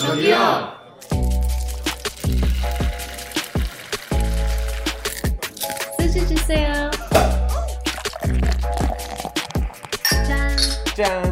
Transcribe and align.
저기요. 0.00 0.72
수지 6.00 6.26
주세요. 6.26 6.90
짠. 10.26 10.56
짠. 10.96 11.29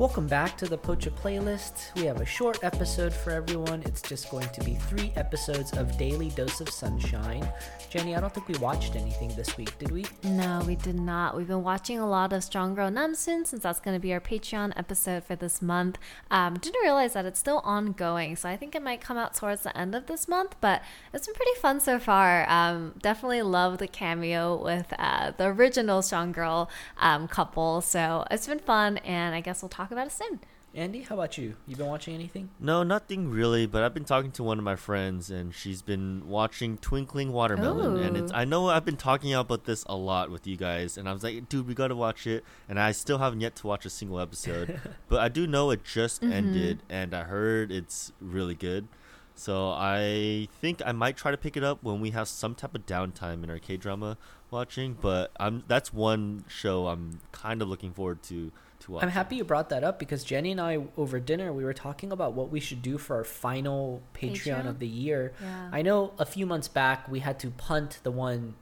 Welcome 0.00 0.28
back 0.28 0.56
to 0.56 0.66
the 0.66 0.78
Pocha 0.78 1.10
playlist. 1.10 1.94
We 1.94 2.06
have 2.06 2.22
a 2.22 2.24
short 2.24 2.64
episode 2.64 3.12
for 3.12 3.32
everyone. 3.32 3.82
It's 3.82 4.00
just 4.00 4.30
going 4.30 4.48
to 4.48 4.64
be 4.64 4.76
three 4.76 5.12
episodes 5.14 5.74
of 5.74 5.98
Daily 5.98 6.30
Dose 6.30 6.62
of 6.62 6.70
Sunshine. 6.70 7.46
Jenny, 7.90 8.16
I 8.16 8.20
don't 8.20 8.32
think 8.32 8.48
we 8.48 8.56
watched 8.60 8.96
anything 8.96 9.28
this 9.36 9.58
week, 9.58 9.78
did 9.78 9.90
we? 9.90 10.06
No, 10.24 10.62
we 10.66 10.76
did 10.76 10.98
not. 10.98 11.36
We've 11.36 11.46
been 11.46 11.62
watching 11.62 11.98
a 11.98 12.08
lot 12.08 12.32
of 12.32 12.42
Strong 12.42 12.76
Girl 12.76 12.90
Namsoon 12.90 13.46
since 13.46 13.62
that's 13.62 13.78
going 13.78 13.94
to 13.94 14.00
be 14.00 14.10
our 14.14 14.20
Patreon 14.20 14.72
episode 14.74 15.22
for 15.22 15.36
this 15.36 15.60
month. 15.60 15.98
Um, 16.30 16.54
didn't 16.54 16.80
realize 16.82 17.12
that 17.12 17.26
it's 17.26 17.38
still 17.38 17.60
ongoing, 17.62 18.36
so 18.36 18.48
I 18.48 18.56
think 18.56 18.74
it 18.74 18.82
might 18.82 19.02
come 19.02 19.18
out 19.18 19.34
towards 19.34 19.64
the 19.64 19.76
end 19.76 19.94
of 19.94 20.06
this 20.06 20.26
month. 20.26 20.56
But 20.62 20.80
it's 21.12 21.26
been 21.26 21.34
pretty 21.34 21.60
fun 21.60 21.78
so 21.78 21.98
far. 21.98 22.48
Um, 22.48 22.94
definitely 23.02 23.42
love 23.42 23.76
the 23.76 23.88
cameo 23.88 24.64
with 24.64 24.94
uh, 24.98 25.32
the 25.36 25.48
original 25.48 26.00
Strong 26.00 26.32
Girl 26.32 26.70
um, 26.96 27.28
couple. 27.28 27.82
So 27.82 28.24
it's 28.30 28.46
been 28.46 28.60
fun, 28.60 28.96
and 28.98 29.34
I 29.34 29.42
guess 29.42 29.60
we'll 29.60 29.68
talk 29.68 29.89
about 29.92 30.06
it 30.06 30.12
soon. 30.12 30.40
Andy, 30.72 31.02
how 31.02 31.16
about 31.16 31.36
you? 31.36 31.56
You 31.66 31.74
been 31.74 31.86
watching 31.86 32.14
anything? 32.14 32.50
No, 32.60 32.84
nothing 32.84 33.28
really. 33.28 33.66
But 33.66 33.82
I've 33.82 33.92
been 33.92 34.04
talking 34.04 34.30
to 34.32 34.44
one 34.44 34.56
of 34.56 34.62
my 34.62 34.76
friends, 34.76 35.28
and 35.28 35.52
she's 35.52 35.82
been 35.82 36.28
watching 36.28 36.78
Twinkling 36.78 37.32
Watermelon. 37.32 37.96
And 37.96 38.16
it's 38.16 38.32
I 38.32 38.44
know 38.44 38.68
I've 38.68 38.84
been 38.84 38.96
talking 38.96 39.34
about 39.34 39.64
this 39.64 39.84
a 39.88 39.96
lot 39.96 40.30
with 40.30 40.46
you 40.46 40.56
guys, 40.56 40.96
and 40.96 41.08
I 41.08 41.12
was 41.12 41.24
like, 41.24 41.48
dude, 41.48 41.66
we 41.66 41.74
gotta 41.74 41.96
watch 41.96 42.26
it. 42.26 42.44
And 42.68 42.78
I 42.78 42.92
still 42.92 43.18
haven't 43.18 43.40
yet 43.40 43.56
to 43.56 43.66
watch 43.66 43.84
a 43.84 43.90
single 43.90 44.20
episode, 44.20 44.80
but 45.08 45.20
I 45.20 45.28
do 45.28 45.46
know 45.46 45.70
it 45.70 45.84
just 45.84 46.22
mm-hmm. 46.22 46.32
ended, 46.32 46.82
and 46.88 47.14
I 47.14 47.24
heard 47.24 47.72
it's 47.72 48.12
really 48.20 48.54
good. 48.54 48.86
So 49.34 49.70
I 49.70 50.48
think 50.60 50.82
I 50.84 50.92
might 50.92 51.16
try 51.16 51.30
to 51.30 51.36
pick 51.36 51.56
it 51.56 51.64
up 51.64 51.82
when 51.82 52.00
we 52.00 52.10
have 52.10 52.28
some 52.28 52.54
type 52.54 52.74
of 52.74 52.84
downtime 52.84 53.42
in 53.42 53.50
our 53.50 53.58
K 53.58 53.76
drama 53.76 54.18
watching. 54.52 54.96
But 55.00 55.32
I'm 55.38 55.64
that's 55.68 55.92
one 55.92 56.44
show 56.48 56.86
I'm 56.88 57.20
kind 57.32 57.62
of 57.62 57.68
looking 57.68 57.92
forward 57.92 58.22
to 58.24 58.50
to 58.80 58.92
watch. 58.92 59.02
I'm 59.02 59.10
happy 59.10 59.36
you 59.36 59.44
brought 59.44 59.68
that 59.70 59.84
up 59.84 59.98
because 59.98 60.24
Jenny 60.24 60.52
and 60.52 60.60
I 60.60 60.78
over 60.96 61.20
dinner 61.20 61.52
we 61.52 61.64
were 61.64 61.74
talking 61.74 62.12
about 62.12 62.32
what 62.34 62.50
we 62.50 62.60
should 62.60 62.82
do 62.82 62.98
for 62.98 63.16
our 63.16 63.24
final 63.24 64.02
Patreon, 64.14 64.32
Patreon? 64.64 64.66
of 64.68 64.78
the 64.78 64.86
year. 64.88 65.32
Yeah. 65.40 65.68
I 65.72 65.82
know 65.82 66.12
a 66.18 66.24
few 66.26 66.46
months 66.46 66.68
back 66.68 67.08
we 67.08 67.20
had 67.20 67.38
to 67.40 67.50
punt 67.50 68.00
the 68.02 68.10
one 68.10 68.54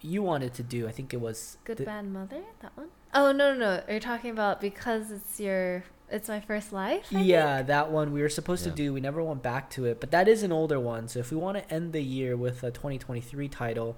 you 0.00 0.22
wanted 0.22 0.54
to 0.54 0.62
do. 0.62 0.86
I 0.86 0.92
think 0.92 1.12
it 1.14 1.20
was 1.20 1.58
Good 1.64 1.78
the- 1.78 1.84
Bad 1.84 2.06
Mother, 2.06 2.42
that 2.60 2.76
one? 2.76 2.88
Oh 3.14 3.32
no, 3.32 3.54
no, 3.54 3.58
no! 3.58 3.82
You're 3.88 3.98
talking 4.00 4.30
about 4.30 4.60
because 4.60 5.10
it's 5.10 5.40
your, 5.40 5.84
it's 6.10 6.28
my 6.28 6.40
first 6.40 6.70
life. 6.72 7.06
I 7.14 7.20
Yeah, 7.22 7.62
that 7.62 7.90
one 7.90 8.12
we 8.12 8.20
were 8.20 8.28
supposed 8.28 8.66
Yeah. 8.66 8.72
to 8.72 8.76
do. 8.76 8.92
We 8.92 9.00
never 9.00 9.22
went 9.22 9.42
back 9.42 9.70
to 9.70 9.86
it, 9.86 10.00
but 10.00 10.10
that 10.10 10.28
is 10.28 10.42
an 10.42 10.52
older 10.52 10.78
one. 10.78 11.08
So 11.08 11.20
if 11.20 11.30
we 11.30 11.36
want 11.38 11.56
to 11.56 11.72
end 11.72 11.92
the 11.94 12.02
year 12.02 12.36
with 12.36 12.62
a 12.62 12.70
2023 12.70 13.48
title, 13.48 13.96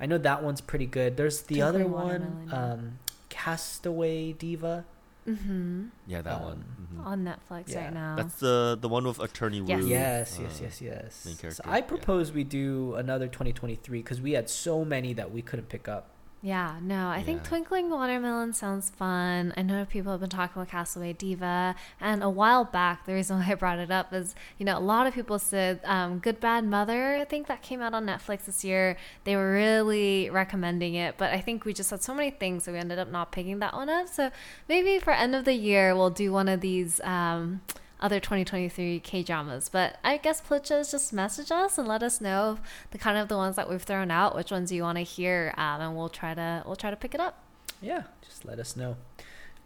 I 0.00 0.06
know 0.06 0.18
that 0.18 0.42
one's 0.42 0.60
pretty 0.60 0.86
good. 0.86 1.16
There's 1.16 1.42
the 1.42 1.62
other 1.62 1.86
one, 1.86 2.48
um, 2.52 2.98
Castaway 3.28 4.32
Diva. 4.32 4.84
Mm-hmm. 5.28 5.88
yeah, 6.06 6.22
that 6.22 6.36
um, 6.36 6.42
one. 6.42 6.64
Mhm. 6.94 7.06
On 7.06 7.24
Netflix 7.24 7.68
Yeah. 7.68 7.84
right 7.84 7.92
now. 7.94 8.16
That's 8.16 8.36
the 8.36 8.78
the 8.80 8.88
one 8.88 9.04
with 9.06 9.20
Attorney 9.20 9.58
Yes. 9.60 9.82
Woo. 9.82 9.88
Yes, 9.88 10.38
uh, 10.38 10.42
yes, 10.42 10.60
yes, 10.62 10.80
yes. 10.82 11.26
main 11.26 11.34
So 11.34 11.40
character, 11.42 11.62
I 11.66 11.76
yeah. 11.76 11.82
propose 11.82 12.32
we 12.32 12.42
do 12.42 12.94
another 12.94 13.28
2023 13.28 14.00
because 14.02 14.20
we 14.20 14.32
had 14.32 14.48
so 14.48 14.84
many 14.84 15.12
that 15.12 15.30
we 15.30 15.42
couldn't 15.42 15.68
pick 15.68 15.86
up. 15.88 16.08
Yeah, 16.42 16.78
no, 16.80 17.08
I 17.10 17.22
think 17.22 17.44
Twinkling 17.44 17.90
Watermelon 17.90 18.54
sounds 18.54 18.88
fun. 18.88 19.52
I 19.58 19.62
know 19.62 19.84
people 19.84 20.10
have 20.12 20.22
been 20.22 20.30
talking 20.30 20.62
about 20.62 20.70
Castaway 20.70 21.12
Diva, 21.12 21.74
and 22.00 22.22
a 22.22 22.30
while 22.30 22.64
back, 22.64 23.04
the 23.04 23.12
reason 23.12 23.36
why 23.40 23.48
I 23.50 23.54
brought 23.54 23.78
it 23.78 23.90
up 23.90 24.14
is, 24.14 24.34
you 24.56 24.64
know, 24.64 24.78
a 24.78 24.80
lot 24.80 25.06
of 25.06 25.12
people 25.12 25.38
said 25.38 25.80
um, 25.84 26.18
Good 26.18 26.40
Bad 26.40 26.64
Mother, 26.64 27.16
I 27.16 27.24
think 27.26 27.46
that 27.48 27.60
came 27.60 27.82
out 27.82 27.92
on 27.92 28.06
Netflix 28.06 28.46
this 28.46 28.64
year. 28.64 28.96
They 29.24 29.36
were 29.36 29.52
really 29.52 30.30
recommending 30.30 30.94
it, 30.94 31.18
but 31.18 31.30
I 31.30 31.42
think 31.42 31.66
we 31.66 31.74
just 31.74 31.90
had 31.90 32.02
so 32.02 32.14
many 32.14 32.30
things, 32.30 32.64
so 32.64 32.72
we 32.72 32.78
ended 32.78 32.98
up 32.98 33.10
not 33.10 33.32
picking 33.32 33.58
that 33.58 33.74
one 33.74 33.90
up. 33.90 34.08
So 34.08 34.30
maybe 34.66 34.98
for 34.98 35.12
end 35.12 35.34
of 35.34 35.44
the 35.44 35.52
year, 35.54 35.94
we'll 35.94 36.08
do 36.08 36.32
one 36.32 36.48
of 36.48 36.62
these. 36.62 37.00
Um, 37.02 37.60
other 38.00 38.18
2023 38.20 39.00
K 39.00 39.22
dramas. 39.22 39.68
But 39.68 39.98
I 40.02 40.16
guess 40.16 40.40
Plitches 40.40 40.90
just 40.90 41.12
message 41.12 41.50
us 41.50 41.78
and 41.78 41.86
let 41.86 42.02
us 42.02 42.20
know 42.20 42.58
the 42.90 42.98
kind 42.98 43.16
of 43.18 43.28
the 43.28 43.36
ones 43.36 43.56
that 43.56 43.68
we've 43.68 43.82
thrown 43.82 44.10
out, 44.10 44.34
which 44.34 44.50
ones 44.50 44.72
you 44.72 44.82
want 44.82 44.98
to 44.98 45.04
hear, 45.04 45.54
um, 45.56 45.80
and 45.80 45.96
we'll 45.96 46.08
try 46.08 46.34
to 46.34 46.62
we'll 46.66 46.76
try 46.76 46.90
to 46.90 46.96
pick 46.96 47.14
it 47.14 47.20
up. 47.20 47.42
Yeah, 47.82 48.02
just 48.26 48.44
let 48.44 48.58
us 48.58 48.76
know. 48.76 48.96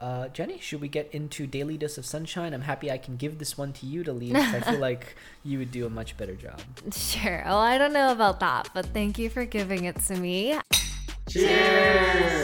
Uh, 0.01 0.29
Jenny, 0.29 0.59
should 0.59 0.81
we 0.81 0.89
get 0.89 1.09
into 1.13 1.47
Daily 1.47 1.79
Dose 1.79 1.97
of 1.99 2.05
Sunshine? 2.05 2.53
I'm 2.53 2.63
happy 2.63 2.91
I 2.91 2.99
can 2.99 3.17
give 3.17 3.39
this 3.39 3.57
one 3.57 3.73
to 3.75 3.87
you 3.87 4.03
to 4.05 4.13
lead. 4.13 4.35
'cause 4.35 4.55
I 4.55 4.61
feel 4.61 4.81
like 4.91 5.17
you 5.45 5.59
would 5.59 5.71
do 5.71 5.87
a 5.87 5.91
much 5.91 6.17
better 6.17 6.35
job. 6.35 6.61
Sure. 6.93 7.43
Well, 7.47 7.59
I 7.59 7.79
don't 7.79 7.93
know 7.93 8.11
about 8.13 8.41
that, 8.41 8.69
but 8.75 8.87
thank 8.87 9.19
you 9.19 9.31
for 9.31 9.45
giving 9.45 9.85
it 9.85 9.99
to 10.03 10.17
me. 10.17 10.59
Cheers. 11.31 12.44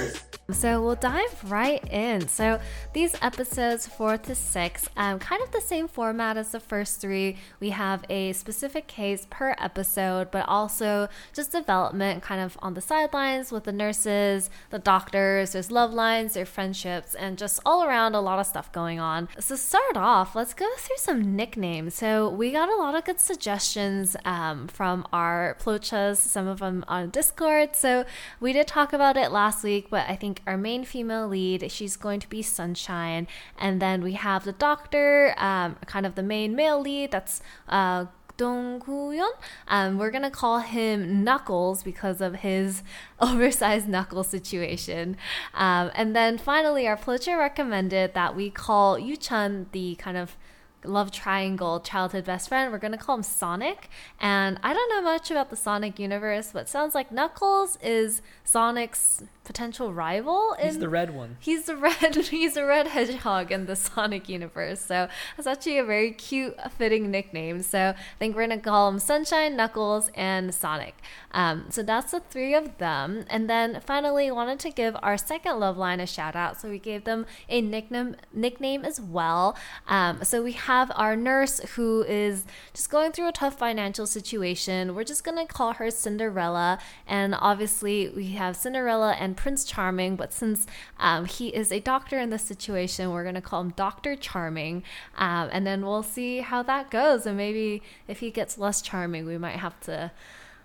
So 0.52 0.82
we'll 0.82 0.96
dive 0.96 1.50
right 1.50 1.84
in. 1.90 2.28
So 2.28 2.60
these 2.92 3.14
episodes 3.22 3.86
four 3.86 4.16
to 4.18 4.34
six, 4.34 4.88
um, 4.96 5.18
kind 5.18 5.42
of 5.42 5.50
the 5.52 5.60
same 5.60 5.88
format 5.88 6.36
as 6.36 6.50
the 6.50 6.60
first 6.60 7.00
three. 7.00 7.36
We 7.60 7.70
have 7.70 8.04
a 8.08 8.32
specific 8.32 8.86
case 8.86 9.26
per 9.30 9.54
episode, 9.58 10.30
but 10.30 10.48
also 10.48 11.08
just 11.32 11.52
development 11.52 12.22
kind 12.22 12.40
of 12.40 12.58
on 12.60 12.74
the 12.74 12.80
sidelines 12.80 13.52
with 13.52 13.64
the 13.64 13.72
nurses, 13.72 14.50
the 14.70 14.78
doctors, 14.78 15.52
there's 15.52 15.70
love 15.70 15.92
lines, 15.92 16.34
there's 16.34 16.48
friendships, 16.48 17.14
and 17.14 17.38
just 17.38 17.60
all 17.64 17.84
around 17.84 18.14
a 18.14 18.20
lot 18.20 18.38
of 18.38 18.46
stuff 18.46 18.72
going 18.72 19.00
on. 19.00 19.28
So 19.38 19.56
start 19.56 19.96
off, 19.96 20.34
let's 20.34 20.54
go 20.54 20.68
through 20.78 20.96
some 20.96 21.36
nicknames. 21.36 21.94
So 21.94 22.28
we 22.28 22.50
got 22.50 22.68
a 22.68 22.76
lot 22.76 22.94
of 22.94 23.04
good 23.04 23.20
suggestions 23.20 24.16
um, 24.24 24.68
from 24.68 25.06
our 25.12 25.56
plochas, 25.60 26.16
some 26.16 26.46
of 26.46 26.60
them 26.60 26.84
on 26.88 27.10
Discord. 27.10 27.76
So 27.76 28.04
we 28.40 28.52
did 28.52 28.66
talk 28.66 28.92
about 28.92 29.16
it 29.16 29.30
last 29.30 29.62
week, 29.62 29.88
but 29.90 30.08
I 30.08 30.16
think 30.16 30.39
our 30.46 30.56
main 30.56 30.84
female 30.84 31.28
lead, 31.28 31.70
she's 31.70 31.96
going 31.96 32.20
to 32.20 32.28
be 32.28 32.42
Sunshine. 32.42 33.26
And 33.58 33.80
then 33.80 34.02
we 34.02 34.12
have 34.12 34.44
the 34.44 34.52
doctor, 34.52 35.34
um, 35.36 35.76
kind 35.86 36.06
of 36.06 36.14
the 36.14 36.22
main 36.22 36.54
male 36.54 36.80
lead, 36.80 37.10
that's 37.10 37.40
uh, 37.68 38.06
Dong 38.40 38.78
Go-yoon. 38.78 39.28
Um, 39.68 39.98
we're 39.98 40.10
gonna 40.10 40.30
call 40.30 40.60
him 40.60 41.22
Knuckles 41.22 41.82
because 41.82 42.22
of 42.22 42.36
his 42.36 42.82
oversized 43.20 43.86
knuckle 43.86 44.24
situation. 44.24 45.18
Um, 45.52 45.90
and 45.94 46.16
then 46.16 46.38
finally, 46.38 46.88
our 46.88 46.96
plocha 46.96 47.36
recommended 47.36 48.14
that 48.14 48.34
we 48.34 48.48
call 48.48 48.98
Yu-chan 48.98 49.66
the 49.72 49.94
kind 49.96 50.16
of 50.16 50.38
love 50.84 51.10
triangle 51.10 51.80
childhood 51.80 52.24
best 52.24 52.48
friend. 52.48 52.72
We're 52.72 52.78
gonna 52.78 52.98
call 52.98 53.16
him 53.16 53.22
Sonic. 53.22 53.88
And 54.20 54.58
I 54.62 54.72
don't 54.72 54.88
know 54.90 55.02
much 55.02 55.30
about 55.30 55.50
the 55.50 55.56
Sonic 55.56 55.98
universe, 55.98 56.50
but 56.52 56.68
sounds 56.68 56.94
like 56.94 57.12
Knuckles 57.12 57.78
is 57.82 58.22
Sonic's 58.44 59.22
potential 59.44 59.92
rival. 59.92 60.54
He's 60.60 60.78
the 60.78 60.88
red 60.88 61.14
one. 61.14 61.36
He's 61.40 61.64
the 61.64 61.76
red. 61.76 62.14
He's 62.30 62.56
a 62.56 62.64
red 62.64 62.86
hedgehog 62.86 63.50
in 63.50 63.66
the 63.66 63.74
Sonic 63.74 64.28
universe. 64.28 64.80
So 64.80 65.08
that's 65.36 65.46
actually 65.46 65.78
a 65.78 65.84
very 65.84 66.12
cute, 66.12 66.56
fitting 66.78 67.10
nickname. 67.10 67.62
So 67.62 67.94
I 67.96 68.18
think 68.18 68.36
we're 68.36 68.46
gonna 68.46 68.60
call 68.60 68.88
him 68.88 68.98
Sunshine, 68.98 69.56
Knuckles, 69.56 70.10
and 70.14 70.54
Sonic. 70.54 70.94
Um, 71.32 71.66
so 71.70 71.82
that's 71.82 72.12
the 72.12 72.20
three 72.20 72.54
of 72.54 72.78
them. 72.78 73.24
And 73.28 73.50
then 73.50 73.80
finally, 73.84 74.30
wanted 74.30 74.60
to 74.60 74.70
give 74.70 74.96
our 75.02 75.18
second 75.18 75.58
love 75.58 75.76
line 75.76 76.00
a 76.00 76.06
shout 76.06 76.36
out. 76.36 76.60
So 76.60 76.68
we 76.68 76.78
gave 76.78 77.04
them 77.04 77.26
a 77.48 77.60
nickname 77.60 78.16
nickname 78.32 78.84
as 78.84 79.00
well. 79.00 79.56
Um, 79.88 80.22
so 80.22 80.42
we 80.42 80.52
have 80.70 80.92
our 80.94 81.16
nurse 81.16 81.58
who 81.74 82.04
is 82.04 82.44
just 82.72 82.90
going 82.90 83.10
through 83.10 83.26
a 83.26 83.32
tough 83.32 83.58
financial 83.58 84.06
situation. 84.06 84.94
We're 84.94 85.02
just 85.02 85.24
gonna 85.24 85.44
call 85.44 85.72
her 85.72 85.90
Cinderella. 85.90 86.78
And 87.08 87.34
obviously, 87.36 88.08
we 88.08 88.28
have 88.42 88.54
Cinderella 88.54 89.16
and 89.18 89.36
Prince 89.36 89.64
Charming. 89.64 90.14
But 90.14 90.32
since 90.32 90.68
um, 91.00 91.24
he 91.24 91.48
is 91.48 91.72
a 91.72 91.80
doctor 91.80 92.20
in 92.20 92.30
this 92.30 92.44
situation, 92.44 93.10
we're 93.10 93.24
gonna 93.24 93.42
call 93.42 93.62
him 93.62 93.70
Doctor 93.70 94.14
Charming. 94.14 94.84
Um, 95.16 95.48
and 95.50 95.66
then 95.66 95.84
we'll 95.84 96.04
see 96.04 96.38
how 96.38 96.62
that 96.62 96.88
goes. 96.88 97.26
And 97.26 97.36
maybe 97.36 97.82
if 98.06 98.20
he 98.20 98.30
gets 98.30 98.56
less 98.56 98.80
charming, 98.80 99.26
we 99.26 99.38
might 99.38 99.56
have 99.56 99.80
to 99.80 100.12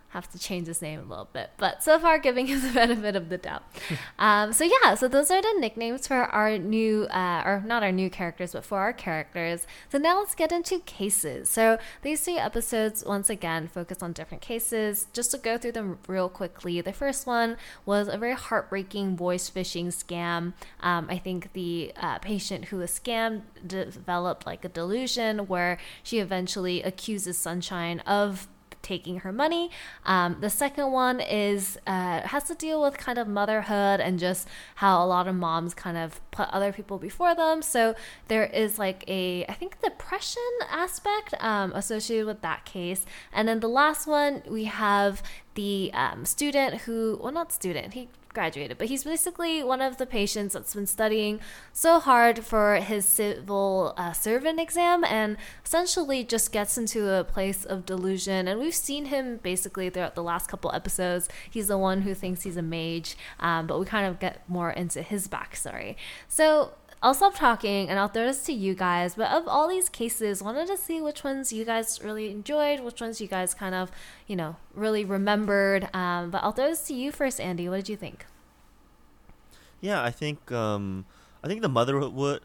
have 0.09 0.29
to 0.31 0.39
change 0.39 0.67
his 0.67 0.81
name 0.81 0.99
a 0.99 1.03
little 1.03 1.29
bit. 1.33 1.51
But 1.57 1.83
so 1.83 1.99
far, 1.99 2.17
giving 2.19 2.47
him 2.47 2.61
the 2.61 2.71
benefit 2.71 3.15
of 3.15 3.29
the 3.29 3.37
doubt. 3.37 3.63
um, 4.19 4.53
so 4.53 4.63
yeah, 4.63 4.95
so 4.95 5.07
those 5.07 5.29
are 5.29 5.41
the 5.41 5.55
nicknames 5.59 6.07
for 6.07 6.15
our 6.15 6.57
new, 6.57 7.03
uh, 7.05 7.43
or 7.45 7.63
not 7.65 7.83
our 7.83 7.91
new 7.91 8.09
characters, 8.09 8.53
but 8.53 8.63
for 8.63 8.79
our 8.79 8.93
characters. 8.93 9.67
So 9.91 9.97
now 9.97 10.19
let's 10.19 10.35
get 10.35 10.51
into 10.51 10.79
cases. 10.79 11.49
So 11.49 11.77
these 12.01 12.21
three 12.21 12.37
episodes, 12.37 13.03
once 13.05 13.29
again, 13.29 13.67
focus 13.67 14.01
on 14.01 14.13
different 14.13 14.41
cases. 14.41 15.07
Just 15.13 15.31
to 15.31 15.37
go 15.37 15.57
through 15.57 15.73
them 15.73 15.99
real 16.07 16.29
quickly, 16.29 16.79
the 16.81 16.93
first 16.93 17.27
one 17.27 17.57
was 17.85 18.07
a 18.07 18.17
very 18.17 18.35
heartbreaking 18.35 19.17
voice 19.17 19.49
phishing 19.49 19.87
scam. 19.87 20.53
Um, 20.79 21.07
I 21.09 21.17
think 21.17 21.51
the 21.53 21.91
uh, 21.97 22.19
patient 22.19 22.65
who 22.65 22.77
was 22.77 22.91
scammed 22.91 23.41
developed 23.65 24.45
like 24.45 24.63
a 24.63 24.69
delusion 24.69 25.39
where 25.47 25.77
she 26.03 26.19
eventually 26.19 26.81
accuses 26.83 27.37
Sunshine 27.37 27.99
of 28.01 28.47
taking 28.85 29.17
her 29.19 29.33
money. 29.33 29.71
Um, 30.05 30.37
the 30.39 30.49
second 30.49 30.91
one 30.91 31.19
is 31.19 31.77
uh, 31.87 32.21
has 32.21 32.43
to 32.45 32.55
deal 32.55 32.81
with 32.81 32.97
kind 32.97 33.17
of 33.17 33.27
motherhood 33.27 33.99
and 33.99 34.19
just 34.19 34.47
how 34.75 35.03
a 35.03 35.07
lot 35.07 35.27
of 35.27 35.35
moms 35.35 35.73
kind 35.73 35.97
of 35.97 36.21
put 36.29 36.47
other 36.49 36.71
people 36.71 36.97
before 36.99 37.33
them. 37.33 37.61
So 37.61 37.95
there 38.27 38.45
is 38.45 38.77
like 38.77 39.03
a 39.07 39.45
I 39.47 39.53
think 39.53 39.81
depression 39.81 40.51
aspect 40.69 41.33
um, 41.39 41.73
associated 41.73 42.27
with 42.27 42.41
that 42.41 42.63
case. 42.65 43.05
And 43.33 43.47
then 43.47 43.59
the 43.59 43.67
last 43.67 44.05
one 44.05 44.43
we 44.47 44.65
have 44.65 45.23
the 45.55 45.91
um, 45.93 46.25
student 46.25 46.81
who 46.81 47.19
well 47.21 47.31
not 47.31 47.51
student 47.51 47.93
he 47.93 48.07
graduated, 48.35 48.77
but 48.77 48.87
he's 48.87 49.03
basically 49.03 49.63
one 49.63 49.81
of 49.81 49.97
the 49.97 50.05
patients 50.05 50.53
that's 50.53 50.75
been 50.75 50.85
studying 50.85 51.39
so 51.73 51.99
hard 51.99 52.45
for 52.45 52.75
his 52.75 53.05
civil 53.05 53.95
uh, 53.97 54.11
servant 54.11 54.59
exam 54.59 55.03
and 55.03 55.37
essentially 55.65 56.23
just 56.23 56.51
gets 56.51 56.77
into 56.77 57.09
a 57.09 57.23
place 57.23 57.65
of 57.65 57.85
delusion. 57.85 58.47
And 58.47 58.59
we've 58.59 58.75
seen 58.75 59.05
him 59.05 59.37
basically 59.37 59.89
throughout 59.89 60.13
the 60.13 60.21
last 60.21 60.47
couple 60.47 60.71
episodes. 60.73 61.27
He's 61.49 61.69
the 61.69 61.77
one 61.79 62.01
who 62.01 62.13
thinks 62.13 62.43
he's 62.43 62.57
a 62.57 62.61
mage, 62.61 63.17
um, 63.39 63.65
but 63.65 63.79
we 63.79 63.85
kind 63.87 64.05
of 64.05 64.19
get 64.19 64.47
more 64.47 64.69
into 64.69 65.01
his 65.01 65.27
backstory. 65.27 65.95
So 66.27 66.73
I'll 67.05 67.13
stop 67.13 67.35
talking 67.35 67.87
and 67.87 67.99
I'll 67.99 68.07
throw 68.07 68.25
this 68.25 68.43
to 68.45 68.51
you 68.53 68.73
guys. 68.73 69.13
But 69.13 69.29
of 69.31 69.47
all 69.47 69.67
these 69.67 69.89
cases, 69.89 70.41
wanted 70.41 70.65
to 70.69 70.75
see 70.75 70.99
which 71.01 71.23
ones 71.23 71.53
you 71.53 71.63
guys 71.63 72.01
really 72.03 72.31
enjoyed, 72.31 72.79
which 72.79 72.99
ones 72.99 73.21
you 73.21 73.27
guys 73.27 73.53
kind 73.53 73.75
of, 73.75 73.91
you 74.25 74.35
know, 74.35 74.55
really 74.73 75.05
remembered. 75.05 75.87
Um, 75.95 76.31
but 76.31 76.41
I'll 76.43 76.51
throw 76.51 76.69
this 76.69 76.81
to 76.87 76.95
you 76.95 77.11
first, 77.11 77.39
Andy. 77.39 77.69
What 77.69 77.75
did 77.77 77.89
you 77.89 77.95
think? 77.95 78.25
Yeah, 79.81 80.01
I 80.03 80.09
think 80.09 80.51
um, 80.51 81.05
I 81.43 81.47
think 81.47 81.61
the 81.61 81.69
motherhood. 81.69 82.41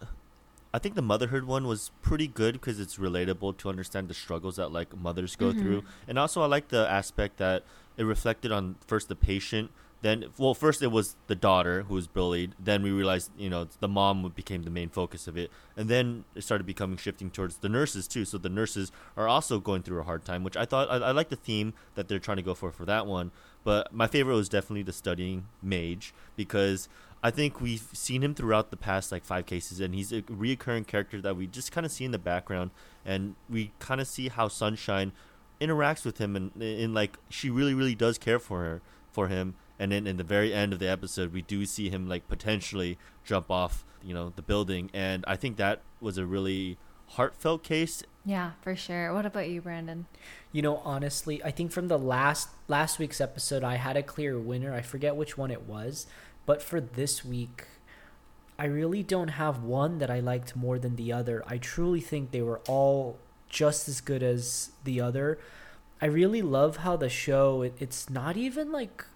I 0.74 0.78
think 0.78 0.94
the 0.94 1.02
motherhood 1.02 1.44
one 1.44 1.66
was 1.66 1.90
pretty 2.02 2.28
good 2.28 2.52
because 2.54 2.78
it's 2.78 2.96
relatable 2.96 3.56
to 3.58 3.68
understand 3.70 4.08
the 4.08 4.14
struggles 4.14 4.56
that 4.56 4.70
like 4.70 4.94
mothers 4.96 5.34
go 5.36 5.52
Mhm. 5.52 5.58
through, 5.58 5.82
and 6.06 6.18
also 6.18 6.42
I 6.42 6.46
like 6.46 6.68
the 6.68 6.86
aspect 6.88 7.38
that 7.38 7.64
it 7.96 8.04
reflected 8.04 8.52
on 8.52 8.76
first 8.86 9.08
the 9.08 9.16
patient, 9.16 9.70
then 10.02 10.26
well 10.38 10.55
first 10.55 10.82
it 10.82 10.88
was 10.91 11.17
the 11.26 11.35
daughter 11.35 11.82
who 11.82 11.94
was 11.94 12.06
bullied, 12.06 12.55
then 12.58 12.82
we 12.82 12.91
realized 12.91 13.31
you 13.37 13.50
know 13.50 13.69
the 13.81 13.88
mom 13.88 14.32
became 14.35 14.62
the 14.62 14.70
main 14.70 14.88
focus 14.88 15.29
of 15.29 15.37
it, 15.37 15.50
and 15.76 15.88
then 15.88 16.25
it 16.35 16.43
started 16.43 16.67
becoming 16.67 16.97
shifting 16.97 17.31
towards 17.31 17.58
the 17.58 17.69
nurses 17.69 18.08
too. 18.08 18.25
So 18.25 18.38
the 18.38 18.49
nurses 18.49 18.93
are 19.17 19.29
also 19.29 19.58
going 19.61 19.82
through 19.82 20.00
a 20.00 20.05
hard 20.05 20.25
time, 20.25 20.44
which 20.44 20.56
I 20.56 20.64
thought 20.64 20.91
I, 20.91 20.97
I 20.97 21.11
like 21.12 21.29
the 21.29 21.37
theme 21.37 21.75
that 21.94 22.08
they're 22.08 22.19
trying 22.19 22.38
to 22.38 22.43
go 22.43 22.55
for 22.55 22.73
for 22.73 22.85
that 22.87 23.06
one. 23.06 23.31
But 23.62 23.93
my 23.93 24.06
favorite 24.06 24.37
was 24.37 24.49
definitely 24.49 24.85
the 24.85 24.93
studying 24.93 25.47
mage 25.62 26.14
because 26.35 26.88
I 27.23 27.31
think 27.31 27.61
we've 27.61 27.87
seen 27.93 28.23
him 28.23 28.35
throughout 28.35 28.70
the 28.70 28.76
past 28.76 29.12
like 29.12 29.25
five 29.25 29.44
cases, 29.47 29.81
and 29.81 29.94
he's 29.94 30.12
a 30.12 30.23
reoccurring 30.23 30.87
character 30.87 31.20
that 31.20 31.37
we 31.37 31.47
just 31.47 31.73
kind 31.73 31.85
of 31.85 31.93
see 31.93 32.05
in 32.05 32.12
the 32.12 32.19
background, 32.19 32.70
and 33.05 33.35
we 33.49 33.73
kind 33.79 34.00
of 34.00 34.08
see 34.08 34.29
how 34.29 34.49
Sunshine 34.49 35.12
interacts 35.61 36.06
with 36.06 36.19
him, 36.19 36.35
and 36.35 36.62
in 36.62 36.94
like 36.94 37.19
she 37.29 37.50
really, 37.50 37.75
really 37.75 37.94
does 37.94 38.17
care 38.17 38.38
for 38.38 38.61
her, 38.61 38.81
for 39.12 39.29
him, 39.29 39.55
and 39.80 39.90
then 39.90 40.06
in 40.06 40.18
the 40.18 40.24
very 40.24 40.52
end 40.52 40.74
of 40.74 40.78
the 40.78 40.88
episode, 40.88 41.32
we 41.32 41.40
do 41.40 41.64
see 41.64 41.88
him 41.88 42.06
like 42.06 42.28
potentially 42.28 42.98
jump 43.24 43.50
off, 43.50 43.82
you 44.04 44.12
know, 44.12 44.30
the 44.36 44.42
building, 44.42 44.90
and 44.92 45.24
I 45.26 45.36
think 45.36 45.56
that 45.56 45.80
was 46.02 46.18
a 46.18 46.26
really 46.26 46.76
heartfelt 47.08 47.64
case. 47.64 48.04
Yeah, 48.24 48.52
for 48.60 48.76
sure. 48.76 49.14
What 49.14 49.24
about 49.24 49.48
you, 49.48 49.62
Brandon? 49.62 50.04
You 50.52 50.60
know, 50.60 50.82
honestly, 50.84 51.42
I 51.42 51.50
think 51.50 51.72
from 51.72 51.88
the 51.88 51.98
last 51.98 52.50
last 52.68 52.98
week's 52.98 53.22
episode, 53.22 53.64
I 53.64 53.76
had 53.76 53.96
a 53.96 54.02
clear 54.02 54.38
winner. 54.38 54.74
I 54.74 54.82
forget 54.82 55.16
which 55.16 55.38
one 55.38 55.50
it 55.50 55.62
was, 55.62 56.06
but 56.44 56.62
for 56.62 56.78
this 56.78 57.24
week, 57.24 57.64
I 58.58 58.66
really 58.66 59.02
don't 59.02 59.28
have 59.28 59.62
one 59.62 59.96
that 59.98 60.10
I 60.10 60.20
liked 60.20 60.54
more 60.54 60.78
than 60.78 60.96
the 60.96 61.10
other. 61.10 61.42
I 61.46 61.56
truly 61.56 62.00
think 62.00 62.32
they 62.32 62.42
were 62.42 62.60
all 62.68 63.18
just 63.48 63.88
as 63.88 64.02
good 64.02 64.22
as 64.22 64.72
the 64.84 65.00
other. 65.00 65.38
I 66.02 66.06
really 66.06 66.42
love 66.42 66.78
how 66.78 66.96
the 66.96 67.08
show 67.08 67.62
it, 67.62 67.74
it's 67.78 68.10
not 68.10 68.36
even 68.36 68.70
like 68.70 69.06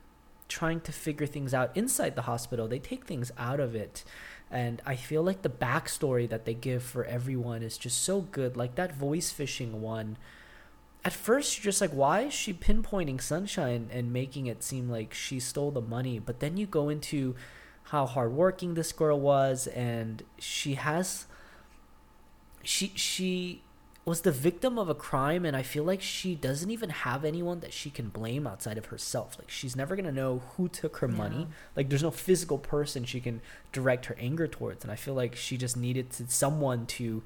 trying 0.49 0.81
to 0.82 0.93
figure 0.93 1.26
things 1.26 1.55
out 1.55 1.76
inside 1.76 2.17
the 2.17 2.23
hospital. 2.23 2.69
They 2.69 2.79
take 2.79 3.06
things 3.06 3.32
out 3.38 3.61
of 3.61 3.75
it. 3.75 4.05
And 4.50 4.81
I 4.87 4.96
feel 4.96 5.23
like 5.23 5.43
the 5.43 5.49
backstory 5.49 6.29
that 6.29 6.44
they 6.44 6.55
give 6.55 6.82
for 6.82 7.05
everyone 7.05 7.62
is 7.62 7.79
just 7.79 8.02
so 8.02 8.20
good. 8.20 8.56
Like 8.56 8.75
that 8.76 8.94
voice 8.94 9.32
phishing 9.32 9.73
one 9.73 10.17
at 11.05 11.12
first 11.12 11.58
you're 11.58 11.64
just 11.64 11.81
like 11.81 11.91
why 11.91 12.23
is 12.23 12.32
she 12.32 12.52
pinpointing 12.52 13.20
sunshine 13.20 13.88
and 13.93 14.12
making 14.12 14.46
it 14.46 14.62
seem 14.62 14.88
like 14.88 15.12
she 15.12 15.38
stole 15.38 15.70
the 15.70 15.81
money 15.81 16.19
but 16.19 16.41
then 16.41 16.56
you 16.56 16.67
go 16.67 16.88
into 16.88 17.35
how 17.85 18.06
hardworking 18.06 18.75
this 18.75 18.93
girl 18.93 19.20
was 19.20 19.67
and 19.69 20.23
she 20.38 20.75
has 20.75 21.26
she 22.62 22.90
she 22.94 23.62
was 24.05 24.21
the 24.21 24.31
victim 24.33 24.79
of 24.79 24.89
a 24.91 24.95
crime 24.95 25.45
and 25.47 25.56
i 25.56 25.62
feel 25.62 25.83
like 25.85 26.03
she 26.03 26.35
doesn't 26.35 26.71
even 26.71 26.91
have 26.91 27.25
anyone 27.25 27.61
that 27.61 27.73
she 27.73 27.89
can 27.91 28.09
blame 28.11 28.47
outside 28.47 28.77
of 28.77 28.87
herself. 28.87 29.37
Like 29.39 29.51
she's 29.51 29.75
never 29.75 29.97
going 29.97 30.05
to 30.05 30.12
know 30.12 30.43
who 30.56 30.69
took 30.69 30.99
her 30.99 31.09
money. 31.09 31.47
Like 31.75 31.89
there's 31.89 32.03
no 32.03 32.11
physical 32.11 32.59
person 32.59 33.05
she 33.05 33.21
can 33.21 33.41
direct 33.73 34.06
her 34.06 34.17
anger 34.19 34.47
towards 34.47 34.85
and 34.85 34.93
i 34.93 34.97
feel 34.97 35.15
like 35.15 35.35
she 35.35 35.56
just 35.56 35.77
needed 35.77 36.11
to, 36.11 36.27
someone 36.29 36.85
to 36.99 37.23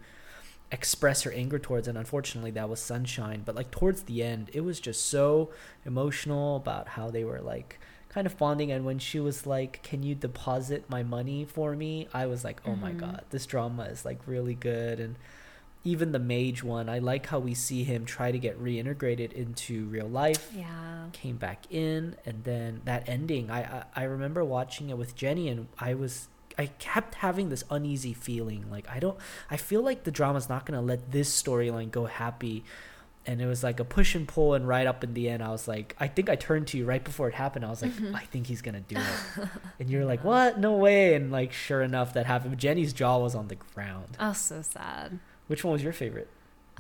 express 0.71 1.23
her 1.23 1.33
anger 1.33 1.59
towards 1.59 1.89
and 1.89 1.97
unfortunately 1.99 2.51
that 2.53 2.69
was 2.69 2.81
sunshine. 2.81 3.43
But 3.45 3.55
like 3.57 3.71
towards 3.71 4.03
the 4.03 4.23
end 4.23 4.51
it 4.53 4.61
was 4.61 4.79
just 4.81 5.07
so 5.07 5.51
emotional 5.85 6.57
about 6.57 6.89
how 6.89 7.11
they 7.11 7.25
were 7.25 7.41
like 7.41 7.81
kind 8.09 8.27
of 8.27 8.39
bonding 8.39 8.71
and 8.71 8.85
when 8.85 8.99
she 8.99 9.19
was 9.19 9.47
like 9.47 9.83
can 9.83 10.03
you 10.03 10.15
deposit 10.15 10.85
my 10.89 11.03
money 11.03 11.45
for 11.45 11.75
me? 11.75 12.07
I 12.15 12.27
was 12.27 12.45
like 12.45 12.61
oh 12.67 12.77
my 12.77 12.93
Mhm. 12.93 12.99
god 13.01 13.25
this 13.31 13.47
drama 13.47 13.85
is 13.85 14.05
like 14.05 14.21
really 14.27 14.55
good 14.55 15.01
and 15.01 15.17
even 15.93 16.13
the 16.13 16.19
mage 16.19 16.61
one 16.63 16.87
i 16.89 16.99
like 16.99 17.25
how 17.33 17.39
we 17.39 17.55
see 17.55 17.83
him 17.85 18.05
try 18.05 18.29
to 18.33 18.39
get 18.47 18.55
reintegrated 18.63 19.33
into 19.33 19.75
real 19.87 20.09
life. 20.23 20.45
Yeah. 20.55 21.07
came 21.13 21.37
back 21.37 21.61
in 21.71 22.15
and 22.27 22.45
then 22.45 22.71
that 22.85 23.09
ending 23.09 23.45
I, 23.51 23.61
I 23.63 23.85
i 24.01 24.03
remember 24.15 24.43
watching 24.45 24.91
it 24.91 24.99
with 24.99 25.15
jenny 25.23 25.49
and 25.49 25.69
i 25.79 25.95
was 25.95 26.29
i 26.59 26.67
kept 26.91 27.13
having 27.27 27.49
this 27.51 27.65
uneasy 27.71 28.13
feeling. 28.27 28.63
Like 28.71 28.87
i 28.97 28.99
don't 29.05 29.19
i 29.55 29.57
feel 29.57 29.83
like 29.83 30.01
the 30.05 30.11
drama's 30.19 30.49
not 30.55 30.67
gonna 30.67 30.83
let 30.93 31.01
this 31.13 31.29
storyline 31.43 31.91
go 31.91 32.05
happy. 32.07 32.65
And 33.27 33.43
it 33.43 33.47
was 33.47 33.63
like 33.63 33.79
a 33.79 33.85
push 33.85 34.15
and 34.15 34.27
pull 34.27 34.55
and 34.55 34.67
right 34.67 34.87
up 34.87 35.05
in 35.05 35.13
the 35.13 35.29
end 35.29 35.43
i 35.43 35.51
was 35.51 35.69
like 35.69 35.95
i 36.01 36.09
think 36.09 36.27
i 36.31 36.37
turned 36.37 36.67
to 36.69 36.79
you 36.79 36.85
right 36.87 37.05
before 37.11 37.29
it 37.29 37.35
happened. 37.35 37.65
I 37.65 37.71
was 37.75 37.83
like 37.83 37.93
Mhm. 37.93 38.15
i 38.23 38.25
think 38.33 38.47
he's 38.47 38.63
gonna 38.67 38.81
do 38.95 38.97
it. 38.97 39.49
And 39.81 39.89
you're 39.91 40.07
like 40.13 40.25
what? 40.25 40.59
No 40.59 40.73
way. 40.87 41.15
And 41.17 41.31
like 41.39 41.53
sure 41.53 41.83
enough 41.83 42.11
that 42.15 42.27
happened. 42.27 42.57
Jenny's 42.59 42.93
jaw 43.01 43.19
was 43.27 43.35
on 43.35 43.47
the 43.49 43.59
ground. 43.75 44.17
Oh, 44.19 44.33
so 44.33 44.63
sad. 44.63 45.19
Which 45.49 45.65
one 45.65 45.73
was 45.73 45.83
your 45.83 45.93
favorite 45.93 46.29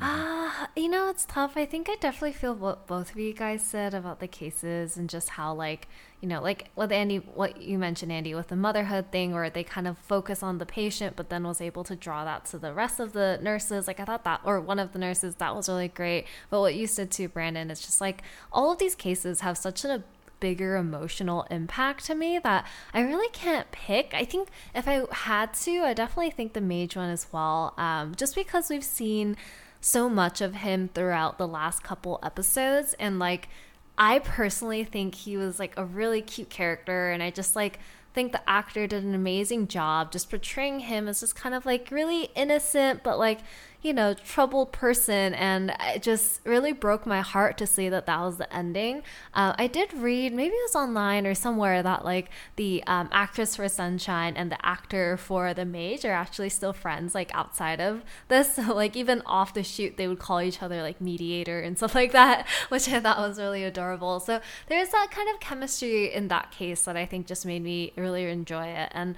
Ah, 0.00 0.68
you 0.76 0.88
know, 0.88 1.08
it's 1.08 1.24
tough. 1.24 1.56
I 1.56 1.64
think 1.64 1.88
I 1.88 1.96
definitely 1.96 2.32
feel 2.32 2.54
what 2.54 2.86
both 2.86 3.10
of 3.10 3.18
you 3.18 3.32
guys 3.32 3.62
said 3.64 3.94
about 3.94 4.20
the 4.20 4.28
cases 4.28 4.96
and 4.96 5.10
just 5.10 5.30
how, 5.30 5.52
like, 5.54 5.88
you 6.20 6.28
know, 6.28 6.40
like 6.40 6.70
with 6.76 6.92
Andy, 6.92 7.16
what 7.16 7.60
you 7.60 7.78
mentioned, 7.78 8.12
Andy, 8.12 8.32
with 8.32 8.46
the 8.46 8.54
motherhood 8.54 9.10
thing, 9.10 9.32
where 9.32 9.50
they 9.50 9.64
kind 9.64 9.88
of 9.88 9.98
focus 9.98 10.40
on 10.40 10.58
the 10.58 10.66
patient, 10.66 11.16
but 11.16 11.30
then 11.30 11.42
was 11.42 11.60
able 11.60 11.82
to 11.82 11.96
draw 11.96 12.24
that 12.24 12.44
to 12.46 12.58
the 12.58 12.72
rest 12.72 13.00
of 13.00 13.12
the 13.12 13.40
nurses. 13.42 13.88
Like, 13.88 13.98
I 13.98 14.04
thought 14.04 14.22
that, 14.22 14.40
or 14.44 14.60
one 14.60 14.78
of 14.78 14.92
the 14.92 15.00
nurses, 15.00 15.34
that 15.36 15.56
was 15.56 15.68
really 15.68 15.88
great. 15.88 16.26
But 16.48 16.60
what 16.60 16.76
you 16.76 16.86
said 16.86 17.10
too, 17.10 17.28
Brandon, 17.28 17.68
is 17.68 17.80
just 17.80 18.00
like 18.00 18.22
all 18.52 18.70
of 18.70 18.78
these 18.78 18.94
cases 18.94 19.40
have 19.40 19.58
such 19.58 19.84
a 19.84 20.04
bigger 20.40 20.76
emotional 20.76 21.46
impact 21.50 22.04
to 22.06 22.14
me 22.14 22.38
that 22.38 22.66
I 22.92 23.00
really 23.00 23.28
can't 23.30 23.70
pick. 23.70 24.12
I 24.14 24.24
think 24.24 24.48
if 24.74 24.86
I 24.88 25.04
had 25.10 25.54
to, 25.54 25.80
I 25.80 25.94
definitely 25.94 26.30
think 26.30 26.52
the 26.52 26.60
mage 26.60 26.96
one 26.96 27.10
as 27.10 27.26
well. 27.32 27.74
Um, 27.76 28.14
just 28.14 28.34
because 28.34 28.70
we've 28.70 28.84
seen 28.84 29.36
so 29.80 30.08
much 30.08 30.40
of 30.40 30.56
him 30.56 30.88
throughout 30.94 31.38
the 31.38 31.46
last 31.46 31.82
couple 31.82 32.18
episodes 32.22 32.94
and 32.98 33.18
like 33.18 33.48
I 33.96 34.20
personally 34.20 34.84
think 34.84 35.14
he 35.14 35.36
was 35.36 35.58
like 35.58 35.74
a 35.76 35.84
really 35.84 36.22
cute 36.22 36.50
character 36.50 37.10
and 37.10 37.22
I 37.22 37.30
just 37.30 37.54
like 37.54 37.78
think 38.14 38.32
the 38.32 38.48
actor 38.48 38.86
did 38.86 39.04
an 39.04 39.14
amazing 39.14 39.68
job 39.68 40.10
just 40.10 40.30
portraying 40.30 40.80
him 40.80 41.06
as 41.06 41.20
just 41.20 41.36
kind 41.36 41.54
of 41.54 41.64
like 41.64 41.90
really 41.90 42.30
innocent 42.34 43.02
but 43.04 43.18
like 43.18 43.40
you 43.80 43.92
know 43.92 44.12
troubled 44.12 44.72
person 44.72 45.32
and 45.34 45.72
it 45.80 46.02
just 46.02 46.40
really 46.44 46.72
broke 46.72 47.06
my 47.06 47.20
heart 47.20 47.56
to 47.56 47.66
see 47.66 47.88
that 47.88 48.06
that 48.06 48.20
was 48.20 48.36
the 48.36 48.52
ending. 48.54 49.02
Uh, 49.34 49.54
i 49.56 49.66
did 49.66 49.92
read 49.92 50.32
maybe 50.32 50.54
it 50.54 50.62
was 50.62 50.74
online 50.74 51.26
or 51.26 51.34
somewhere 51.34 51.82
that 51.82 52.04
like 52.04 52.28
the 52.56 52.82
um, 52.86 53.08
actress 53.12 53.54
for 53.54 53.68
sunshine 53.68 54.34
and 54.36 54.50
the 54.50 54.66
actor 54.66 55.16
for 55.16 55.54
the 55.54 55.64
mage 55.64 56.04
are 56.04 56.12
actually 56.12 56.48
still 56.48 56.72
friends 56.72 57.14
like 57.14 57.34
outside 57.34 57.80
of 57.80 58.02
this. 58.28 58.48
So 58.58 58.74
like 58.74 58.96
even 58.96 59.22
off 59.24 59.54
the 59.54 59.62
shoot 59.62 59.96
they 59.96 60.08
would 60.08 60.18
call 60.18 60.40
each 60.40 60.62
other 60.62 60.82
like 60.82 61.00
mediator 61.00 61.60
and 61.60 61.76
stuff 61.78 61.94
like 61.94 62.10
that 62.12 62.46
which 62.70 62.88
i 62.88 62.98
thought 62.98 63.18
was 63.18 63.38
really 63.38 63.62
adorable. 63.62 64.18
So 64.20 64.40
there's 64.66 64.88
that 64.88 65.10
kind 65.12 65.28
of 65.32 65.38
chemistry 65.38 66.12
in 66.12 66.28
that 66.28 66.50
case 66.50 66.82
that 66.84 66.96
i 66.96 67.06
think 67.06 67.26
just 67.26 67.46
made 67.46 67.62
me 67.62 67.92
really 67.96 68.24
enjoy 68.24 68.66
it. 68.66 68.90
And 68.92 69.16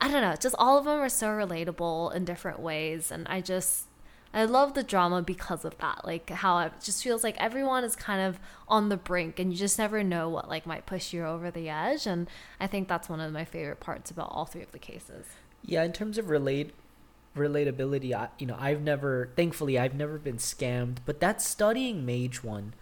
i 0.00 0.08
don't 0.08 0.22
know 0.22 0.36
just 0.38 0.54
all 0.58 0.78
of 0.78 0.84
them 0.84 1.00
are 1.00 1.08
so 1.08 1.26
relatable 1.28 2.14
in 2.14 2.24
different 2.24 2.60
ways 2.60 3.10
and 3.10 3.26
i 3.28 3.40
just 3.40 3.86
I 4.36 4.44
love 4.44 4.74
the 4.74 4.82
drama 4.82 5.22
because 5.22 5.64
of 5.64 5.78
that. 5.78 6.04
Like 6.04 6.28
how 6.28 6.58
it 6.58 6.72
just 6.82 7.02
feels 7.02 7.24
like 7.24 7.36
everyone 7.38 7.82
is 7.84 7.96
kind 7.96 8.20
of 8.20 8.38
on 8.68 8.90
the 8.90 8.96
brink 8.98 9.38
and 9.40 9.50
you 9.50 9.58
just 9.58 9.78
never 9.78 10.04
know 10.04 10.28
what 10.28 10.48
like 10.48 10.66
might 10.66 10.84
push 10.84 11.12
you 11.14 11.24
over 11.24 11.50
the 11.50 11.70
edge 11.70 12.06
and 12.06 12.28
I 12.60 12.66
think 12.66 12.86
that's 12.86 13.08
one 13.08 13.18
of 13.18 13.32
my 13.32 13.46
favorite 13.46 13.80
parts 13.80 14.10
about 14.10 14.28
all 14.30 14.44
three 14.44 14.62
of 14.62 14.72
the 14.72 14.78
cases. 14.78 15.24
Yeah, 15.64 15.82
in 15.84 15.92
terms 15.92 16.18
of 16.18 16.28
relate 16.28 16.74
relatability, 17.36 18.12
I, 18.14 18.28
you 18.38 18.46
know, 18.46 18.56
I've 18.58 18.82
never, 18.82 19.30
thankfully, 19.36 19.78
I've 19.78 19.94
never 19.94 20.18
been 20.18 20.36
scammed. 20.38 20.98
But 21.04 21.20
that 21.20 21.40
studying 21.42 22.04
mage 22.06 22.42
one, 22.44 22.74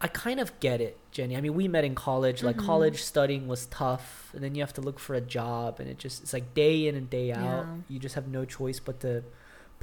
I 0.00 0.08
kind 0.08 0.38
of 0.40 0.58
get 0.60 0.80
it, 0.80 0.98
Jenny. 1.12 1.36
I 1.36 1.40
mean, 1.40 1.54
we 1.54 1.66
met 1.68 1.84
in 1.84 1.94
college. 1.94 2.42
Like 2.42 2.56
Mhm. 2.56 2.66
college 2.66 3.02
studying 3.02 3.46
was 3.48 3.66
tough, 3.66 4.30
and 4.34 4.42
then 4.44 4.54
you 4.54 4.62
have 4.62 4.74
to 4.74 4.82
look 4.82 4.98
for 4.98 5.14
a 5.14 5.20
job, 5.20 5.80
and 5.80 5.88
it 5.88 5.98
just 5.98 6.22
it's 6.22 6.32
like 6.34 6.52
day 6.52 6.86
in 6.88 6.94
and 6.94 7.08
day 7.08 7.32
out. 7.32 7.64
Yeah. 7.66 7.66
You 7.88 7.98
just 7.98 8.14
have 8.16 8.28
no 8.28 8.44
choice 8.44 8.80
but 8.80 9.00
to 9.00 9.24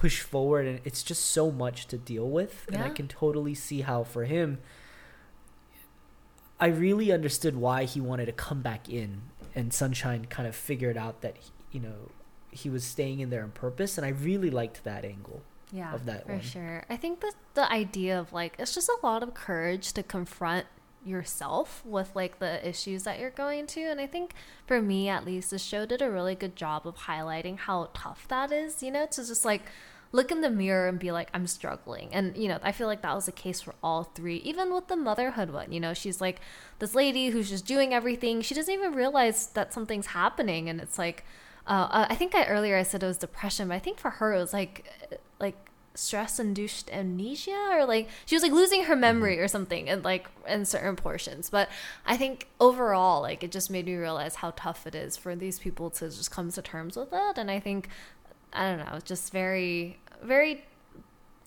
push 0.02 0.22
forward, 0.22 0.66
and 0.66 0.80
it's 0.84 1.04
just 1.04 1.28
so 1.28 1.52
much 1.52 1.86
to 1.86 1.96
deal 1.96 2.28
with. 2.28 2.66
And 2.74 2.82
I 2.82 2.90
can 2.90 3.08
totally 3.08 3.54
see 3.54 3.82
how 3.82 4.04
for 4.04 4.26
him, 4.26 4.58
I 6.60 6.68
really 6.68 7.12
understood 7.12 7.56
why 7.56 7.84
he 7.84 8.02
wanted 8.02 8.26
to 8.26 8.32
come 8.32 8.64
back 8.64 8.90
in, 8.90 9.22
and 9.54 9.72
Sunshine 9.72 10.26
kind 10.26 10.48
of 10.48 10.56
figured 10.56 10.98
out 10.98 11.22
that 11.22 11.36
you 11.72 11.80
know 11.80 12.10
he 12.50 12.68
was 12.68 12.84
staying 12.84 13.20
in 13.20 13.30
there 13.30 13.44
on 13.44 13.52
purpose, 13.52 14.00
and 14.00 14.06
I 14.06 14.10
really 14.10 14.50
liked 14.50 14.84
that 14.86 15.06
angle. 15.06 15.44
yeah 15.72 15.94
of 15.94 16.06
that 16.06 16.26
for 16.26 16.34
one. 16.34 16.42
sure 16.42 16.84
i 16.90 16.98
think 16.98 17.22
that 17.22 17.34
the 17.54 17.72
idea 17.72 18.20
of 18.20 18.34
like 18.34 18.56
it's 18.60 18.76
just 18.76 18.90
a 18.90 18.98
lot 19.08 19.24
of 19.24 19.34
courage 19.34 19.94
to 19.94 20.04
confront 20.04 20.66
yourself 21.06 21.82
with 21.86 22.10
like 22.14 22.40
the 22.40 22.54
issues 22.68 23.04
that 23.04 23.18
you're 23.20 23.38
going 23.46 23.66
to 23.66 23.80
and 23.92 24.00
i 24.02 24.06
think 24.06 24.34
for 24.68 24.82
me 24.82 25.08
at 25.08 25.24
least 25.26 25.50
the 25.50 25.58
show 25.58 25.86
did 25.86 26.02
a 26.02 26.12
really 26.12 26.36
good 26.36 26.56
job 26.58 26.86
of 26.86 26.96
highlighting 27.10 27.58
how 27.58 27.90
tough 27.94 28.28
that 28.28 28.52
is 28.52 28.84
you 28.84 28.92
know 28.92 29.06
to 29.06 29.26
just 29.26 29.46
like 29.46 29.64
look 30.12 30.32
in 30.32 30.42
the 30.42 30.50
mirror 30.50 30.88
and 30.88 31.00
be 31.00 31.12
like 31.12 31.30
i'm 31.34 31.48
struggling 31.48 32.10
and 32.12 32.36
you 32.36 32.48
know 32.48 32.60
i 32.64 32.72
feel 32.72 32.88
like 32.88 33.02
that 33.02 33.16
was 33.16 33.26
the 33.26 33.32
case 33.32 33.62
for 33.62 33.76
all 33.82 34.04
three 34.04 34.38
even 34.38 34.74
with 34.74 34.88
the 34.88 34.96
motherhood 34.96 35.52
one 35.52 35.72
you 35.72 35.80
know 35.80 35.94
she's 35.94 36.20
like 36.20 36.40
this 36.80 36.94
lady 36.96 37.30
who's 37.30 37.50
just 37.50 37.66
doing 37.66 37.94
everything 37.94 38.42
she 38.42 38.54
doesn't 38.54 38.74
even 38.74 38.94
realize 38.94 39.48
that 39.48 39.74
something's 39.74 40.08
happening 40.08 40.70
and 40.70 40.82
it's 40.82 40.98
like 40.98 41.24
uh, 41.68 42.08
I 42.10 42.16
think 42.16 42.34
I 42.34 42.46
earlier 42.46 42.78
I 42.78 42.84
said 42.84 43.04
it 43.04 43.08
was 43.08 43.18
depression, 43.18 43.68
but 43.68 43.76
I 43.76 43.80
think 43.80 44.00
for 44.00 44.10
her 44.10 44.34
it 44.34 44.40
was 44.40 44.54
like 44.54 44.86
uh, 45.12 45.16
like 45.40 45.56
stress 45.94 46.40
induced 46.40 46.90
amnesia 46.92 47.70
or 47.74 47.86
like 47.86 48.08
she 48.26 48.34
was 48.36 48.42
like 48.42 48.52
losing 48.54 48.86
her 48.86 48.96
memory 48.96 49.40
or 49.40 49.48
something 49.48 49.90
and 49.90 50.04
like 50.04 50.28
in 50.48 50.66
certain 50.66 50.96
portions. 50.96 51.50
But 51.50 51.70
I 52.06 52.18
think 52.18 52.48
overall 52.60 53.22
like 53.22 53.44
it 53.44 53.52
just 53.52 53.70
made 53.70 53.86
me 53.86 53.96
realize 53.96 54.36
how 54.36 54.54
tough 54.56 54.88
it 54.88 54.96
is 54.96 55.18
for 55.18 55.36
these 55.36 55.60
people 55.60 55.90
to 55.92 56.10
just 56.10 56.32
come 56.32 56.52
to 56.52 56.62
terms 56.62 56.98
with 56.98 57.10
it. 57.12 57.38
And 57.38 57.52
I 57.52 57.60
think 57.60 57.90
I 58.54 58.70
don't 58.70 58.80
know, 58.86 58.96
it's 58.96 59.08
just 59.08 59.32
very 59.32 60.00
very 60.24 60.64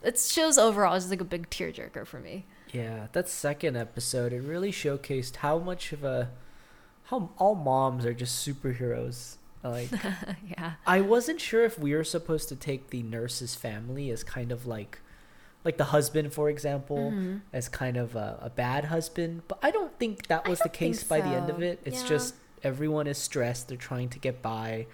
it 0.03 0.19
shows 0.19 0.59
overall 0.59 0.95
is 0.95 1.09
like 1.11 1.21
a 1.21 1.25
big 1.25 1.49
tearjerker 1.51 2.07
for 2.07 2.21
me. 2.21 2.45
Yeah, 2.73 3.07
that 3.13 3.29
second 3.29 3.77
episode, 3.77 4.33
it 4.33 4.41
really 4.43 4.73
showcased 4.73 5.37
how 5.37 5.59
much 5.59 5.93
of 5.93 6.05
a 6.05 6.31
how 7.05 7.31
all 7.39 7.55
moms 7.55 8.05
are 8.07 8.15
just 8.15 8.47
superheroes. 8.47 9.37
Like 9.63 9.91
yeah. 10.49 10.73
I 10.87 11.01
wasn't 11.01 11.41
sure 11.41 11.65
if 11.65 11.79
we 11.79 11.95
were 11.95 12.05
supposed 12.05 12.49
to 12.51 12.57
take 12.57 12.91
the 12.91 13.03
nurse's 13.03 13.55
family 13.55 14.11
as 14.11 14.23
kind 14.25 14.53
of 14.53 14.67
like 14.67 14.99
like 15.65 15.79
the 15.79 15.85
husband, 15.85 16.31
for 16.35 16.51
example, 16.51 17.11
Mhm. 17.15 17.41
as 17.53 17.71
kind 17.71 17.97
of 17.97 18.15
a, 18.17 18.39
a 18.43 18.51
bad 18.51 18.85
husband, 18.87 19.43
but 19.49 19.59
I 19.63 19.71
don't 19.71 19.99
think 19.99 20.27
that 20.27 20.47
was 20.47 20.59
the 20.59 20.69
case 20.69 21.03
by 21.03 21.23
the 21.23 21.29
end 21.31 21.49
of 21.49 21.63
it. 21.63 21.81
It's 21.87 22.03
Yeah. 22.03 22.09
just 22.09 22.35
everyone 22.63 23.07
is 23.07 23.17
stressed, 23.17 23.69
they're 23.69 23.79
trying 23.79 24.11
to 24.11 24.19
get 24.19 24.43
by. 24.43 24.87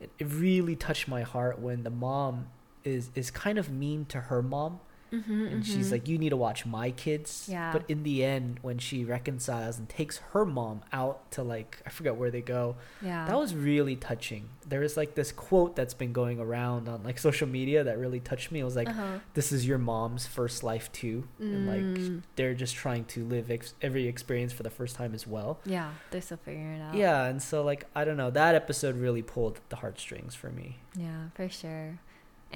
It, 0.00 0.10
really 0.20 0.76
touched 0.76 1.08
my 1.08 1.22
heart 1.22 1.58
when 1.58 1.82
the 1.82 1.90
mom 1.90 2.48
is 2.84 3.10
is 3.14 3.30
kind 3.30 3.58
of 3.58 3.70
mean 3.70 4.04
to 4.06 4.22
her 4.22 4.42
mom 4.42 4.80
Mm-hmm, 5.12 5.46
and 5.46 5.66
she's 5.66 5.92
like 5.92 6.08
you 6.08 6.18
need 6.18 6.30
to 6.30 6.36
watch 6.36 6.66
my 6.66 6.90
kids 6.90 7.46
Yeah. 7.50 7.72
but 7.72 7.84
in 7.88 8.02
the 8.02 8.24
end 8.24 8.58
when 8.62 8.78
she 8.78 9.04
reconciles 9.04 9.78
and 9.78 9.88
takes 9.88 10.18
her 10.32 10.44
mom 10.44 10.82
out 10.92 11.30
to 11.32 11.42
like 11.44 11.78
i 11.86 11.90
forget 11.90 12.16
where 12.16 12.30
they 12.30 12.40
go 12.40 12.74
yeah. 13.00 13.24
that 13.26 13.38
was 13.38 13.54
really 13.54 13.94
touching 13.94 14.48
there 14.68 14.82
is 14.82 14.96
like 14.96 15.14
this 15.14 15.30
quote 15.30 15.76
that's 15.76 15.94
been 15.94 16.12
going 16.12 16.40
around 16.40 16.88
on 16.88 17.04
like 17.04 17.18
social 17.18 17.46
media 17.46 17.84
that 17.84 17.98
really 17.98 18.18
touched 18.18 18.50
me 18.50 18.58
it 18.60 18.64
was 18.64 18.74
like 18.74 18.88
uh-huh. 18.88 19.20
this 19.34 19.52
is 19.52 19.66
your 19.66 19.78
mom's 19.78 20.26
first 20.26 20.64
life 20.64 20.90
too 20.92 21.26
and 21.38 21.66
like 21.68 21.76
Mm. 21.86 22.22
they're 22.34 22.54
just 22.54 22.74
trying 22.74 23.04
to 23.04 23.24
live 23.24 23.50
ex- 23.50 23.74
every 23.80 24.08
experience 24.08 24.52
for 24.52 24.64
the 24.64 24.70
first 24.70 24.96
time 24.96 25.14
as 25.14 25.24
well 25.26 25.60
Yeah, 25.64 25.92
they're 26.10 26.20
still 26.20 26.36
figuring 26.44 26.78
it 26.78 26.82
out. 26.82 26.94
yeah 26.94 27.26
and 27.26 27.40
so 27.40 27.62
like 27.62 27.86
i 27.94 28.04
don't 28.04 28.16
know 28.16 28.30
that 28.30 28.54
episode 28.56 28.96
really 28.96 29.22
pulled 29.22 29.60
the 29.68 29.76
heartstrings 29.76 30.34
for 30.34 30.50
me 30.50 30.78
Yeah, 30.96 31.28
for 31.34 31.48
sure. 31.48 31.98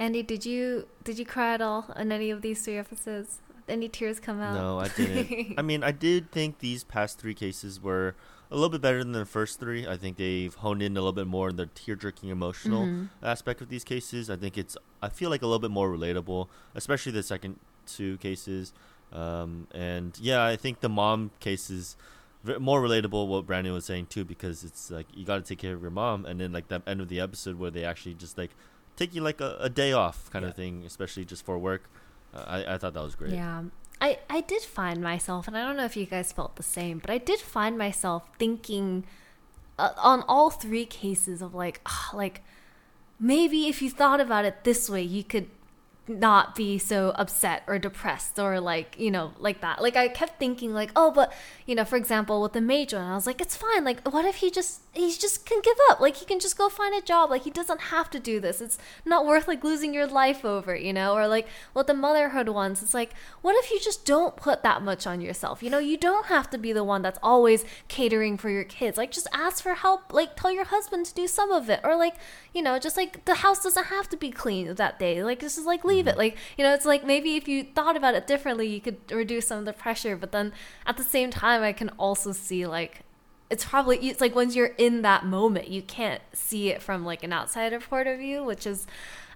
Andy, 0.01 0.23
did 0.23 0.47
you 0.47 0.87
did 1.03 1.19
you 1.19 1.25
cry 1.25 1.53
at 1.53 1.61
all 1.61 1.85
on 1.95 2.11
any 2.11 2.31
of 2.31 2.41
these 2.41 2.63
three 2.65 2.77
episodes? 2.77 3.37
Any 3.69 3.87
tears 3.87 4.19
come 4.19 4.41
out? 4.41 4.55
No, 4.55 4.79
I 4.79 4.87
didn't. 4.87 5.53
I 5.59 5.61
mean, 5.61 5.83
I 5.83 5.91
did 5.91 6.31
think 6.31 6.57
these 6.57 6.83
past 6.83 7.19
three 7.19 7.35
cases 7.35 7.79
were 7.79 8.15
a 8.49 8.55
little 8.55 8.69
bit 8.71 8.81
better 8.81 8.97
than 9.03 9.11
the 9.11 9.25
first 9.27 9.59
three. 9.59 9.87
I 9.87 9.97
think 9.97 10.17
they've 10.17 10.53
honed 10.55 10.81
in 10.81 10.93
a 10.97 10.99
little 10.99 11.13
bit 11.13 11.27
more 11.27 11.49
in 11.49 11.55
the 11.55 11.67
tear-jerking 11.67 12.29
emotional 12.29 12.85
Mhm. 12.87 13.09
aspect 13.21 13.61
of 13.61 13.69
these 13.69 13.83
cases. 13.83 14.27
I 14.31 14.37
think 14.37 14.57
it's 14.57 14.75
I 15.03 15.09
feel 15.09 15.29
like 15.29 15.43
a 15.43 15.45
little 15.45 15.59
bit 15.59 15.69
more 15.71 15.89
relatable, 15.95 16.47
especially 16.73 17.11
the 17.11 17.21
second 17.23 17.59
two 17.85 18.17
cases. 18.17 18.73
Um, 19.13 19.67
and 19.71 20.17
yeah, 20.19 20.43
I 20.43 20.55
think 20.55 20.79
the 20.79 20.89
mom 20.89 21.29
case 21.39 21.69
is 21.69 21.95
v- 22.43 22.57
more 22.57 22.81
relatable. 22.81 23.27
What 23.27 23.45
Brandon 23.45 23.71
was 23.73 23.85
saying 23.85 24.07
too, 24.07 24.25
because 24.25 24.63
it's 24.63 24.89
like 24.89 25.05
you 25.13 25.25
got 25.25 25.35
to 25.35 25.43
take 25.43 25.59
care 25.59 25.75
of 25.75 25.81
your 25.83 25.91
mom, 25.91 26.25
and 26.25 26.39
then 26.41 26.51
like 26.51 26.69
the 26.69 26.81
end 26.87 27.01
of 27.01 27.07
the 27.07 27.19
episode 27.19 27.59
where 27.59 27.69
they 27.69 27.83
actually 27.85 28.15
just 28.15 28.35
like 28.37 28.51
take 28.95 29.13
you 29.15 29.21
like 29.21 29.41
a, 29.41 29.57
a 29.59 29.69
day 29.69 29.91
off 29.93 30.29
kind 30.31 30.43
Yeah. 30.43 30.49
of 30.49 30.55
thing, 30.55 30.83
especially 30.85 31.25
just 31.25 31.45
for 31.45 31.57
work. 31.57 31.89
Uh, 32.33 32.43
I 32.47 32.73
I 32.73 32.77
thought 32.77 32.93
that 32.93 33.03
was 33.03 33.15
great. 33.15 33.33
Yeah. 33.33 33.63
I, 33.99 34.17
I 34.29 34.41
did 34.41 34.63
find 34.63 34.99
myself, 35.01 35.47
and 35.47 35.55
I 35.55 35.63
don't 35.63 35.77
know 35.77 35.85
if 35.85 35.95
you 35.95 36.07
guys 36.07 36.31
felt 36.31 36.55
the 36.55 36.63
same, 36.63 36.97
but 36.97 37.11
I 37.11 37.19
did 37.19 37.39
find 37.39 37.77
myself 37.77 38.23
thinking 38.39 39.05
uh, 39.77 39.91
on 39.97 40.23
all 40.27 40.49
three 40.49 40.87
cases 40.87 41.39
of 41.41 41.53
like, 41.53 41.81
ah, 41.85 42.09
like 42.13 42.41
maybe 43.19 43.67
if 43.67 43.81
you 43.81 43.91
thought 43.91 44.19
about 44.19 44.43
it 44.45 44.63
this 44.63 44.89
way, 44.89 45.03
you 45.03 45.23
could 45.23 45.49
not 46.07 46.55
be 46.55 46.79
so 46.79 47.09
upset 47.15 47.61
or 47.67 47.77
depressed 47.77 48.39
or 48.39 48.59
like 48.59 48.95
you 48.99 49.11
know 49.11 49.31
like 49.37 49.61
that 49.61 49.81
like 49.81 49.95
i 49.95 50.07
kept 50.09 50.39
thinking 50.39 50.73
like 50.73 50.89
oh 50.95 51.11
but 51.11 51.31
you 51.67 51.75
know 51.75 51.85
for 51.85 51.95
example 51.95 52.41
with 52.41 52.51
the 52.53 52.59
major 52.59 52.97
and 52.97 53.05
i 53.05 53.13
was 53.13 53.27
like 53.27 53.39
it's 53.39 53.55
fine 53.55 53.85
like 53.85 54.05
what 54.11 54.25
if 54.25 54.37
he 54.37 54.49
just 54.49 54.81
he 54.93 55.09
just 55.13 55.45
can 55.45 55.61
give 55.61 55.77
up. 55.89 56.01
Like 56.01 56.17
he 56.17 56.25
can 56.25 56.39
just 56.39 56.57
go 56.57 56.67
find 56.67 56.93
a 56.93 57.01
job. 57.01 57.29
Like 57.29 57.43
he 57.43 57.49
doesn't 57.49 57.79
have 57.81 58.09
to 58.09 58.19
do 58.19 58.41
this. 58.41 58.59
It's 58.59 58.77
not 59.05 59.25
worth 59.25 59.47
like 59.47 59.63
losing 59.63 59.93
your 59.93 60.05
life 60.05 60.43
over 60.43 60.75
you 60.75 60.91
know? 60.91 61.13
Or 61.15 61.27
like 61.27 61.47
with 61.73 61.87
the 61.87 61.93
motherhood 61.93 62.49
ones 62.49 62.83
it's 62.83 62.93
like 62.93 63.13
what 63.41 63.55
if 63.63 63.71
you 63.71 63.79
just 63.79 64.05
don't 64.05 64.35
put 64.35 64.63
that 64.63 64.81
much 64.81 65.07
on 65.07 65.21
yourself? 65.21 65.63
You 65.63 65.69
know 65.69 65.79
you 65.79 65.95
don't 65.95 66.25
have 66.25 66.49
to 66.49 66.57
be 66.57 66.73
the 66.73 66.83
one 66.83 67.01
that's 67.01 67.19
always 67.23 67.63
catering 67.87 68.37
for 68.37 68.49
your 68.49 68.65
kids. 68.65 68.97
Like 68.97 69.11
just 69.11 69.27
ask 69.33 69.63
for 69.63 69.75
help. 69.75 70.11
Like 70.11 70.35
tell 70.35 70.51
your 70.51 70.65
husband 70.65 71.05
to 71.05 71.13
do 71.13 71.25
some 71.25 71.51
of 71.51 71.69
it. 71.69 71.79
Or 71.85 71.95
like 71.95 72.15
you 72.53 72.61
know 72.61 72.77
just 72.77 72.97
like 72.97 73.23
the 73.23 73.35
house 73.35 73.63
doesn't 73.63 73.85
have 73.85 74.09
to 74.09 74.17
be 74.17 74.29
clean 74.29 74.75
that 74.75 74.99
day. 74.99 75.23
Like 75.23 75.39
just 75.39 75.65
like 75.65 75.85
leave 75.85 76.07
it. 76.07 76.11
Mm-hmm. 76.11 76.19
Like 76.19 76.37
you 76.57 76.65
know 76.65 76.73
it's 76.73 76.85
like 76.85 77.05
maybe 77.05 77.37
if 77.37 77.47
you 77.47 77.63
thought 77.63 77.95
about 77.95 78.15
it 78.15 78.27
differently 78.27 78.67
you 78.67 78.81
could 78.81 79.09
reduce 79.09 79.47
some 79.47 79.59
of 79.59 79.65
the 79.65 79.73
pressure. 79.73 80.17
But 80.17 80.33
then 80.33 80.51
at 80.85 80.97
the 80.97 81.03
same 81.03 81.31
time 81.31 81.61
i 81.63 81.73
can 81.73 81.89
also 81.97 82.31
see 82.31 82.65
like 82.65 83.03
it's 83.51 83.65
probably 83.65 83.97
it's 84.09 84.21
like 84.21 84.33
once 84.33 84.55
you're 84.55 84.73
in 84.77 85.01
that 85.03 85.25
moment 85.25 85.67
you 85.67 85.81
can't 85.81 86.21
see 86.33 86.69
it 86.69 86.81
from 86.81 87.05
like 87.05 87.21
an 87.23 87.31
outsider 87.33 87.79
point 87.79 88.07
of 88.07 88.17
view 88.17 88.43
which 88.43 88.65
is 88.65 88.87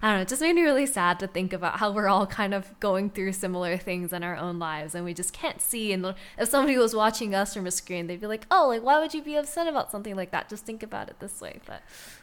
i 0.02 0.08
don't 0.08 0.16
know 0.16 0.22
it 0.22 0.28
just 0.28 0.40
made 0.40 0.54
me 0.54 0.62
really 0.62 0.86
sad 0.86 1.18
to 1.18 1.26
think 1.26 1.52
about 1.52 1.78
how 1.78 1.90
we're 1.92 2.08
all 2.08 2.26
kind 2.26 2.54
of 2.54 2.78
going 2.80 3.10
through 3.10 3.32
similar 3.32 3.76
things 3.76 4.12
in 4.12 4.22
our 4.22 4.36
own 4.36 4.58
lives 4.58 4.94
and 4.94 5.04
we 5.04 5.12
just 5.14 5.32
can't 5.32 5.60
see 5.60 5.92
and 5.92 6.14
if 6.38 6.48
somebody 6.48 6.76
was 6.78 6.94
watching 6.94 7.34
us 7.34 7.52
from 7.54 7.66
a 7.66 7.70
screen 7.70 8.06
they'd 8.06 8.20
be 8.20 8.26
like 8.26 8.46
oh 8.50 8.68
like 8.68 8.82
why 8.82 8.98
would 8.98 9.12
you 9.12 9.22
be 9.22 9.36
upset 9.36 9.66
about 9.66 9.90
something 9.90 10.16
like 10.16 10.30
that? 10.30 10.48
Just 10.48 10.64
think 10.64 10.82
about 10.82 11.08
it 11.08 11.20
this 11.20 11.40
way. 11.40 11.60
But 11.66 11.82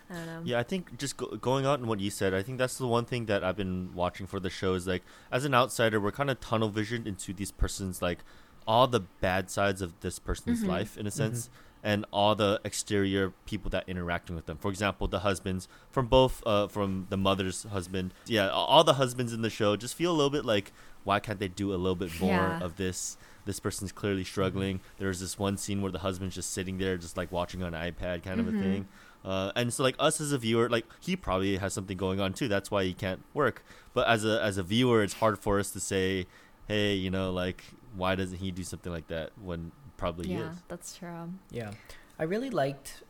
i 0.10 0.16
don't 0.16 0.26
know. 0.26 0.42
Yeah, 0.44 0.60
I 0.60 0.64
think 0.64 0.98
just 0.98 1.18
go- 1.18 1.36
going 1.38 1.66
and 1.66 1.88
what 1.88 2.00
you 2.00 2.10
said, 2.10 2.34
I 2.34 2.42
think 2.42 2.58
that's 2.58 2.78
the 2.78 2.88
one 2.88 3.06
thing 3.06 3.26
that 3.28 3.44
I've 3.44 3.56
been 3.58 3.94
watching 3.94 4.28
for 4.28 4.40
the 4.40 4.50
show 4.50 4.74
is 4.74 4.86
like, 4.88 5.04
as 5.32 5.46
an 5.46 5.54
outsider, 5.54 6.00
we're 6.00 6.12
kind 6.12 6.30
of 6.30 6.40
tunnel 6.40 6.70
visioned 6.70 7.08
into 7.08 7.34
these 7.34 7.52
persons, 7.52 8.02
like 8.02 8.20
all 8.68 8.88
the 8.88 9.00
bad 9.00 9.50
sides 9.50 9.82
of 9.82 10.00
this 10.02 10.20
person's 10.20 10.64
Mhm. 10.64 10.68
life, 10.68 10.98
in 10.98 11.06
a 11.08 11.12
sense, 11.12 11.50
and 11.84 12.06
all 12.12 12.34
the 12.34 12.62
exterior 12.64 13.34
people 13.46 13.70
that 13.70 13.84
interacting 13.88 14.36
with 14.36 14.46
them. 14.46 14.58
For 14.58 14.70
example, 14.70 15.08
the 15.08 15.20
husbands 15.20 15.68
from 15.92 16.08
both, 16.08 16.42
uh, 16.46 16.68
from 16.68 17.08
the 17.10 17.18
mother's 17.18 17.64
husband, 17.64 18.14
yeah, 18.26 18.50
all 18.50 18.84
the 18.86 18.94
husbands 18.94 19.34
in 19.34 19.42
the 19.42 19.50
show 19.50 19.76
just 19.76 19.94
feel 19.96 20.12
a 20.12 20.16
little 20.16 20.30
bit 20.30 20.46
like, 20.46 20.72
why 21.04 21.20
can't 21.20 21.40
they 21.40 21.50
do 21.50 21.74
a 21.74 21.76
little 21.76 21.96
bit 21.96 22.18
more 22.22 22.30
Yeah. 22.32 22.60
of 22.64 22.78
this? 22.78 23.18
This 23.46 23.60
person's 23.60 23.92
clearly 23.92 24.24
struggling. 24.24 24.80
There's 24.98 25.20
this 25.20 25.38
one 25.38 25.58
scene 25.58 25.82
where 25.82 25.92
the 25.92 26.00
husband's 26.00 26.36
just 26.36 26.52
sitting 26.52 26.78
there, 26.78 26.98
just 26.98 27.18
like 27.18 27.30
watching 27.32 27.62
on 27.62 27.74
an 27.74 27.92
iPad, 27.92 28.24
kind 28.24 28.40
of 28.40 28.46
Mhm. 28.46 28.58
a 28.58 28.62
thing. 28.62 28.88
Uh, 29.26 29.52
and 29.56 29.74
so 29.74 29.84
like 29.84 29.96
us 30.00 30.22
as 30.22 30.32
a 30.32 30.38
viewer, 30.38 30.70
like 30.70 30.86
he 31.02 31.18
probably 31.18 31.58
has 31.58 31.74
something 31.74 31.98
going 31.98 32.22
on 32.22 32.32
too. 32.34 32.48
That's 32.48 32.72
why 32.72 32.86
he 32.86 32.94
can't 32.94 33.22
work. 33.34 33.64
But 33.94 34.08
as 34.08 34.24
a 34.24 34.42
as 34.42 34.58
a 34.58 34.64
viewer, 34.64 35.04
it's 35.04 35.16
hard 35.16 35.38
for 35.40 35.60
us 35.60 35.72
to 35.72 35.82
say, 35.82 36.28
hey, 36.70 36.94
you 36.96 37.10
know, 37.10 37.32
like 37.32 37.64
why 37.96 38.16
doesn't 38.16 38.38
he 38.38 38.52
do 38.52 38.64
something 38.64 38.92
like 38.92 39.08
that 39.08 39.32
when 39.42 39.72
probably 39.98 40.28
he 40.28 40.34
yeah 40.34 40.52
is. 40.52 40.58
that's 40.68 40.96
true 40.96 41.32
Yeah, 41.52 41.72
I 42.20 42.24
really 42.24 42.50
liked, 42.50 43.04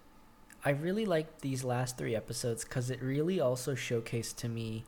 I 0.65 0.71
really 0.71 1.05
liked 1.05 1.41
these 1.41 1.63
last 1.63 1.97
three 1.97 2.15
episodes 2.15 2.63
because 2.63 2.89
it 2.89 3.01
really 3.01 3.39
also 3.39 3.73
showcased 3.75 4.35
to 4.37 4.49
me 4.49 4.83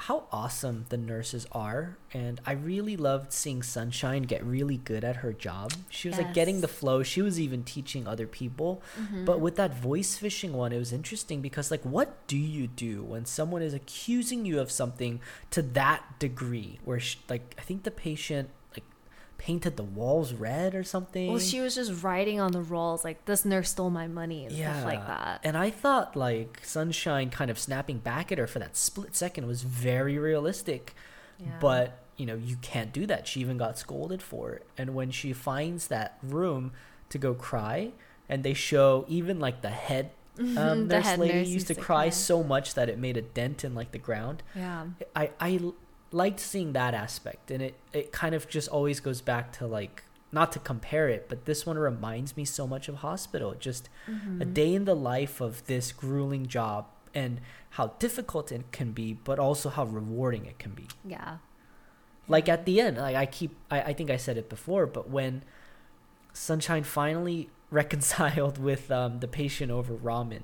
how 0.00 0.24
awesome 0.32 0.86
the 0.88 0.96
nurses 0.96 1.46
are, 1.52 1.98
and 2.14 2.40
I 2.46 2.52
really 2.52 2.96
loved 2.96 3.34
seeing 3.34 3.62
Sunshine 3.62 4.22
get 4.22 4.42
really 4.42 4.78
good 4.78 5.04
at 5.04 5.16
her 5.16 5.34
job. 5.34 5.72
She 5.90 6.08
was 6.08 6.16
like 6.16 6.32
getting 6.32 6.62
the 6.62 6.68
flow. 6.68 7.02
She 7.02 7.20
was 7.20 7.38
even 7.38 7.64
teaching 7.64 8.06
other 8.06 8.26
people. 8.26 8.82
Mm-hmm. 8.98 9.26
But 9.26 9.40
with 9.40 9.56
that 9.56 9.74
voice 9.74 10.18
phishing 10.18 10.52
one, 10.52 10.72
it 10.72 10.78
was 10.78 10.94
interesting 10.94 11.42
because 11.42 11.70
like, 11.70 11.82
what 11.82 12.26
do 12.28 12.38
you 12.38 12.66
do 12.66 13.02
when 13.02 13.26
someone 13.26 13.60
is 13.60 13.74
accusing 13.74 14.46
you 14.46 14.58
of 14.58 14.70
something 14.70 15.20
to 15.50 15.60
that 15.60 16.18
degree? 16.18 16.80
Where 16.82 16.98
sh- 16.98 17.18
like 17.28 17.54
I 17.58 17.62
think 17.62 17.82
the 17.82 17.90
patient 17.90 18.48
painted 19.40 19.78
the 19.78 19.82
walls 19.82 20.34
red 20.34 20.74
or 20.74 20.84
something. 20.84 21.30
Well, 21.30 21.38
she 21.40 21.60
was 21.60 21.74
just 21.74 22.02
writing 22.02 22.38
on 22.40 22.52
the 22.52 22.60
walls 22.60 23.04
like 23.04 23.24
this 23.24 23.46
nurse 23.46 23.70
stole 23.70 23.88
my 23.88 24.06
money 24.06 24.44
and 24.44 24.54
yeah, 24.54 24.74
stuff 24.74 24.84
like 24.84 25.06
that. 25.06 25.40
And 25.42 25.56
I 25.56 25.70
thought 25.70 26.14
like 26.14 26.60
Sunshine 26.62 27.30
kind 27.30 27.50
of 27.50 27.58
snapping 27.58 27.98
back 28.00 28.30
at 28.30 28.36
her 28.36 28.46
for 28.46 28.58
that 28.58 28.76
split 28.76 29.16
second 29.16 29.46
was 29.46 29.62
very 29.62 30.18
realistic. 30.18 30.94
Yeah. 31.38 31.46
But 31.58 31.98
you 32.18 32.26
know 32.26 32.34
you 32.34 32.56
can't 32.60 32.92
do 32.92 33.06
that. 33.06 33.26
She 33.26 33.40
even 33.40 33.56
got 33.56 33.78
scolded 33.78 34.20
for 34.22 34.52
it. 34.52 34.66
And 34.76 34.94
when 34.94 35.10
she 35.10 35.32
finds 35.32 35.86
that 35.88 36.18
room 36.22 36.72
to 37.08 37.16
go 37.16 37.32
cry, 37.32 37.92
and 38.28 38.44
they 38.44 38.52
show 38.54 39.06
even 39.08 39.40
like 39.40 39.62
the 39.62 39.70
head. 39.70 40.10
Um, 40.38 40.88
The 40.88 40.96
nurse 40.96 41.04
head 41.06 41.18
lady 41.18 41.34
nurse 41.34 41.48
used 41.48 41.66
to 41.68 41.72
used 41.72 41.80
to 41.80 41.86
cry 41.86 42.04
cry. 42.04 42.10
so 42.10 42.42
much 42.42 42.74
that 42.74 42.88
it 42.90 42.98
made 42.98 43.16
a 43.16 43.22
dent 43.22 43.64
in 43.64 43.74
like 43.74 43.92
the 43.92 43.98
ground. 43.98 44.42
yeah. 44.54 44.84
I 45.16 45.30
I 45.40 45.72
liked 46.12 46.40
seeing 46.40 46.72
that 46.72 46.94
aspect, 46.94 47.50
and 47.50 47.62
it 47.62 47.74
it 47.92 48.12
kind 48.12 48.34
of 48.34 48.48
just 48.48 48.68
always 48.68 49.00
goes 49.00 49.20
back 49.20 49.52
to 49.58 49.66
like 49.66 50.04
not 50.32 50.52
to 50.52 50.58
compare 50.60 51.08
it, 51.08 51.28
but 51.28 51.44
this 51.44 51.66
one 51.66 51.76
reminds 51.78 52.36
me 52.36 52.44
so 52.44 52.66
much 52.66 52.88
of 52.88 52.96
hospital. 52.96 53.54
Just 53.58 53.88
Mm-hmm. 54.08 54.42
a 54.42 54.44
day 54.44 54.74
in 54.74 54.84
the 54.84 54.94
life 54.94 55.40
of 55.40 55.66
this 55.66 55.92
grueling 55.92 56.46
job 56.46 56.86
and 57.14 57.40
how 57.70 57.88
difficult 57.98 58.50
it 58.52 58.70
can 58.72 58.92
be, 58.92 59.12
but 59.12 59.38
also 59.38 59.68
how 59.68 59.84
rewarding 59.84 60.46
it 60.46 60.58
can 60.58 60.72
be. 60.72 60.86
Yeah. 61.04 61.38
Like 62.28 62.48
at 62.48 62.64
the 62.64 62.80
end, 62.80 62.96
like 62.98 63.16
I 63.16 63.26
keep, 63.26 63.56
I, 63.70 63.80
I 63.82 63.92
think 63.92 64.10
I 64.10 64.16
said 64.16 64.36
it 64.38 64.48
before, 64.48 64.86
but 64.86 65.10
when 65.10 65.42
Sunshine 66.32 66.84
finally 66.84 67.50
reconciled 67.70 68.58
with 68.58 68.90
um, 68.90 69.18
the 69.20 69.28
patient 69.28 69.70
over 69.72 69.94
ramen, 69.94 70.42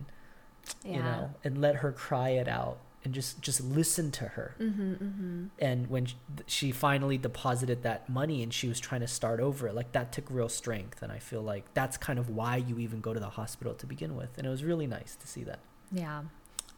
Yeah. 0.85 0.97
you 0.97 1.03
know, 1.03 1.31
and 1.45 1.61
let 1.61 1.77
her 1.77 1.93
cry 1.93 2.31
it 2.31 2.49
out 2.49 2.79
and 3.07 3.15
just 3.15 3.41
just 3.41 3.61
listen 3.61 4.11
to 4.11 4.25
her. 4.25 4.57
Mm-hmm, 4.61 4.93
mm-hmm. 4.95 5.45
And 5.61 5.87
when 5.87 6.07
sh- 6.07 6.15
she 6.47 6.73
finally 6.73 7.17
deposited 7.17 7.85
that 7.85 8.09
money 8.09 8.43
and 8.43 8.53
she 8.53 8.67
was 8.67 8.81
trying 8.81 9.03
to 9.03 9.07
start 9.07 9.39
over, 9.39 9.73
like 9.73 9.93
that 9.93 10.11
took 10.11 10.29
real 10.29 10.49
strength. 10.49 11.03
And 11.03 11.13
I 11.13 11.21
feel 11.21 11.41
like 11.41 11.73
that's 11.73 11.97
kind 11.97 12.19
of 12.19 12.31
why 12.31 12.57
you 12.57 12.81
even 12.81 13.01
go 13.01 13.15
to 13.15 13.21
the 13.21 13.29
hospital 13.29 13.75
to 13.75 13.87
begin 13.87 14.17
with. 14.17 14.37
And 14.37 14.45
it 14.45 14.51
was 14.51 14.65
really 14.65 14.89
nice 14.89 15.15
to 15.15 15.29
see 15.29 15.45
that. 15.45 15.61
Yeah. 15.93 16.23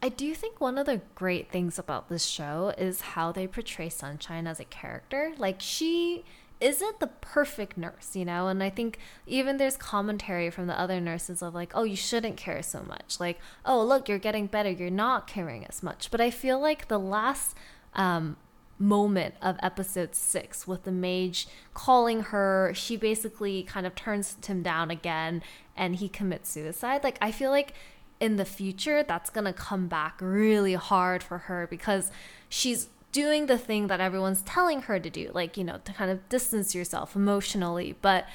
I 0.03 0.11
do 0.11 0.35
think 0.35 0.61
one 0.61 0.77
of 0.77 0.85
the 0.85 1.01
great 1.15 1.51
things 1.51 1.79
about 1.79 2.11
this 2.11 2.27
show 2.27 2.75
is 2.77 3.01
how 3.01 3.33
they 3.33 3.47
portray 3.47 3.89
Sunshine 3.89 4.47
as 4.47 4.61
a 4.61 4.65
character. 4.65 5.33
Like, 5.39 5.57
she 5.61 6.27
isn't 6.61 7.01
the 7.01 7.07
perfect 7.07 7.77
nurse, 7.77 8.17
you 8.17 8.25
know? 8.25 8.49
And 8.49 8.63
I 8.63 8.71
think 8.71 8.99
even 9.27 9.57
there's 9.57 9.77
commentary 9.77 10.51
from 10.51 10.67
the 10.67 10.79
other 10.79 11.01
nurses 11.01 11.43
of, 11.43 11.55
like, 11.55 11.73
oh, 11.75 11.85
you 11.85 11.97
shouldn't 11.97 12.37
care 12.37 12.63
so 12.63 12.83
much. 12.83 13.21
Like, 13.21 13.39
oh, 13.65 13.83
look, 13.83 14.09
you're 14.09 14.19
getting 14.19 14.47
better. 14.47 14.71
You're 14.71 14.91
not 14.91 15.27
caring 15.27 15.65
as 15.67 15.83
much. 15.83 16.11
But 16.11 16.21
I 16.21 16.31
feel 16.31 16.59
like 16.61 16.89
the 16.89 16.99
last 16.99 17.57
um, 17.95 18.37
moment 18.79 19.35
of 19.43 19.57
episode 19.63 20.15
six 20.15 20.67
with 20.67 20.85
the 20.85 20.93
mage 20.93 21.49
calling 21.75 22.21
her, 22.23 22.73
she 22.75 22.97
basically 22.97 23.63
kind 23.63 23.87
of 23.87 23.95
turns 23.95 24.37
him 24.45 24.63
down 24.63 24.91
again 24.91 25.43
and 25.77 25.97
he 25.97 26.09
commits 26.09 26.51
suicide. 26.51 27.05
Like, 27.05 27.19
I 27.21 27.33
feel 27.33 27.51
like 27.51 27.75
in 28.21 28.37
the 28.37 28.45
future 28.45 29.03
that's 29.03 29.31
going 29.31 29.45
to 29.45 29.53
come 29.53 29.87
back 29.87 30.19
really 30.21 30.75
hard 30.75 31.23
for 31.23 31.39
her 31.39 31.67
because 31.69 32.11
she's 32.49 32.89
doing 33.19 33.47
the 33.47 33.59
thing 33.59 33.89
that 33.89 33.99
everyone's 33.99 34.43
telling 34.43 34.83
her 34.83 35.01
to 35.01 35.11
do 35.11 35.29
like 35.35 35.57
you 35.57 35.65
know 35.65 35.79
to 35.85 35.93
kind 35.93 36.09
of 36.09 36.29
distance 36.29 36.73
yourself 36.73 37.17
emotionally. 37.17 37.97
But 38.01 38.29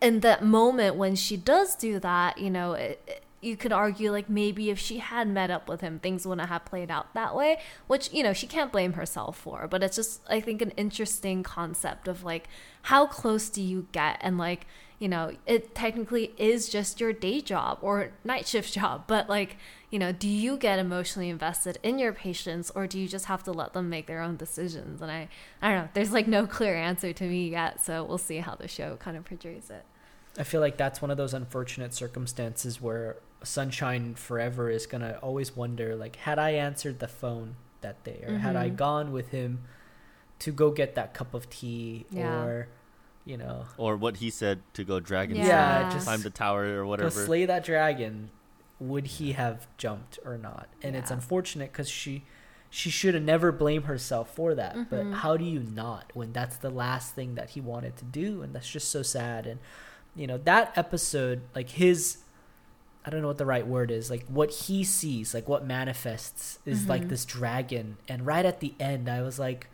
in 0.00 0.20
that 0.20 0.44
moment 0.44 0.94
when 0.94 1.16
she 1.16 1.36
does 1.36 1.74
do 1.74 1.98
that 1.98 2.38
you 2.38 2.48
know 2.48 2.74
it, 2.74 3.24
you 3.46 3.56
could 3.56 3.72
argue 3.72 4.10
like 4.10 4.28
maybe 4.28 4.70
if 4.70 4.78
she 4.78 4.98
had 4.98 5.28
met 5.28 5.50
up 5.50 5.68
with 5.68 5.80
him 5.80 5.98
things 5.98 6.26
wouldn't 6.26 6.48
have 6.48 6.64
played 6.64 6.90
out 6.90 7.14
that 7.14 7.34
way 7.34 7.58
which 7.86 8.12
you 8.12 8.22
know 8.22 8.32
she 8.32 8.46
can't 8.46 8.72
blame 8.72 8.94
herself 8.94 9.38
for 9.38 9.66
but 9.68 9.82
it's 9.82 9.96
just 9.96 10.20
i 10.28 10.40
think 10.40 10.60
an 10.60 10.70
interesting 10.72 11.42
concept 11.42 12.08
of 12.08 12.24
like 12.24 12.48
how 12.86 13.04
close 13.04 13.48
do 13.48 13.60
you 13.60 13.88
get? 13.90 14.18
And 14.20 14.38
like 14.38 14.66
you 14.98 15.08
know 15.08 15.32
it 15.44 15.74
technically 15.74 16.32
is 16.38 16.68
just 16.70 17.00
your 17.00 17.12
day 17.12 17.40
job 17.40 17.78
or 17.82 18.12
night 18.24 18.46
shift 18.52 18.72
job 18.72 19.04
but 19.06 19.28
like 19.28 19.58
you 19.90 19.98
know 19.98 20.10
do 20.10 20.28
you 20.28 20.56
get 20.56 20.78
emotionally 20.78 21.28
invested 21.28 21.78
in 21.82 21.98
your 21.98 22.14
patients 22.14 22.70
or 22.74 22.86
do 22.86 22.98
you 22.98 23.06
just 23.06 23.26
have 23.26 23.42
to 23.42 23.52
let 23.52 23.74
them 23.74 23.90
make 23.90 24.06
their 24.06 24.22
own 24.22 24.36
decisions? 24.36 25.02
And 25.02 25.10
i 25.10 25.28
i 25.60 25.68
don't 25.70 25.82
know 25.82 25.88
there's 25.94 26.12
like 26.12 26.28
no 26.28 26.46
clear 26.46 26.76
answer 26.76 27.12
to 27.12 27.24
me 27.24 27.50
yet 27.50 27.82
so 27.82 28.04
we'll 28.04 28.18
see 28.18 28.38
how 28.38 28.54
the 28.54 28.68
show 28.68 28.96
kind 28.96 29.16
of 29.16 29.24
portrays 29.24 29.68
it. 29.68 29.84
I 30.38 30.44
feel 30.44 30.60
like 30.60 30.76
that's 30.76 31.02
one 31.02 31.10
of 31.10 31.16
those 31.16 31.34
unfortunate 31.34 31.92
circumstances 31.92 32.80
where 32.80 33.16
Sunshine 33.42 34.14
Forever 34.14 34.70
is 34.70 34.86
going 34.86 35.02
to 35.02 35.18
always 35.18 35.54
wonder, 35.56 35.94
like, 35.96 36.16
had 36.16 36.38
I 36.38 36.50
answered 36.50 36.98
the 36.98 37.08
phone 37.08 37.56
that 37.82 38.02
day 38.04 38.24
or 38.26 38.38
had 38.38 38.56
I 38.56 38.70
Mhm. 38.70 38.76
gone 38.76 39.12
with 39.12 39.28
him 39.28 39.60
to 40.40 40.52
go 40.52 40.70
get 40.70 40.94
that 40.94 41.14
cup 41.14 41.34
of 41.34 41.48
tea 41.48 42.06
Yeah. 42.10 42.42
or, 42.42 42.68
you 43.24 43.36
know, 43.36 43.66
Or 43.76 43.96
what 43.96 44.16
he 44.18 44.30
said 44.30 44.60
to 44.74 44.84
go 44.84 45.00
dragon 45.00 45.36
Yeah, 45.36 45.82
slay, 45.88 45.92
just- 45.94 46.06
climb 46.06 46.22
the 46.22 46.30
tower 46.30 46.64
or 46.80 46.82
go 46.82 46.88
whatever. 46.88 47.10
slay 47.10 47.44
that 47.46 47.64
dragon, 47.64 48.30
would 48.80 49.06
he 49.06 49.32
have 49.32 49.66
jumped 49.76 50.18
or 50.24 50.36
not? 50.36 50.68
And 50.82 50.94
it's 50.96 51.10
unfortunate 51.10 51.72
because 51.72 51.88
she 51.88 52.24
she 52.68 52.90
should 52.90 53.14
have 53.14 53.22
never 53.22 53.52
blamed 53.52 53.84
herself 53.84 54.34
for 54.34 54.52
that. 54.54 54.74
Mhm. 54.74 54.86
But 54.90 55.04
how 55.18 55.36
do 55.36 55.44
you 55.44 55.60
not 55.60 56.10
when 56.14 56.32
that's 56.32 56.56
the 56.56 56.68
last 56.68 57.14
thing 57.14 57.36
that 57.36 57.50
he 57.50 57.60
wanted 57.60 57.96
to 57.96 58.04
do, 58.04 58.42
and 58.42 58.52
that's 58.52 58.68
just 58.68 58.90
so 58.90 59.02
sad. 59.02 59.46
And 59.46 59.60
you 60.16 60.26
know 60.26 60.36
that 60.38 60.76
episode, 60.76 61.42
like 61.54 61.70
his, 61.70 62.18
I 63.06 63.10
don't 63.10 63.22
know 63.22 63.28
what 63.28 63.38
the 63.38 63.46
right 63.46 63.66
word 63.66 63.90
is, 63.92 64.10
like 64.10 64.26
what 64.26 64.50
he 64.50 64.82
sees, 64.82 65.32
like 65.32 65.48
what 65.48 65.64
manifests 65.64 66.58
is 66.66 66.88
like 66.88 67.02
Mhm. 67.04 67.08
this 67.08 67.24
dragon. 67.24 67.96
And 68.08 68.26
right 68.26 68.44
at 68.44 68.58
the 68.60 68.74
end, 68.80 69.08
I 69.08 69.22
was 69.22 69.38
like 69.38 69.68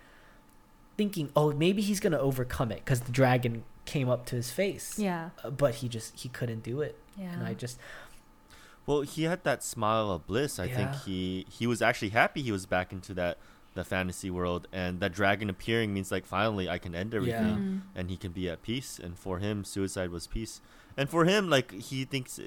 thinking, 0.99 1.31
oh, 1.35 1.53
maybe 1.53 1.81
he's 1.83 1.99
gonna 2.01 2.19
overcome 2.19 2.71
it 2.71 2.85
because 2.85 3.01
the 3.01 3.13
dragon 3.13 3.65
came 3.87 4.09
up 4.09 4.27
to 4.27 4.37
his 4.37 4.51
face. 4.51 4.99
yeah 4.99 5.31
Uh, 5.43 5.51
but 5.51 5.77
he 5.77 5.89
just 5.89 6.21
he 6.21 6.29
couldn't 6.29 6.63
do 6.63 6.81
it 6.83 6.97
yeah 7.19 7.33
and 7.33 7.43
i 7.45 7.53
just 7.55 7.79
Well, 8.87 9.03
he 9.03 9.23
had 9.25 9.43
that 9.45 9.63
smile 9.63 10.11
of 10.11 10.27
bliss. 10.27 10.59
I 10.59 10.69
think 10.69 10.95
he 11.07 11.47
he 11.49 11.67
was 11.67 11.81
actually 11.81 12.11
happy 12.11 12.43
he 12.43 12.53
was 12.53 12.67
back 12.67 12.93
into 12.93 13.15
that 13.15 13.39
the 13.75 13.85
fantasy 13.85 14.29
world, 14.31 14.69
and 14.73 15.01
that 15.01 15.13
dragon 15.15 15.49
appearing 15.49 15.95
means 15.95 16.11
like 16.13 16.27
finally 16.27 16.69
I 16.69 16.79
can 16.79 16.95
end 16.95 17.15
everything, 17.15 17.57
Mhm. 17.57 17.81
and 17.95 18.11
he 18.11 18.17
can 18.19 18.33
be 18.33 18.49
at 18.51 18.61
peace. 18.63 18.99
And 18.99 19.17
for 19.19 19.39
him, 19.39 19.65
suicide 19.65 20.11
was 20.11 20.27
peace. 20.27 20.61
And 20.97 21.09
for 21.09 21.25
him, 21.25 21.49
like 21.49 21.71
he 21.73 22.05
thinks 22.05 22.39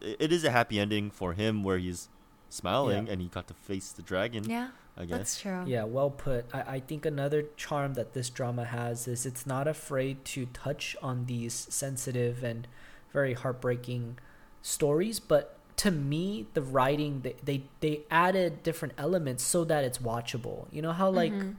it, 0.00 0.16
it 0.20 0.32
is 0.32 0.44
a 0.44 0.50
happy 0.50 0.78
ending 0.78 1.10
for 1.10 1.32
him 1.34 1.62
where 1.64 1.78
he's 1.78 2.08
smiling 2.48 3.06
Yeah. 3.06 3.12
and 3.12 3.22
he 3.22 3.28
got 3.28 3.46
to 3.48 3.54
face 3.54 3.92
the 3.92 4.02
dragon. 4.02 4.44
yeah 4.48 4.68
I 4.96 5.04
guess. 5.06 5.18
that's 5.18 5.40
true 5.40 5.62
yeah 5.66 5.84
well 5.84 6.10
put 6.10 6.44
I, 6.52 6.60
I 6.76 6.80
think 6.80 7.06
another 7.06 7.44
charm 7.56 7.94
that 7.94 8.12
this 8.12 8.28
drama 8.28 8.64
has 8.64 9.06
is 9.08 9.24
it's 9.24 9.46
not 9.46 9.66
afraid 9.68 10.24
to 10.26 10.46
touch 10.46 10.96
on 11.00 11.26
these 11.26 11.54
sensitive 11.70 12.42
and 12.42 12.66
very 13.12 13.32
heartbreaking 13.34 14.18
stories 14.62 15.20
but 15.20 15.56
to 15.76 15.90
me 15.90 16.46
the 16.54 16.60
writing 16.60 17.20
they 17.22 17.36
they, 17.42 17.62
they 17.80 18.00
added 18.10 18.62
different 18.62 18.92
elements 18.98 19.42
so 19.44 19.64
that 19.64 19.84
it's 19.84 19.98
watchable 19.98 20.66
you 20.72 20.82
know 20.82 20.92
how 20.92 21.08
like 21.08 21.32
Mhm. 21.32 21.54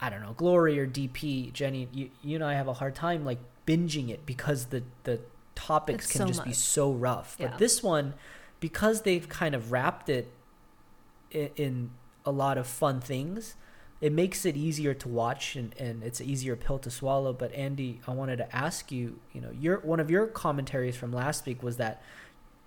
I 0.00 0.10
don't 0.10 0.20
know, 0.20 0.32
Glory 0.32 0.80
or 0.80 0.86
DP, 0.88 1.52
Jenny, 1.52 1.86
you, 1.92 2.10
you 2.24 2.34
and 2.34 2.42
I 2.42 2.54
have 2.54 2.66
a 2.66 2.72
hard 2.72 2.96
time 2.96 3.24
like 3.24 3.38
binging 3.68 4.08
it 4.10 4.26
because 4.26 4.66
the 4.66 4.82
the 5.04 5.20
topics 5.54 6.04
It's 6.04 6.12
can 6.12 6.20
so 6.22 6.26
just 6.26 6.44
be 6.44 6.52
so 6.52 6.92
rough. 6.92 7.36
Yeah. 7.38 7.48
But 7.48 7.58
this 7.58 7.82
one, 7.82 8.14
because 8.60 9.02
they've 9.02 9.28
kind 9.28 9.54
of 9.54 9.72
wrapped 9.72 10.08
it 10.08 10.32
in, 11.30 11.50
in 11.56 11.90
a 12.24 12.30
lot 12.30 12.58
of 12.58 12.66
fun 12.66 13.00
things, 13.00 13.56
it 14.00 14.12
makes 14.12 14.44
it 14.44 14.56
easier 14.56 14.94
to 14.94 15.08
watch 15.08 15.54
and, 15.56 15.74
and 15.78 16.02
it's 16.02 16.20
an 16.20 16.26
easier 16.26 16.56
pill 16.56 16.78
to 16.80 16.90
swallow. 16.90 17.32
But 17.32 17.52
Andy, 17.54 18.00
I 18.06 18.12
wanted 18.12 18.36
to 18.38 18.56
ask 18.56 18.90
you, 18.90 19.18
you 19.32 19.40
know, 19.40 19.50
your 19.52 19.78
one 19.80 20.00
of 20.00 20.10
your 20.10 20.26
commentaries 20.26 20.96
from 20.96 21.12
last 21.12 21.46
week 21.46 21.62
was 21.62 21.76
that 21.76 22.02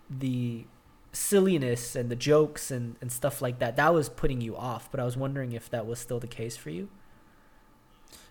the 0.09 0.65
silliness 1.11 1.95
and 1.95 2.09
the 2.11 2.15
jokes 2.15 2.71
and, 2.71 2.95
and 3.01 3.11
stuff 3.11 3.41
like 3.41 3.59
that 3.59 3.77
that 3.77 3.93
was 3.93 4.09
putting 4.09 4.41
you 4.41 4.53
off 4.53 4.91
but 4.91 4.99
i 4.99 5.05
was 5.05 5.15
wondering 5.15 5.53
if 5.53 5.69
that 5.69 5.87
was 5.87 5.97
still 5.97 6.19
the 6.19 6.27
case 6.27 6.57
for 6.57 6.69
you 6.69 6.89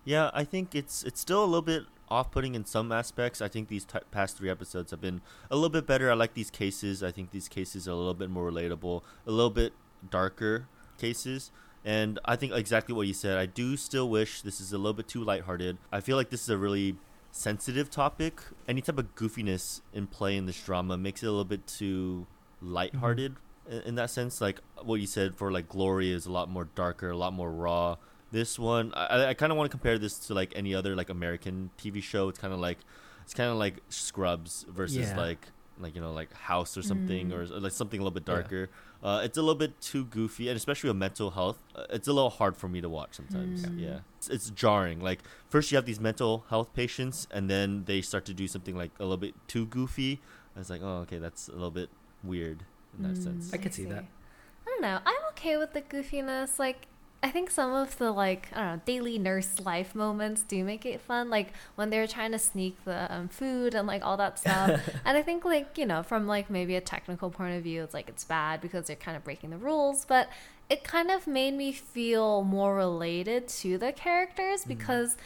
Yeah, 0.05 0.31
I 0.35 0.45
think 0.45 0.75
it's 0.75 1.03
it's 1.03 1.21
still 1.21 1.43
a 1.43 1.47
little 1.47 1.63
bit 1.63 1.85
off-putting 2.09 2.55
in 2.55 2.65
some 2.65 2.93
aspects. 2.93 3.41
I 3.41 3.49
think 3.49 3.69
these 3.69 3.85
t- 3.85 3.99
past 4.11 4.37
three 4.37 4.51
episodes 4.51 4.91
have 4.91 5.01
been 5.01 5.21
a 5.51 5.57
little 5.57 5.71
bit 5.71 5.87
better. 5.87 6.11
I 6.11 6.15
like 6.15 6.35
these 6.35 6.51
cases. 6.51 7.03
I 7.03 7.11
think 7.11 7.31
these 7.31 7.49
cases 7.49 7.89
are 7.89 7.93
a 7.93 7.97
little 7.97 8.15
bit 8.15 8.31
more 8.31 8.51
relatable, 8.51 9.03
a 9.27 9.31
little 9.31 9.51
bit 9.51 9.73
darker 10.11 10.69
cases. 10.99 11.51
And 11.85 12.19
I 12.25 12.37
think 12.37 12.53
exactly 12.53 12.95
what 12.95 13.07
you 13.07 13.15
said. 13.15 13.37
I 13.37 13.47
do 13.47 13.77
still 13.77 14.09
wish 14.09 14.43
this 14.43 14.61
is 14.61 14.73
a 14.73 14.79
little 14.79 14.95
bit 14.95 15.09
too 15.09 15.23
lighthearted. 15.23 15.79
I 15.93 16.01
feel 16.01 16.17
like 16.17 16.31
this 16.31 16.43
is 16.43 16.49
a 16.49 16.57
really 16.57 16.97
sensitive 17.31 17.91
topic. 17.91 18.41
Any 18.67 18.81
type 18.81 18.99
of 18.99 19.15
goofiness 19.15 19.81
in 19.93 20.07
play 20.07 20.37
in 20.37 20.47
this 20.47 20.63
drama 20.63 20.97
makes 20.97 21.23
it 21.23 21.27
a 21.27 21.31
little 21.31 21.45
bit 21.45 21.67
too 21.67 22.27
lighthearted 22.63 23.35
mm-hmm. 23.35 23.73
in, 23.73 23.83
in 23.83 23.95
that 23.97 24.11
sense. 24.11 24.41
Like 24.41 24.61
what 24.83 25.01
you 25.01 25.07
said 25.07 25.37
for 25.37 25.53
like 25.53 25.69
Glory 25.69 26.11
is 26.11 26.27
a 26.27 26.33
lot 26.33 26.49
more 26.49 26.69
darker, 26.75 27.11
a 27.11 27.17
lot 27.17 27.33
more 27.35 27.51
raw 27.51 27.97
this 28.39 28.59
one 28.59 28.87
i, 28.95 29.27
I 29.31 29.35
kind 29.35 29.51
of 29.53 29.57
want 29.59 29.67
to 29.71 29.75
compare 29.79 29.99
this 30.05 30.15
to 30.27 30.35
like 30.41 30.51
any 30.63 30.73
other 30.75 30.93
like 31.01 31.11
american 31.19 31.71
tv 31.81 32.03
show 32.03 32.29
it's 32.31 32.39
kind 32.45 32.53
of 32.57 32.61
like 32.69 32.79
it's 33.25 33.35
kind 33.41 33.51
of 33.51 33.57
like 33.65 33.77
scrubs 33.89 34.53
versus 34.69 35.09
Yeah. 35.11 35.17
like 35.27 35.43
like 35.85 35.95
you 35.97 36.01
know 36.05 36.13
like 36.21 36.33
House 36.53 36.73
or 36.81 36.83
something 36.83 37.25
Mm. 37.31 37.35
or 37.35 37.41
like 37.67 37.73
something 37.73 37.99
a 37.99 38.03
little 38.05 38.19
bit 38.21 38.27
Yeah. 38.29 38.35
darker. 38.35 38.65
Uh, 39.03 39.21
it's 39.27 39.37
a 39.37 39.43
little 39.47 39.61
bit 39.65 39.73
too 39.91 40.05
goofy, 40.05 40.45
and 40.51 40.57
especially 40.57 40.89
with 40.89 40.97
mental 41.09 41.31
health, 41.39 41.59
uh, 41.75 41.97
it's 41.97 42.07
a 42.07 42.13
little 42.19 42.31
hard 42.41 42.55
for 42.57 42.69
me 42.75 42.81
to 42.81 42.89
watch 42.89 43.13
sometimes. 43.21 43.59
Mm. 43.63 43.73
Yeah, 43.87 43.99
it's, 44.19 44.29
it's 44.37 44.51
jarring. 44.63 45.01
Like 45.01 45.21
first 45.49 45.73
you 45.73 45.77
have 45.77 45.85
these 45.91 45.99
mental 46.11 46.33
health 46.53 46.71
patients, 46.75 47.27
and 47.37 47.51
then 47.51 47.69
they 47.91 48.01
start 48.03 48.25
to 48.31 48.35
do 48.43 48.47
something 48.55 48.77
like 48.83 48.93
a 49.01 49.03
little 49.03 49.17
bit 49.27 49.35
too 49.49 49.67
goofy. 49.67 50.13
And 50.55 50.61
it's 50.63 50.71
like, 50.71 50.83
oh, 50.89 50.99
okay, 51.05 51.19
that's 51.19 51.49
a 51.49 51.53
little 51.59 51.73
bit 51.81 51.91
weird 52.23 52.59
in 52.97 53.03
that 53.07 53.17
Mm, 53.19 53.23
sense. 53.27 53.51
I 53.53 53.57
could 53.57 53.75
see 53.75 53.87
that. 53.87 54.05
I 54.05 54.67
don't 54.71 54.83
know. 54.83 54.99
I'm 55.05 55.23
okay 55.33 55.57
with 55.57 55.73
the 55.73 55.83
goofiness. 55.83 56.59
Like, 56.61 56.87
I 57.25 57.31
think 57.31 57.51
some 57.51 57.73
of 57.73 57.97
the 57.97 58.13
like 58.13 58.49
I 58.53 58.57
don't 58.57 58.67
know 58.67 58.81
daily 58.85 59.19
nurse 59.19 59.59
life 59.59 59.95
moments 59.95 60.43
do 60.43 60.63
make 60.63 60.85
it 60.85 61.01
fun. 61.01 61.31
Like 61.31 61.55
when 61.75 61.89
they're 61.89 62.07
trying 62.07 62.33
to 62.33 62.39
sneak 62.39 62.85
the 62.85 63.11
um, 63.11 63.29
food 63.29 63.75
and 63.75 63.89
like 63.89 64.05
all 64.05 64.19
that 64.19 64.39
stuff. 64.39 64.79
and 65.07 65.17
I 65.17 65.23
think 65.23 65.43
like 65.43 65.79
you 65.79 65.87
know 65.87 66.03
from 66.03 66.27
like 66.27 66.51
maybe 66.51 66.77
a 66.77 66.83
technical 66.83 67.31
point 67.31 67.57
of 67.57 67.63
view, 67.63 67.83
it's 67.83 67.95
like 67.95 68.11
it's 68.11 68.25
bad 68.25 68.61
because 68.61 68.89
they're 68.89 68.97
kind 68.97 69.17
of 69.17 69.25
breaking 69.25 69.49
the 69.51 69.57
rules. 69.57 70.05
But 70.05 70.29
it 70.69 70.85
kind 70.85 71.11
of 71.11 71.27
made 71.27 71.55
me 71.55 71.73
feel 71.73 72.45
more 72.45 72.77
related 72.77 73.49
to 73.49 73.79
the 73.79 73.91
characters 73.93 74.67
because. 74.67 75.17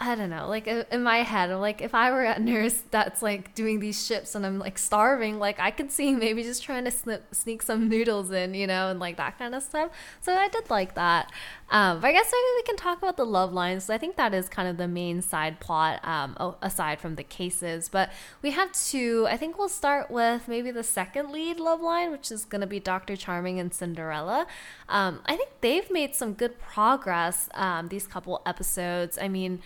I 0.00 0.14
don't 0.14 0.30
know, 0.30 0.46
like 0.48 0.68
in 0.68 1.02
my 1.02 1.18
head, 1.18 1.50
like 1.50 1.82
if 1.82 1.92
I 1.92 2.12
were 2.12 2.22
a 2.22 2.38
nurse 2.38 2.84
that's 2.92 3.20
like 3.20 3.56
doing 3.56 3.80
these 3.80 4.06
ships 4.06 4.36
and 4.36 4.46
I'm 4.46 4.60
like 4.60 4.78
starving, 4.78 5.40
like 5.40 5.58
I 5.58 5.72
could 5.72 5.90
see 5.90 6.14
maybe 6.14 6.44
just 6.44 6.62
trying 6.62 6.84
to 6.84 6.92
snip, 6.92 7.34
sneak 7.34 7.62
some 7.62 7.88
noodles 7.88 8.30
in, 8.30 8.54
you 8.54 8.68
know, 8.68 8.90
and 8.90 9.00
like 9.00 9.16
that 9.16 9.40
kind 9.40 9.56
of 9.56 9.62
stuff. 9.64 9.90
So 10.20 10.34
I 10.34 10.46
did 10.48 10.70
like 10.70 10.94
that. 10.94 11.32
Um, 11.70 12.00
but 12.00 12.08
I 12.08 12.12
guess 12.12 12.30
maybe 12.32 12.56
we 12.56 12.62
can 12.62 12.76
talk 12.76 12.98
about 12.98 13.16
the 13.16 13.26
love 13.26 13.52
lines. 13.52 13.90
I 13.90 13.98
think 13.98 14.14
that 14.16 14.32
is 14.32 14.48
kind 14.48 14.68
of 14.68 14.76
the 14.76 14.86
main 14.86 15.20
side 15.20 15.58
plot, 15.58 16.06
um, 16.06 16.54
aside 16.62 17.00
from 17.00 17.16
the 17.16 17.24
cases. 17.24 17.88
But 17.88 18.10
we 18.40 18.52
have 18.52 18.72
two. 18.72 19.26
I 19.28 19.36
think 19.36 19.58
we'll 19.58 19.68
start 19.68 20.12
with 20.12 20.46
maybe 20.46 20.70
the 20.70 20.84
second 20.84 21.32
lead 21.32 21.58
love 21.58 21.80
line, 21.80 22.12
which 22.12 22.30
is 22.30 22.44
going 22.44 22.60
to 22.60 22.68
be 22.68 22.78
Dr. 22.78 23.16
Charming 23.16 23.58
and 23.58 23.74
Cinderella. 23.74 24.46
Um, 24.88 25.22
I 25.26 25.36
think 25.36 25.50
they've 25.60 25.90
made 25.90 26.14
some 26.14 26.34
good 26.34 26.60
progress 26.60 27.48
um, 27.54 27.88
these 27.88 28.06
couple 28.06 28.40
episodes. 28.46 29.18
I 29.20 29.26
mean, 29.26 29.60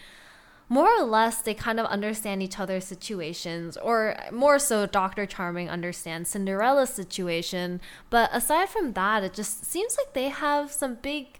more 0.73 0.89
or 0.99 1.05
less 1.05 1.43
they 1.43 1.53
kind 1.53 1.79
of 1.79 1.85
understand 1.85 2.43
each 2.43 2.59
other's 2.59 2.87
situations 2.87 3.77
or 3.77 4.17
more 4.33 4.59
so 4.59 4.87
dr 4.87 5.27
charming 5.27 5.69
understands 5.69 6.31
cinderella's 6.31 6.89
situation. 6.89 7.79
But 8.09 8.31
aside 8.33 8.71
from 8.71 8.95
that 8.95 9.23
it 9.23 9.35
just 9.35 9.67
seems 9.67 9.99
like 9.99 10.15
they 10.15 10.31
have 10.31 10.73
some 10.73 10.95
big 10.95 11.39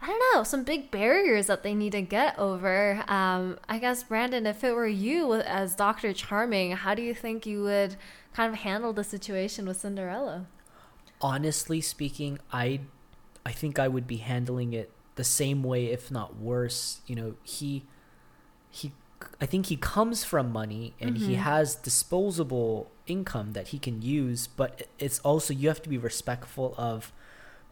i 0.00 0.06
don't 0.06 0.34
know 0.34 0.42
some 0.42 0.64
big 0.64 0.90
barriers 0.90 1.48
that 1.48 1.62
they 1.62 1.74
need 1.74 1.92
to 1.92 2.00
get 2.00 2.38
over. 2.38 3.04
Um, 3.08 3.58
i 3.68 3.78
guess 3.78 4.04
brandon 4.04 4.46
if 4.46 4.64
it 4.64 4.74
were 4.74 4.86
you 4.86 5.34
as 5.34 5.76
dr 5.76 6.10
charming 6.14 6.72
how 6.72 6.94
do 6.94 7.02
you 7.02 7.14
think 7.14 7.44
you 7.44 7.62
would 7.62 7.96
kind 8.32 8.50
of 8.50 8.60
handle 8.60 8.94
the 8.94 9.04
situation 9.04 9.66
with 9.66 9.80
cinderella? 9.80 10.46
Honestly 11.20 11.82
speaking, 11.82 12.38
I 12.50 12.80
I 13.44 13.52
think 13.52 13.78
I 13.78 13.88
would 13.88 14.06
be 14.06 14.16
handling 14.16 14.72
it 14.72 14.90
the 15.16 15.24
same 15.24 15.62
way, 15.62 15.86
if 15.86 16.10
not 16.10 16.36
worse. 16.36 17.00
You 17.06 17.16
know, 17.16 17.34
he 17.42 17.84
he 18.72 18.90
I 19.40 19.46
think 19.46 19.66
he 19.66 19.76
comes 19.76 20.24
from 20.24 20.50
money 20.52 20.94
and 21.00 21.16
he 21.16 21.34
Mhm. 21.34 21.36
has 21.36 21.76
disposable 21.76 22.90
income 23.06 23.52
that 23.52 23.68
he 23.68 23.78
can 23.78 24.02
use, 24.02 24.46
but 24.48 24.88
it's 24.98 25.20
also 25.20 25.54
you 25.54 25.68
have 25.68 25.80
to 25.82 25.88
be 25.88 25.96
respectful 25.98 26.74
of 26.76 27.12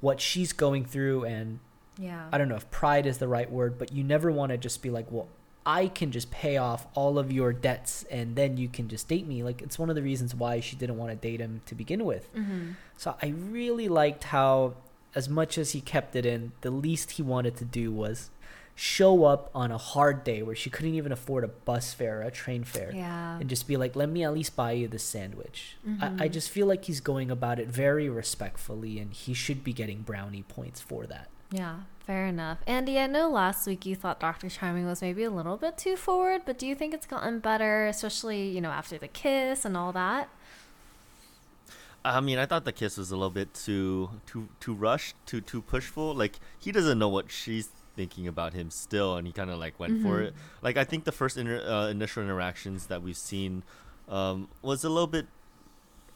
what 0.01 0.21
she's 0.21 0.53
going 0.53 0.85
through 0.85 1.25
and 1.25 1.59
yeah 1.99 2.29
I 2.33 2.39
don't 2.39 2.49
know 2.49 2.57
if 2.57 2.71
pride 2.71 3.05
is 3.07 3.19
the 3.19 3.27
right 3.29 3.51
word, 3.51 3.79
but 3.79 3.93
you 3.93 4.05
never 4.05 4.31
want 4.31 4.51
to 4.53 4.59
just 4.59 4.81
be 4.81 4.91
like, 4.91 5.11
well, 5.11 5.27
I 5.67 5.89
can 5.89 6.11
just 6.13 6.31
pay 6.31 6.57
off 6.57 6.87
all 6.95 7.19
of 7.19 7.31
your 7.33 7.53
debts 7.53 8.05
and 8.11 8.35
then 8.37 8.57
you 8.57 8.69
can 8.69 8.89
just 8.89 9.09
date 9.09 9.27
me. 9.27 9.43
Like 9.43 9.61
it's 9.61 9.79
one 9.79 9.91
of 9.91 9.97
the 9.97 10.03
reasons 10.03 10.35
why 10.35 10.61
she 10.61 10.77
didn't 10.77 10.97
want 10.97 11.11
to 11.11 11.17
date 11.17 11.41
him 11.41 11.61
to 11.67 11.75
begin 11.75 12.05
with. 12.05 12.33
mm-hmm. 12.35 12.71
So 12.97 13.17
I 13.23 13.29
really 13.29 13.89
liked 13.89 14.25
how, 14.25 14.75
as 15.15 15.29
much 15.29 15.59
as 15.59 15.73
he 15.73 15.81
kept 15.81 16.15
it 16.17 16.25
in, 16.25 16.53
the 16.63 16.71
least 16.71 17.13
he 17.13 17.23
wanted 17.23 17.57
to 17.57 17.65
do 17.65 17.91
was 17.93 18.31
show 18.83 19.25
up 19.25 19.51
on 19.55 19.71
a 19.71 19.77
hard 19.77 20.25
day 20.25 20.43
where 20.43 20.57
she 20.57 20.71
couldn't 20.71 20.95
even 20.95 21.13
afford 21.13 21.45
a 21.45 21.49
bus 21.49 21.93
fare 21.93 22.21
or 22.21 22.23
a 22.23 22.31
train 22.31 22.65
fare. 22.65 22.91
yeah 22.95 23.39
And 23.39 23.47
just 23.47 23.69
be 23.69 23.77
like, 23.77 23.95
let 23.95 24.09
me 24.09 24.25
at 24.25 24.33
least 24.33 24.57
buy 24.57 24.73
you 24.73 24.89
this 24.89 25.03
sandwich. 25.03 25.77
I, 26.01 26.07
I 26.07 26.11
Mhm. 26.29 26.33
just 26.33 26.49
feel 26.49 26.67
like 26.67 26.87
he's 26.87 27.01
going 27.03 27.31
about 27.31 27.59
it 27.59 27.69
very 27.69 28.09
respectfully, 28.09 28.99
and 28.99 29.13
he 29.13 29.35
should 29.35 29.63
be 29.63 29.75
getting 29.75 30.01
brownie 30.01 30.45
points 30.45 30.81
for 30.81 31.05
that. 31.09 31.29
Yeah, 31.51 31.81
fair 32.07 32.25
enough. 32.27 32.59
Andy, 32.67 32.99
I 32.99 33.07
know 33.07 33.29
last 33.29 33.67
week 33.67 33.85
you 33.85 33.95
thought 33.97 34.19
Dr. 34.19 34.49
Charming 34.49 34.87
was 34.87 35.03
maybe 35.03 35.25
a 35.25 35.31
little 35.31 35.59
bit 35.59 35.77
too 35.77 35.97
forward, 35.97 36.43
but 36.47 36.59
do 36.59 36.67
you 36.67 36.75
think 36.75 36.95
it's 36.95 37.05
gotten 37.07 37.39
better, 37.41 37.87
especially, 37.87 38.49
you 38.49 38.63
know, 38.63 38.71
after 38.71 38.97
the 38.97 39.09
kiss 39.09 39.67
and 39.67 39.77
all 39.77 39.93
that? 39.93 40.31
I 42.03 42.21
mean, 42.21 42.39
I 42.39 42.47
thought 42.47 42.65
the 42.65 42.73
kiss 42.73 42.97
was 42.97 43.11
a 43.11 43.15
little 43.17 43.29
bit 43.31 43.53
too 43.53 44.09
too 44.25 44.49
too 44.59 44.73
rushed, 44.73 45.17
too 45.27 45.43
too 45.43 45.61
pushful. 45.61 46.15
Like 46.15 46.41
he 46.59 46.73
doesn't 46.73 46.99
know 46.99 47.11
what 47.11 47.31
she's 47.31 47.69
thinking 47.97 48.27
about 48.29 48.53
him 48.55 48.71
still, 48.71 49.17
and 49.17 49.27
he 49.27 49.33
kind 49.33 49.51
of 49.51 49.59
like 49.59 49.79
went 49.81 50.03
for 50.03 50.19
Mhm. 50.21 50.27
it. 50.29 50.35
Like 50.63 50.77
I 50.77 50.85
think 50.85 51.05
the 51.05 51.13
first 51.13 51.37
inter- 51.37 51.63
uh, 51.67 51.89
initial 51.89 52.23
interactions 52.23 52.87
that 52.87 53.03
we've 53.03 53.17
seen 53.17 53.63
um, 54.09 54.49
was 54.63 54.83
a 54.85 54.89
little 54.89 55.07
bit 55.07 55.27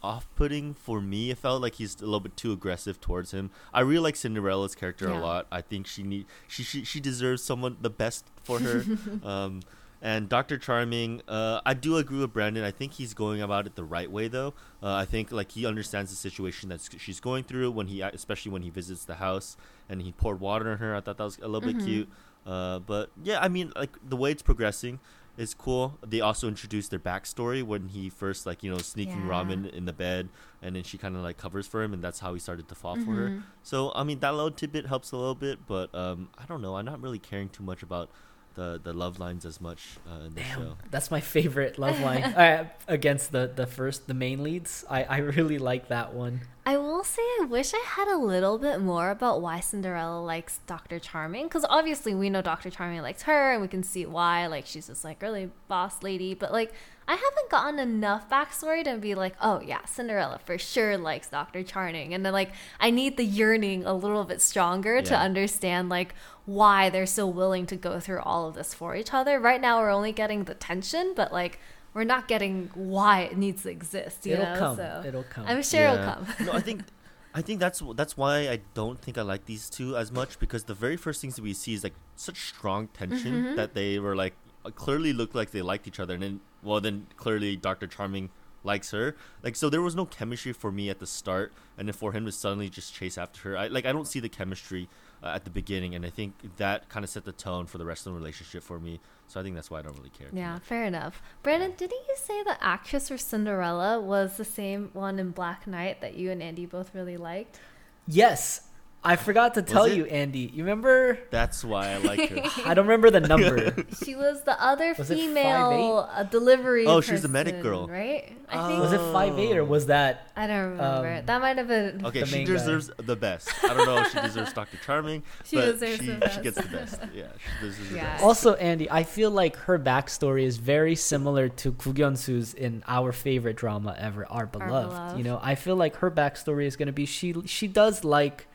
off-putting 0.02 0.74
for 0.74 1.00
me. 1.00 1.30
It 1.30 1.38
felt 1.38 1.62
like 1.62 1.76
he's 1.76 1.96
a 2.00 2.04
little 2.04 2.20
bit 2.20 2.36
too 2.36 2.52
aggressive 2.52 3.00
towards 3.00 3.30
him. 3.30 3.50
I 3.72 3.80
really 3.80 4.02
like 4.02 4.16
Cinderella's 4.16 4.74
character 4.74 5.08
Yeah. 5.08 5.18
a 5.18 5.20
lot. 5.20 5.46
I 5.50 5.60
think 5.62 5.86
she 5.86 6.02
need 6.02 6.26
she 6.46 6.62
she, 6.62 6.84
she 6.84 7.00
deserves 7.00 7.42
someone 7.42 7.76
the 7.80 7.90
best 7.90 8.26
for 8.42 8.58
her. 8.60 8.84
um, 9.24 9.60
and 10.04 10.28
Dr. 10.28 10.58
Charming, 10.58 11.22
uh, 11.26 11.60
I 11.64 11.72
do 11.74 11.96
agree 11.96 12.18
with 12.18 12.32
Brandon. 12.32 12.62
I 12.62 12.70
think 12.70 12.92
he's 12.92 13.14
going 13.14 13.40
about 13.40 13.66
it 13.66 13.74
the 13.74 13.84
right 13.84 14.10
way, 14.10 14.28
though. 14.28 14.54
Uh, 14.82 14.92
I 14.94 15.06
think 15.06 15.32
like 15.32 15.52
he 15.52 15.64
understands 15.66 16.10
the 16.10 16.16
situation 16.16 16.68
that 16.68 16.80
she's 16.98 17.20
going 17.20 17.44
through 17.44 17.70
when 17.72 17.86
he, 17.88 18.02
especially 18.02 18.52
when 18.52 18.62
he 18.62 18.70
visits 18.70 19.04
the 19.06 19.14
house 19.16 19.56
and 19.88 20.02
he 20.02 20.12
poured 20.12 20.40
water 20.40 20.70
on 20.70 20.78
her. 20.78 20.94
I 20.94 21.00
thought 21.00 21.16
that 21.16 21.24
was 21.24 21.38
a 21.38 21.48
little 21.48 21.62
Mhm. 21.62 21.76
bit 21.78 21.84
cute. 21.84 22.08
Uh, 22.46 22.78
but 22.80 23.10
yeah, 23.22 23.40
I 23.40 23.48
mean, 23.48 23.72
like 23.74 23.96
the 24.06 24.16
way 24.16 24.30
it's 24.30 24.42
progressing 24.42 25.00
is 25.38 25.54
cool. 25.54 25.98
They 26.06 26.20
also 26.20 26.46
introduced 26.46 26.90
their 26.90 26.98
backstory 27.00 27.62
when 27.62 27.88
he 27.88 28.10
first 28.10 28.44
like 28.44 28.62
you 28.62 28.70
know 28.70 28.78
sneaking 28.78 29.22
Yeah. 29.22 29.28
ramen 29.30 29.68
in 29.72 29.86
the 29.86 29.94
bed, 29.94 30.28
and 30.60 30.76
then 30.76 30.82
she 30.84 30.98
kind 30.98 31.16
of 31.16 31.22
like 31.22 31.38
covers 31.38 31.66
for 31.66 31.82
him, 31.82 31.94
and 31.94 32.04
that's 32.04 32.20
how 32.20 32.34
he 32.34 32.38
started 32.40 32.68
to 32.68 32.74
fall 32.74 32.96
for 32.96 33.14
her. 33.14 33.30
Mhm. 33.30 33.42
So 33.62 33.90
I 33.94 34.04
mean 34.04 34.18
that 34.20 34.34
little 34.34 34.50
tidbit 34.50 34.84
helps 34.86 35.10
a 35.12 35.16
little 35.16 35.34
bit, 35.34 35.66
but 35.66 35.92
um, 35.94 36.28
I 36.36 36.44
don't 36.44 36.60
know. 36.60 36.76
I'm 36.76 36.84
not 36.84 37.00
really 37.00 37.18
caring 37.18 37.48
too 37.48 37.62
much 37.64 37.82
about 37.82 38.10
the 38.54 38.80
the 38.82 38.92
love 38.92 39.18
lines 39.18 39.44
as 39.44 39.60
much 39.60 39.98
uh, 40.10 40.24
in 40.26 40.34
the 40.34 40.40
Damn, 40.40 40.60
show. 40.60 40.76
that's 40.90 41.10
my 41.10 41.20
favorite 41.20 41.78
love 41.78 41.98
line 42.00 42.22
uh, 42.24 42.68
against 42.88 43.32
the 43.32 43.50
the 43.54 43.66
first 43.66 44.06
the 44.06 44.14
main 44.14 44.42
leads. 44.42 44.84
I 44.88 45.04
I 45.04 45.16
really 45.18 45.58
like 45.58 45.88
that 45.88 46.14
one. 46.14 46.40
I 46.66 46.78
will 46.78 47.04
say 47.04 47.22
I 47.40 47.44
wish 47.44 47.74
I 47.74 47.84
had 47.86 48.08
a 48.08 48.16
little 48.16 48.56
bit 48.58 48.80
more 48.80 49.10
about 49.10 49.42
why 49.42 49.60
Cinderella 49.60 50.20
likes 50.22 50.60
Dr. 50.66 50.98
Charming 50.98 51.44
because 51.44 51.66
obviously 51.68 52.14
we 52.14 52.30
know 52.30 52.40
Dr. 52.40 52.70
Charming 52.70 53.02
likes 53.02 53.22
her 53.22 53.52
and 53.52 53.60
we 53.60 53.68
can 53.68 53.82
see 53.82 54.06
why 54.06 54.46
like 54.46 54.64
she's 54.64 54.86
just 54.86 55.04
like 55.04 55.20
really 55.20 55.50
boss 55.68 56.02
lady 56.02 56.32
but 56.32 56.52
like 56.52 56.72
I 57.06 57.12
haven't 57.12 57.50
gotten 57.50 57.78
enough 57.78 58.28
backstory 58.30 58.82
to 58.84 58.96
be 58.96 59.14
like 59.14 59.34
oh 59.42 59.60
yeah 59.60 59.84
Cinderella 59.84 60.40
for 60.44 60.56
sure 60.58 60.96
likes 60.96 61.28
Dr. 61.28 61.62
Charming 61.62 62.14
and 62.14 62.24
then 62.24 62.32
like 62.32 62.52
I 62.80 62.90
need 62.90 63.16
the 63.16 63.24
yearning 63.24 63.84
a 63.84 63.92
little 63.94 64.24
bit 64.24 64.40
stronger 64.40 65.02
to 65.02 65.16
understand 65.16 65.88
like 65.90 66.14
why 66.46 66.90
they're 66.90 67.06
so 67.06 67.26
willing 67.26 67.66
to 67.66 67.76
go 67.76 68.00
through 68.00 68.20
all 68.20 68.48
of 68.48 68.54
this 68.54 68.72
for 68.74 68.96
each 68.96 69.12
other 69.12 69.38
right 69.38 69.60
now 69.60 69.80
we're 69.80 69.90
only 69.90 70.12
getting 70.12 70.44
the 70.44 70.54
tension 70.54 71.12
but 71.14 71.32
like 71.32 71.58
we're 71.92 72.04
not 72.04 72.26
getting 72.26 72.70
why 72.74 73.20
it 73.20 73.36
needs 73.36 73.62
to 73.64 73.70
exist 73.70 74.24
you 74.26 74.34
It'll 74.34 74.46
know 74.46 74.58
come. 74.58 74.76
so 74.76 75.02
It'll 75.06 75.22
come. 75.24 75.44
I'm 75.46 75.62
sure 75.62 75.82
it'll 75.82 76.04
come 76.04 76.26
no, 76.40 76.52
I 76.52 76.60
think 76.60 76.82
I 77.36 77.42
think 77.42 77.58
that's 77.60 77.82
that's 77.96 78.16
why 78.16 78.48
I 78.48 78.60
don't 78.74 79.00
think 79.00 79.18
I 79.18 79.22
like 79.22 79.44
these 79.46 79.68
two 79.68 79.96
as 79.96 80.12
much 80.12 80.38
because 80.38 80.64
the 80.64 80.74
very 80.74 80.96
first 80.96 81.20
things 81.20 81.34
that 81.36 81.42
we 81.42 81.52
see 81.52 81.74
is 81.74 81.82
like 81.84 81.94
such 82.16 82.48
strong 82.48 82.86
tension 82.88 83.32
Mhm. 83.44 83.56
that 83.56 83.74
they 83.74 83.98
were 83.98 84.14
like 84.16 84.34
clearly 84.70 85.12
looked 85.12 85.34
like 85.34 85.50
they 85.50 85.62
liked 85.62 85.86
each 85.86 86.00
other, 86.00 86.14
and 86.14 86.22
then 86.22 86.40
well 86.62 86.80
then 86.80 87.06
clearly 87.16 87.56
Doctor 87.56 87.86
Charming 87.86 88.30
likes 88.62 88.90
her. 88.92 89.14
Like 89.42 89.56
so 89.56 89.68
there 89.68 89.82
was 89.82 89.94
no 89.94 90.06
chemistry 90.06 90.52
for 90.52 90.72
me 90.72 90.90
at 90.90 90.98
the 90.98 91.06
start, 91.06 91.52
and 91.78 91.88
then 91.88 91.92
for 91.92 92.12
him 92.12 92.24
to 92.26 92.32
suddenly 92.32 92.68
just 92.68 92.94
chase 92.94 93.18
after 93.18 93.50
her, 93.50 93.56
I 93.56 93.66
like 93.68 93.86
I 93.86 93.92
don't 93.92 94.08
see 94.08 94.20
the 94.20 94.28
chemistry 94.28 94.88
uh, 95.22 95.28
at 95.28 95.44
the 95.44 95.50
beginning, 95.50 95.94
and 95.94 96.04
I 96.04 96.10
think 96.10 96.56
that 96.56 96.88
kind 96.88 97.04
of 97.04 97.10
set 97.10 97.24
the 97.24 97.32
tone 97.32 97.66
for 97.66 97.78
the 97.78 97.84
rest 97.84 98.06
of 98.06 98.12
the 98.12 98.18
relationship 98.18 98.62
for 98.62 98.78
me. 98.78 99.00
So 99.26 99.40
I 99.40 99.42
think 99.42 99.54
that's 99.54 99.70
why 99.70 99.78
I 99.78 99.82
don't 99.82 99.96
really 99.96 100.10
care. 100.10 100.28
Yeah, 100.32 100.58
fair 100.58 100.84
enough. 100.84 101.22
Brandon, 101.42 101.72
didn't 101.76 102.02
you 102.08 102.14
say 102.16 102.42
the 102.42 102.62
actress 102.62 103.08
for 103.08 103.16
Cinderella 103.16 104.00
was 104.00 104.36
the 104.36 104.44
same 104.44 104.90
one 104.92 105.18
in 105.18 105.30
Black 105.30 105.66
Knight 105.66 106.00
that 106.00 106.14
you 106.14 106.30
and 106.30 106.42
Andy 106.42 106.66
both 106.66 106.94
really 106.94 107.16
liked? 107.16 107.58
Yes, 108.06 108.68
I 109.06 109.16
forgot 109.16 109.54
to 109.54 109.62
tell 109.62 109.84
it? 109.84 109.96
you, 109.96 110.06
Andy. 110.06 110.50
You 110.52 110.64
remember? 110.64 111.18
That's 111.30 111.62
why 111.62 111.90
I 111.92 111.98
like 111.98 112.30
her. 112.30 112.42
I 112.68 112.72
don't 112.74 112.86
remember 112.86 113.10
the 113.10 113.20
number. 113.20 113.84
She 114.04 114.14
was 114.14 114.42
the 114.44 114.60
other 114.62 114.94
Was 114.98 115.08
female 115.08 116.08
uh, 116.10 116.22
delivery. 116.24 116.86
Oh, 116.86 117.00
she 117.00 117.12
was 117.12 117.22
the 117.22 117.28
medic 117.28 117.60
girl. 117.62 117.86
right? 117.86 118.32
I 118.48 118.64
Oh. 118.64 118.68
think 118.68 118.80
was 118.80 118.92
it 118.92 119.12
five 119.12 119.38
eight 119.38 119.56
or 119.56 119.64
was 119.64 119.86
that? 119.86 120.28
I 120.36 120.46
don't 120.46 120.70
remember. 120.70 121.14
um, 121.18 121.26
that 121.26 121.40
might 121.40 121.56
have 121.58 121.68
been. 121.68 122.04
Okay, 122.06 122.20
The 122.20 122.26
she 122.26 122.34
main 122.36 122.46
guy. 122.46 122.52
deserves 122.54 122.90
the 122.96 123.16
best. 123.16 123.50
I 123.64 123.74
don't 123.74 123.86
know 123.86 123.98
if 123.98 124.10
she 124.12 124.20
deserves 124.20 124.52
Dr. 124.52 124.78
Charming, 124.84 125.22
She 125.44 125.56
but 125.56 125.64
deserves 125.78 126.00
she, 126.00 126.06
the 126.06 126.28
she 126.30 126.40
gets 126.40 126.56
the 126.56 126.68
best. 126.68 127.00
Yeah, 127.14 127.24
she 127.60 127.66
deserves 127.66 127.88
the 127.90 127.96
best. 127.96 128.22
Also, 128.24 128.54
Andy, 128.54 128.90
I 128.90 129.02
feel 129.02 129.30
like 129.30 129.56
her 129.56 129.78
backstory 129.78 130.44
is 130.44 130.56
very 130.56 130.94
similar 130.94 131.48
to 131.50 131.72
Kook 131.72 131.96
Yeon-su's 131.96 132.54
in 132.54 132.82
our 132.86 133.12
favorite 133.12 133.56
drama 133.56 133.94
ever, 133.98 134.26
Our 134.30 134.46
Beloved. 134.46 134.90
Beloved. 134.90 135.18
You 135.18 135.24
know, 135.24 135.38
I 135.42 135.54
feel 135.56 135.76
like 135.76 135.96
her 135.96 136.10
backstory 136.10 136.64
is 136.64 136.76
going 136.76 136.86
to 136.86 136.92
be 136.92 137.06
she 137.06 137.34
she 137.46 137.66
does 137.68 138.02
like 138.04 138.46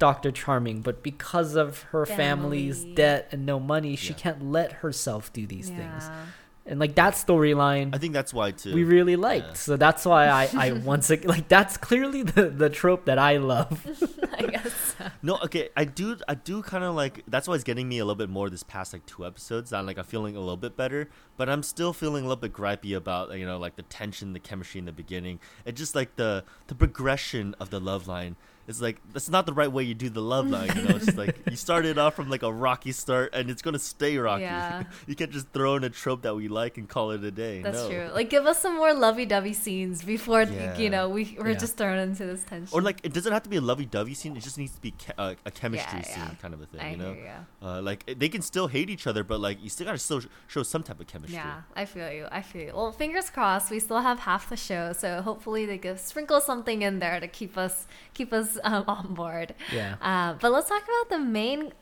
Doctor 0.00 0.32
Charming, 0.32 0.80
but 0.80 1.04
because 1.04 1.54
of 1.54 1.82
her 1.92 2.04
family's 2.04 2.84
debt 2.84 3.28
and 3.30 3.46
no 3.46 3.60
money, 3.60 3.94
she 3.94 4.08
Yeah. 4.14 4.18
can't 4.18 4.50
let 4.50 4.72
herself 4.82 5.32
do 5.32 5.46
these 5.46 5.68
things. 5.68 5.78
yeah. 6.08 6.26
And 6.66 6.78
like 6.78 6.94
that 6.96 7.14
storyline, 7.14 7.92
I 7.94 7.98
think 7.98 8.12
that's 8.12 8.32
why 8.34 8.50
too. 8.52 8.72
we 8.74 8.84
really 8.84 9.16
liked. 9.16 9.46
Yeah. 9.46 9.52
So 9.54 9.76
that's 9.76 10.04
why 10.04 10.26
I, 10.28 10.48
I 10.54 10.72
once 10.92 11.08
again 11.10 11.28
like 11.28 11.48
that's 11.48 11.76
clearly 11.76 12.22
the, 12.22 12.48
the 12.50 12.68
trope 12.68 13.06
that 13.06 13.18
I 13.18 13.38
love. 13.38 13.84
I 14.38 14.42
guess 14.46 14.94
so. 14.98 15.06
No, 15.22 15.38
okay, 15.44 15.70
I 15.76 15.84
do, 15.84 16.16
I 16.28 16.34
do 16.34 16.62
kind 16.62 16.84
of 16.84 16.94
like. 16.94 17.24
That's 17.26 17.48
why 17.48 17.54
it's 17.54 17.64
getting 17.64 17.88
me 17.88 17.98
a 17.98 18.04
little 18.04 18.14
bit 18.14 18.28
more 18.30 18.50
this 18.50 18.62
past 18.62 18.92
like 18.92 19.04
two 19.06 19.26
episodes. 19.26 19.72
I'm 19.72 19.84
like, 19.86 19.98
I'm 19.98 20.04
feeling 20.04 20.36
a 20.36 20.38
little 20.38 20.56
bit 20.58 20.76
better, 20.76 21.08
but 21.36 21.48
I'm 21.48 21.62
still 21.62 21.92
feeling 21.92 22.24
a 22.24 22.28
little 22.28 22.40
bit 22.40 22.52
gripey 22.52 22.94
about 22.96 23.36
you 23.36 23.46
know 23.46 23.58
like 23.58 23.76
the 23.76 23.82
tension, 23.82 24.32
the 24.34 24.38
chemistry 24.38 24.78
in 24.78 24.84
the 24.84 24.92
beginning, 24.92 25.40
and 25.66 25.74
just 25.76 25.94
like 25.96 26.16
the 26.16 26.44
the 26.68 26.74
progression 26.74 27.54
of 27.58 27.70
the 27.70 27.80
love 27.80 28.06
line. 28.06 28.36
It's 28.70 28.80
like 28.80 28.98
that's 29.12 29.28
not 29.28 29.46
the 29.46 29.52
right 29.52 29.70
way 29.70 29.82
you 29.82 29.94
do 29.94 30.08
the 30.08 30.22
love 30.22 30.46
line. 30.48 30.70
You 30.76 30.82
know, 30.82 30.96
it's 30.96 31.16
like 31.16 31.36
you 31.50 31.56
started 31.56 31.98
off 31.98 32.14
from 32.14 32.30
like 32.30 32.44
a 32.44 32.52
rocky 32.52 32.92
start, 32.92 33.34
and 33.34 33.50
it's 33.50 33.62
gonna 33.62 33.80
stay 33.80 34.16
rocky. 34.16 34.42
Yeah. 34.42 34.84
you 35.08 35.16
can't 35.16 35.32
just 35.32 35.48
throw 35.48 35.74
in 35.74 35.82
a 35.82 35.90
trope 35.90 36.22
that 36.22 36.36
we 36.36 36.46
like 36.46 36.78
and 36.78 36.88
call 36.88 37.10
it 37.10 37.24
a 37.24 37.32
day. 37.32 37.62
That's 37.62 37.82
no. 37.82 37.88
true. 37.90 38.10
Like, 38.14 38.30
give 38.30 38.46
us 38.46 38.60
some 38.62 38.76
more 38.76 38.94
lovey-dovey 38.94 39.54
scenes 39.54 40.04
before 40.04 40.42
Yeah. 40.42 40.78
you 40.78 40.88
know 40.88 41.08
we 41.08 41.36
we're 41.38 41.50
Yeah. 41.50 41.58
just 41.58 41.76
thrown 41.76 41.98
into 41.98 42.24
this 42.26 42.44
tension. 42.44 42.72
Or 42.72 42.80
like 42.80 43.00
it 43.02 43.12
doesn't 43.12 43.32
have 43.32 43.42
to 43.42 43.50
be 43.50 43.56
a 43.56 43.60
lovey-dovey 43.60 44.14
scene. 44.14 44.36
It 44.36 44.44
just 44.44 44.56
needs 44.56 44.72
to 44.76 44.80
be 44.80 44.92
che- 44.92 45.14
uh, 45.18 45.34
a 45.44 45.50
chemistry 45.50 46.02
scene, 46.04 46.38
kind 46.40 46.54
of 46.54 46.60
a 46.62 46.66
thing. 46.66 46.80
I 46.80 46.90
you 46.92 46.96
know, 46.96 47.16
uh, 47.60 47.82
like 47.82 48.00
they 48.22 48.28
can 48.28 48.42
still 48.42 48.68
hate 48.68 48.88
each 48.88 49.08
other, 49.08 49.24
but 49.24 49.40
like 49.40 49.60
you 49.60 49.68
still 49.68 49.86
gotta 49.86 49.98
still 49.98 50.22
show 50.46 50.62
some 50.62 50.84
type 50.84 51.00
of 51.00 51.08
chemistry. 51.08 51.34
Yeah, 51.36 51.62
I 51.74 51.84
feel 51.86 52.10
you. 52.12 52.28
I 52.30 52.42
feel 52.42 52.62
you. 52.68 52.72
Well, 52.72 52.92
fingers 52.92 53.30
crossed. 53.30 53.70
We 53.70 53.80
still 53.80 54.00
have 54.00 54.20
half 54.20 54.48
the 54.48 54.56
show, 54.56 54.92
so 54.92 55.22
hopefully 55.22 55.66
they 55.66 55.78
could 55.78 55.98
sprinkle 55.98 56.40
something 56.40 56.82
in 56.82 57.00
there 57.00 57.18
to 57.18 57.26
keep 57.26 57.58
us 57.58 57.86
keep 58.14 58.32
us 58.32 58.58
um, 58.64 58.84
on 58.86 59.14
board. 59.14 59.54
Yeah. 59.72 59.96
Uh, 60.00 60.34
but 60.40 60.52
let's 60.52 60.68
talk 60.68 60.82
about 60.82 61.10
the 61.10 61.18
main 61.18 61.72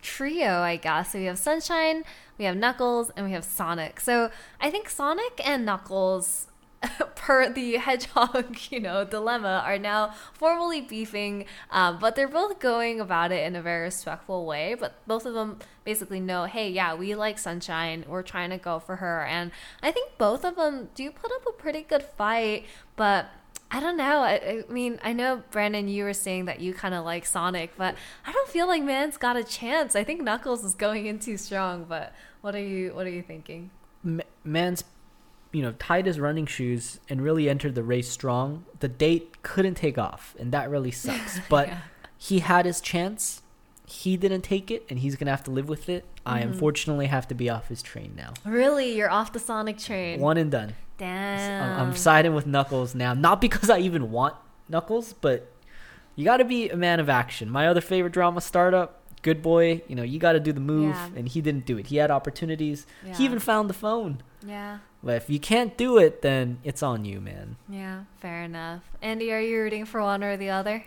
trio, 0.00 0.60
I 0.60 0.76
guess. 0.76 1.12
So 1.12 1.18
we 1.18 1.26
have 1.26 1.38
Sunshine, 1.38 2.04
we 2.38 2.44
have 2.44 2.56
Knuckles, 2.56 3.10
and 3.16 3.26
we 3.26 3.32
have 3.32 3.44
Sonic. 3.44 4.00
So 4.00 4.30
I 4.60 4.70
think 4.70 4.88
Sonic 4.88 5.40
and 5.44 5.64
Knuckles, 5.64 6.48
per 7.14 7.52
the 7.52 7.76
Hedgehog, 7.76 8.56
you 8.70 8.80
know, 8.80 9.04
dilemma, 9.04 9.62
are 9.64 9.78
now 9.78 10.14
formally 10.32 10.80
beefing. 10.80 11.46
Um, 11.70 11.98
but 11.98 12.16
they're 12.16 12.28
both 12.28 12.58
going 12.58 13.00
about 13.00 13.32
it 13.32 13.44
in 13.46 13.56
a 13.56 13.62
very 13.62 13.82
respectful 13.82 14.46
way. 14.46 14.74
But 14.78 15.06
both 15.06 15.26
of 15.26 15.34
them 15.34 15.58
basically 15.84 16.20
know, 16.20 16.44
hey, 16.44 16.70
yeah, 16.70 16.94
we 16.94 17.14
like 17.14 17.38
Sunshine. 17.38 18.04
We're 18.08 18.22
trying 18.22 18.50
to 18.50 18.58
go 18.58 18.78
for 18.78 18.96
her. 18.96 19.24
And 19.24 19.52
I 19.82 19.92
think 19.92 20.18
both 20.18 20.44
of 20.44 20.56
them 20.56 20.88
do 20.94 21.10
put 21.10 21.32
up 21.32 21.46
a 21.46 21.52
pretty 21.52 21.82
good 21.82 22.02
fight, 22.02 22.66
but. 22.96 23.26
I 23.74 23.80
don't 23.80 23.96
know. 23.96 24.20
I, 24.20 24.64
I 24.68 24.72
mean, 24.72 25.00
I 25.02 25.12
know 25.14 25.42
Brandon, 25.50 25.88
you 25.88 26.04
were 26.04 26.12
saying 26.12 26.44
that 26.44 26.60
you 26.60 26.74
kind 26.74 26.94
of 26.94 27.04
like 27.06 27.24
Sonic, 27.24 27.72
but 27.78 27.94
I 28.26 28.30
don't 28.32 28.48
feel 28.48 28.66
like 28.66 28.82
Man's 28.82 29.16
got 29.16 29.36
a 29.36 29.42
chance. 29.44 29.96
I 29.96 30.04
think 30.04 30.20
Knuckles 30.22 30.62
is 30.62 30.74
going 30.74 31.06
in 31.06 31.18
too 31.18 31.36
strong. 31.38 31.84
But 31.88 32.12
what 32.42 32.54
are 32.54 32.62
you 32.62 32.92
What 32.94 33.06
are 33.06 33.10
you 33.10 33.22
thinking? 33.22 33.70
M- 34.04 34.20
man's 34.44 34.84
you 35.52 35.62
know 35.62 35.72
tied 35.78 36.06
his 36.06 36.18
running 36.20 36.44
shoes 36.46 36.98
and 37.08 37.20
really 37.22 37.48
entered 37.48 37.74
the 37.74 37.82
race 37.82 38.08
strong 38.10 38.64
the 38.80 38.88
date 38.88 39.42
couldn't 39.42 39.74
take 39.74 39.98
off 39.98 40.34
and 40.40 40.50
that 40.50 40.68
really 40.70 40.90
sucks 41.04 41.38
but 41.50 41.68
Yeah. 41.68 41.78
he 42.18 42.38
had 42.40 42.64
his 42.66 42.80
chance 42.80 43.42
he 43.86 44.16
didn't 44.16 44.40
take 44.42 44.70
it 44.70 44.84
and 44.88 44.98
he's 45.00 45.14
gonna 45.14 45.30
have 45.30 45.44
to 45.44 45.50
live 45.50 45.68
with 45.68 45.88
it 45.90 46.04
i 46.24 46.40
Mm-hmm. 46.40 46.52
unfortunately 46.52 47.06
have 47.06 47.28
to 47.28 47.34
be 47.34 47.50
off 47.50 47.68
his 47.68 47.82
train 47.82 48.14
now 48.16 48.32
Really, 48.46 48.96
you're 48.96 49.10
off 49.10 49.32
the 49.34 49.38
Sonic 49.38 49.76
train. 49.78 50.18
one 50.20 50.38
and 50.38 50.50
done 50.50 50.74
Damn. 50.98 51.80
I'm, 51.80 51.88
I'm 51.88 51.96
siding 51.96 52.34
with 52.34 52.46
knuckles 52.46 52.94
now 52.94 53.14
not 53.14 53.40
because 53.40 53.68
i 53.70 53.78
even 53.78 54.10
want 54.10 54.34
knuckles 54.68 55.12
but 55.14 55.50
you 56.16 56.24
gotta 56.24 56.44
be 56.44 56.68
a 56.70 56.76
man 56.76 57.00
of 57.00 57.08
action 57.08 57.50
my 57.50 57.66
other 57.66 57.80
favorite 57.80 58.12
drama 58.12 58.40
startup 58.40 59.00
good 59.22 59.42
boy 59.42 59.82
you 59.88 59.94
know 59.94 60.02
you 60.02 60.18
gotta 60.18 60.40
do 60.40 60.52
the 60.52 60.60
move 60.60 60.94
Yeah. 60.94 61.08
and 61.16 61.28
he 61.28 61.40
didn't 61.40 61.64
do 61.66 61.78
it 61.78 61.86
he 61.88 61.96
had 61.96 62.10
opportunities 62.10 62.86
Yeah. 63.06 63.16
he 63.16 63.24
even 63.24 63.38
found 63.38 63.68
the 63.70 63.74
phone 63.74 64.22
Yeah. 64.46 64.78
but 65.02 65.16
if 65.16 65.30
you 65.30 65.38
can't 65.40 65.76
do 65.76 65.98
it, 65.98 66.22
then 66.22 66.58
it's 66.64 66.82
on 66.82 67.04
you, 67.04 67.20
man. 67.20 67.56
Yeah. 67.68 68.04
Fair 68.18 68.42
enough. 68.44 68.82
Andy, 69.00 69.32
are 69.32 69.40
you 69.40 69.60
rooting 69.60 69.84
for 69.84 70.00
one 70.02 70.22
or 70.24 70.36
the 70.36 70.50
other? 70.50 70.84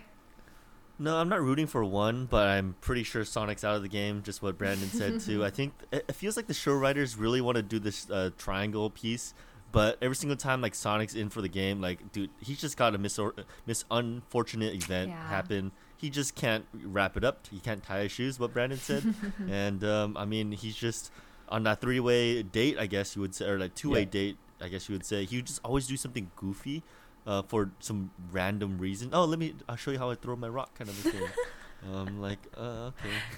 No, 0.98 1.16
I'm 1.18 1.28
not 1.28 1.40
rooting 1.42 1.66
for 1.66 1.84
one, 1.84 2.24
but 2.26 2.48
I'm 2.48 2.74
pretty 2.80 3.02
sure 3.02 3.22
Sonic's 3.24 3.64
out 3.64 3.76
of 3.76 3.82
the 3.82 3.88
game. 3.88 4.22
Just 4.22 4.42
what 4.42 4.56
Brandon 4.56 4.88
said 4.88 5.20
too. 5.20 5.44
I 5.48 5.50
think 5.50 5.72
it 5.92 6.04
it 6.08 6.14
feels 6.14 6.36
like 6.36 6.46
the 6.46 6.54
show 6.54 6.72
writers 6.74 7.16
really 7.16 7.40
want 7.42 7.56
to 7.56 7.62
do 7.62 7.78
this 7.78 8.08
uh, 8.10 8.30
triangle 8.38 8.88
piece, 8.90 9.34
but 9.72 9.98
every 10.00 10.16
single 10.16 10.36
time 10.36 10.60
like 10.60 10.74
Sonic's 10.74 11.14
in 11.14 11.28
for 11.28 11.42
the 11.42 11.48
game, 11.48 11.80
like 11.80 12.12
dude, 12.12 12.30
he's 12.40 12.60
just 12.60 12.76
got 12.76 12.94
a 12.94 12.98
mis 12.98 13.18
mis 13.66 13.84
unfortunate 13.90 14.74
event 14.74 15.10
Yeah. 15.10 15.28
happen. 15.28 15.72
He 15.98 16.10
just 16.10 16.34
can't 16.34 16.66
wrap 16.84 17.16
it 17.16 17.24
up. 17.24 17.46
He 17.50 17.58
can't 17.60 17.82
tie 17.82 18.02
his 18.02 18.12
shoes. 18.12 18.38
What 18.38 18.52
Brandon 18.52 18.78
said, 18.78 19.14
and 19.48 19.82
um, 19.84 20.16
I 20.16 20.24
mean 20.24 20.52
he's 20.52 20.76
just 20.76 21.10
on 21.48 21.62
that 21.64 21.80
three 21.80 22.00
way 22.00 22.42
date. 22.42 22.78
I 22.78 22.86
guess 22.86 23.16
you 23.16 23.22
would 23.22 23.34
say, 23.34 23.46
or 23.46 23.58
like 23.58 23.74
two 23.74 23.90
way 23.90 24.00
Yeah. 24.00 24.04
date. 24.06 24.36
I 24.60 24.68
guess 24.68 24.88
you 24.88 24.94
would 24.94 25.04
say 25.04 25.24
he 25.26 25.36
would 25.36 25.46
just 25.46 25.60
always 25.64 25.86
do 25.86 25.96
something 25.98 26.30
goofy 26.36 26.82
uh, 27.26 27.42
for 27.42 27.70
some 27.80 28.10
random 28.32 28.78
reason. 28.78 29.10
Oh, 29.12 29.24
let 29.24 29.38
me. 29.38 29.54
I'll 29.68 29.76
show 29.76 29.90
you 29.90 29.98
how 29.98 30.10
I 30.10 30.14
throw 30.14 30.36
my 30.36 30.48
rock, 30.48 30.76
kind 30.78 30.88
of 30.88 31.04
a 31.06 31.10
thing. 31.10 31.28
um, 31.92 32.20
like, 32.22 32.38
uh, 32.56 32.90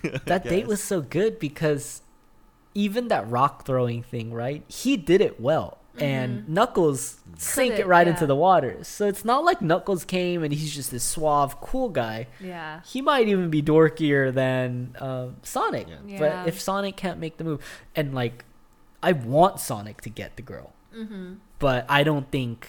okay. 0.02 0.18
That 0.26 0.44
date 0.44 0.66
was 0.68 0.82
so 0.82 1.00
good 1.00 1.38
because 1.40 2.02
even 2.74 3.08
that 3.08 3.28
rock 3.28 3.66
throwing 3.66 4.02
thing, 4.02 4.32
right? 4.32 4.62
He 4.68 4.96
did 4.96 5.20
it 5.20 5.40
well. 5.40 5.77
And 6.04 6.48
Knuckles 6.48 7.18
sank 7.36 7.72
it 7.72 7.76
Couldn't, 7.76 7.88
right 7.88 8.06
yeah. 8.06 8.12
into 8.12 8.26
the 8.26 8.36
water. 8.36 8.78
So 8.82 9.06
it's 9.06 9.24
not 9.24 9.44
like 9.44 9.60
Knuckles 9.62 10.04
came 10.04 10.42
and 10.42 10.52
he's 10.52 10.74
just 10.74 10.90
this 10.90 11.04
suave, 11.04 11.60
cool 11.60 11.88
guy. 11.88 12.26
Yeah. 12.40 12.80
He 12.86 13.00
might 13.02 13.28
even 13.28 13.50
be 13.50 13.62
dorkier 13.62 14.32
than 14.32 14.96
uh, 15.00 15.28
Sonic. 15.42 15.88
Yeah. 15.88 15.96
Yeah. 16.06 16.18
But 16.18 16.48
if 16.48 16.60
Sonic 16.60 16.96
can't 16.96 17.18
make 17.18 17.36
the 17.36 17.44
move, 17.44 17.60
and 17.96 18.14
like, 18.14 18.44
I 19.02 19.12
want 19.12 19.60
Sonic 19.60 20.00
to 20.02 20.10
get 20.10 20.36
the 20.36 20.42
girl, 20.42 20.72
Mm-hmm. 20.96 21.34
but 21.58 21.84
I 21.88 22.02
don't 22.02 22.30
think 22.30 22.66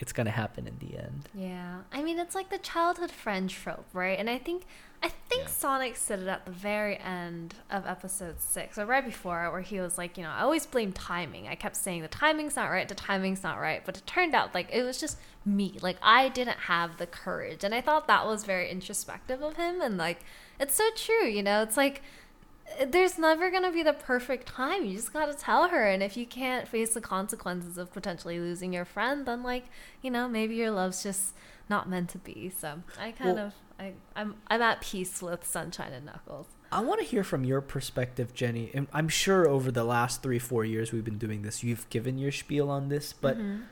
it's 0.00 0.12
gonna 0.12 0.30
happen 0.30 0.66
in 0.66 0.78
the 0.78 0.98
end. 0.98 1.28
Yeah. 1.34 1.80
I 1.92 2.02
mean, 2.02 2.18
it's 2.18 2.34
like 2.34 2.50
the 2.50 2.58
childhood 2.58 3.10
friend 3.12 3.48
trope, 3.48 3.86
right? 3.92 4.18
And 4.18 4.28
I 4.28 4.38
think 4.38 4.64
I 5.02 5.08
think 5.30 5.44
Yeah. 5.44 5.48
Sonic 5.48 5.96
said 5.96 6.18
it 6.20 6.28
at 6.28 6.44
the 6.44 6.50
very 6.52 6.98
end 6.98 7.54
of 7.70 7.86
episode 7.86 8.38
six, 8.38 8.76
or 8.76 8.84
right 8.84 9.02
before 9.02 9.46
it, 9.46 9.50
where 9.50 9.62
he 9.62 9.80
was 9.80 9.96
like, 9.96 10.18
you 10.18 10.22
know, 10.22 10.28
I 10.28 10.42
always 10.42 10.66
blame 10.66 10.92
timing. 10.92 11.48
I 11.48 11.54
kept 11.54 11.76
saying 11.76 12.02
the 12.02 12.08
timing's 12.08 12.54
not 12.54 12.66
right, 12.70 12.86
the 12.86 12.94
timing's 12.94 13.42
not 13.42 13.58
right, 13.58 13.82
but 13.86 13.96
it 13.96 14.06
turned 14.06 14.34
out 14.34 14.54
like 14.54 14.68
it 14.70 14.82
was 14.82 15.00
just 15.00 15.16
me. 15.44 15.78
Like 15.80 15.96
I 16.02 16.28
didn't 16.28 16.58
have 16.58 16.98
the 16.98 17.06
courage, 17.06 17.64
and 17.64 17.74
I 17.74 17.80
thought 17.80 18.08
that 18.08 18.26
was 18.26 18.44
very 18.44 18.68
introspective 18.70 19.40
of 19.42 19.56
him, 19.56 19.80
and 19.80 19.96
like 19.96 20.20
it's 20.58 20.74
so 20.74 20.88
true. 20.94 21.24
You 21.26 21.42
know, 21.42 21.62
it's 21.62 21.78
like 21.78 22.02
there's 22.86 23.18
never 23.18 23.50
going 23.50 23.62
to 23.64 23.72
be 23.72 23.82
the 23.82 23.92
perfect 23.92 24.46
time. 24.48 24.84
You 24.84 24.96
just 24.96 25.12
got 25.12 25.26
to 25.26 25.34
tell 25.34 25.68
her. 25.68 25.84
And 25.86 26.02
if 26.02 26.16
you 26.16 26.26
can't 26.26 26.66
face 26.68 26.94
the 26.94 27.00
consequences 27.00 27.78
of 27.78 27.92
potentially 27.92 28.38
losing 28.38 28.72
your 28.72 28.84
friend, 28.84 29.26
then, 29.26 29.42
like, 29.42 29.64
you 30.02 30.10
know, 30.10 30.28
maybe 30.28 30.54
your 30.56 30.70
love's 30.70 31.02
just 31.02 31.34
not 31.68 31.88
meant 31.88 32.10
to 32.10 32.18
be. 32.18 32.50
So 32.56 32.82
I 32.98 33.12
kind 33.12 33.36
Well- 33.36 33.46
of, 33.48 33.54
I, 33.78 33.92
I'm, 34.14 34.34
I'm 34.48 34.60
at 34.62 34.80
peace 34.82 35.22
with 35.22 35.46
Sunshine 35.46 35.92
and 35.92 36.06
Knuckles. 36.06 36.46
I 36.72 36.80
want 36.82 37.00
to 37.00 37.06
hear 37.06 37.24
from 37.24 37.44
your 37.44 37.60
perspective, 37.60 38.32
Jenny. 38.34 38.70
And 38.74 38.86
I'm 38.92 39.08
sure 39.08 39.48
over 39.48 39.72
the 39.72 39.82
last 39.84 40.22
three, 40.22 40.38
four 40.38 40.64
years 40.64 40.92
we've 40.92 41.04
been 41.04 41.18
doing 41.18 41.42
this, 41.42 41.64
you've 41.64 41.88
given 41.90 42.16
your 42.18 42.30
spiel 42.30 42.70
on 42.70 42.88
this, 42.90 43.12
but 43.12 43.36
Mhm. 43.38 43.62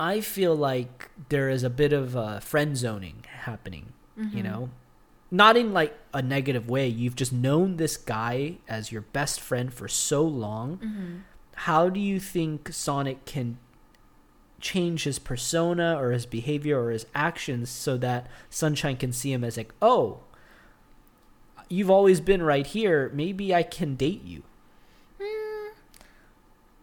I 0.00 0.20
feel 0.20 0.54
like 0.56 1.10
there 1.28 1.50
is 1.50 1.62
a 1.62 1.68
bit 1.70 1.92
of 1.92 2.16
uh, 2.16 2.40
friend 2.40 2.76
zoning 2.76 3.24
happening. 3.28 3.92
You 4.16 4.24
Mhm. 4.24 4.44
know, 4.44 4.70
not 5.30 5.56
in 5.56 5.72
like 5.72 5.96
a 6.12 6.22
negative 6.22 6.68
way. 6.68 6.88
You've 6.88 7.16
just 7.16 7.32
known 7.32 7.76
this 7.76 7.96
guy 7.96 8.58
as 8.68 8.90
your 8.92 9.02
best 9.02 9.40
friend 9.40 9.72
for 9.72 9.88
so 9.88 10.22
long. 10.22 10.78
Mhm. 10.78 11.20
How 11.62 11.88
do 11.88 12.00
you 12.00 12.18
think 12.20 12.72
Sonic 12.72 13.24
can 13.24 13.58
change 14.60 15.04
his 15.04 15.18
persona 15.18 15.96
or 16.00 16.12
his 16.12 16.26
behavior 16.26 16.82
or 16.82 16.90
his 16.90 17.06
actions 17.14 17.70
so 17.70 17.96
that 17.98 18.26
Sunshine 18.50 18.96
can 18.96 19.12
see 19.12 19.32
him 19.32 19.44
as 19.44 19.56
like, 19.56 19.72
oh, 19.80 20.20
you've 21.68 21.90
always 21.90 22.20
been 22.20 22.42
right 22.42 22.66
here. 22.66 23.10
Maybe 23.14 23.54
I 23.54 23.62
can 23.62 23.94
date 23.94 24.24
you. 24.24 24.42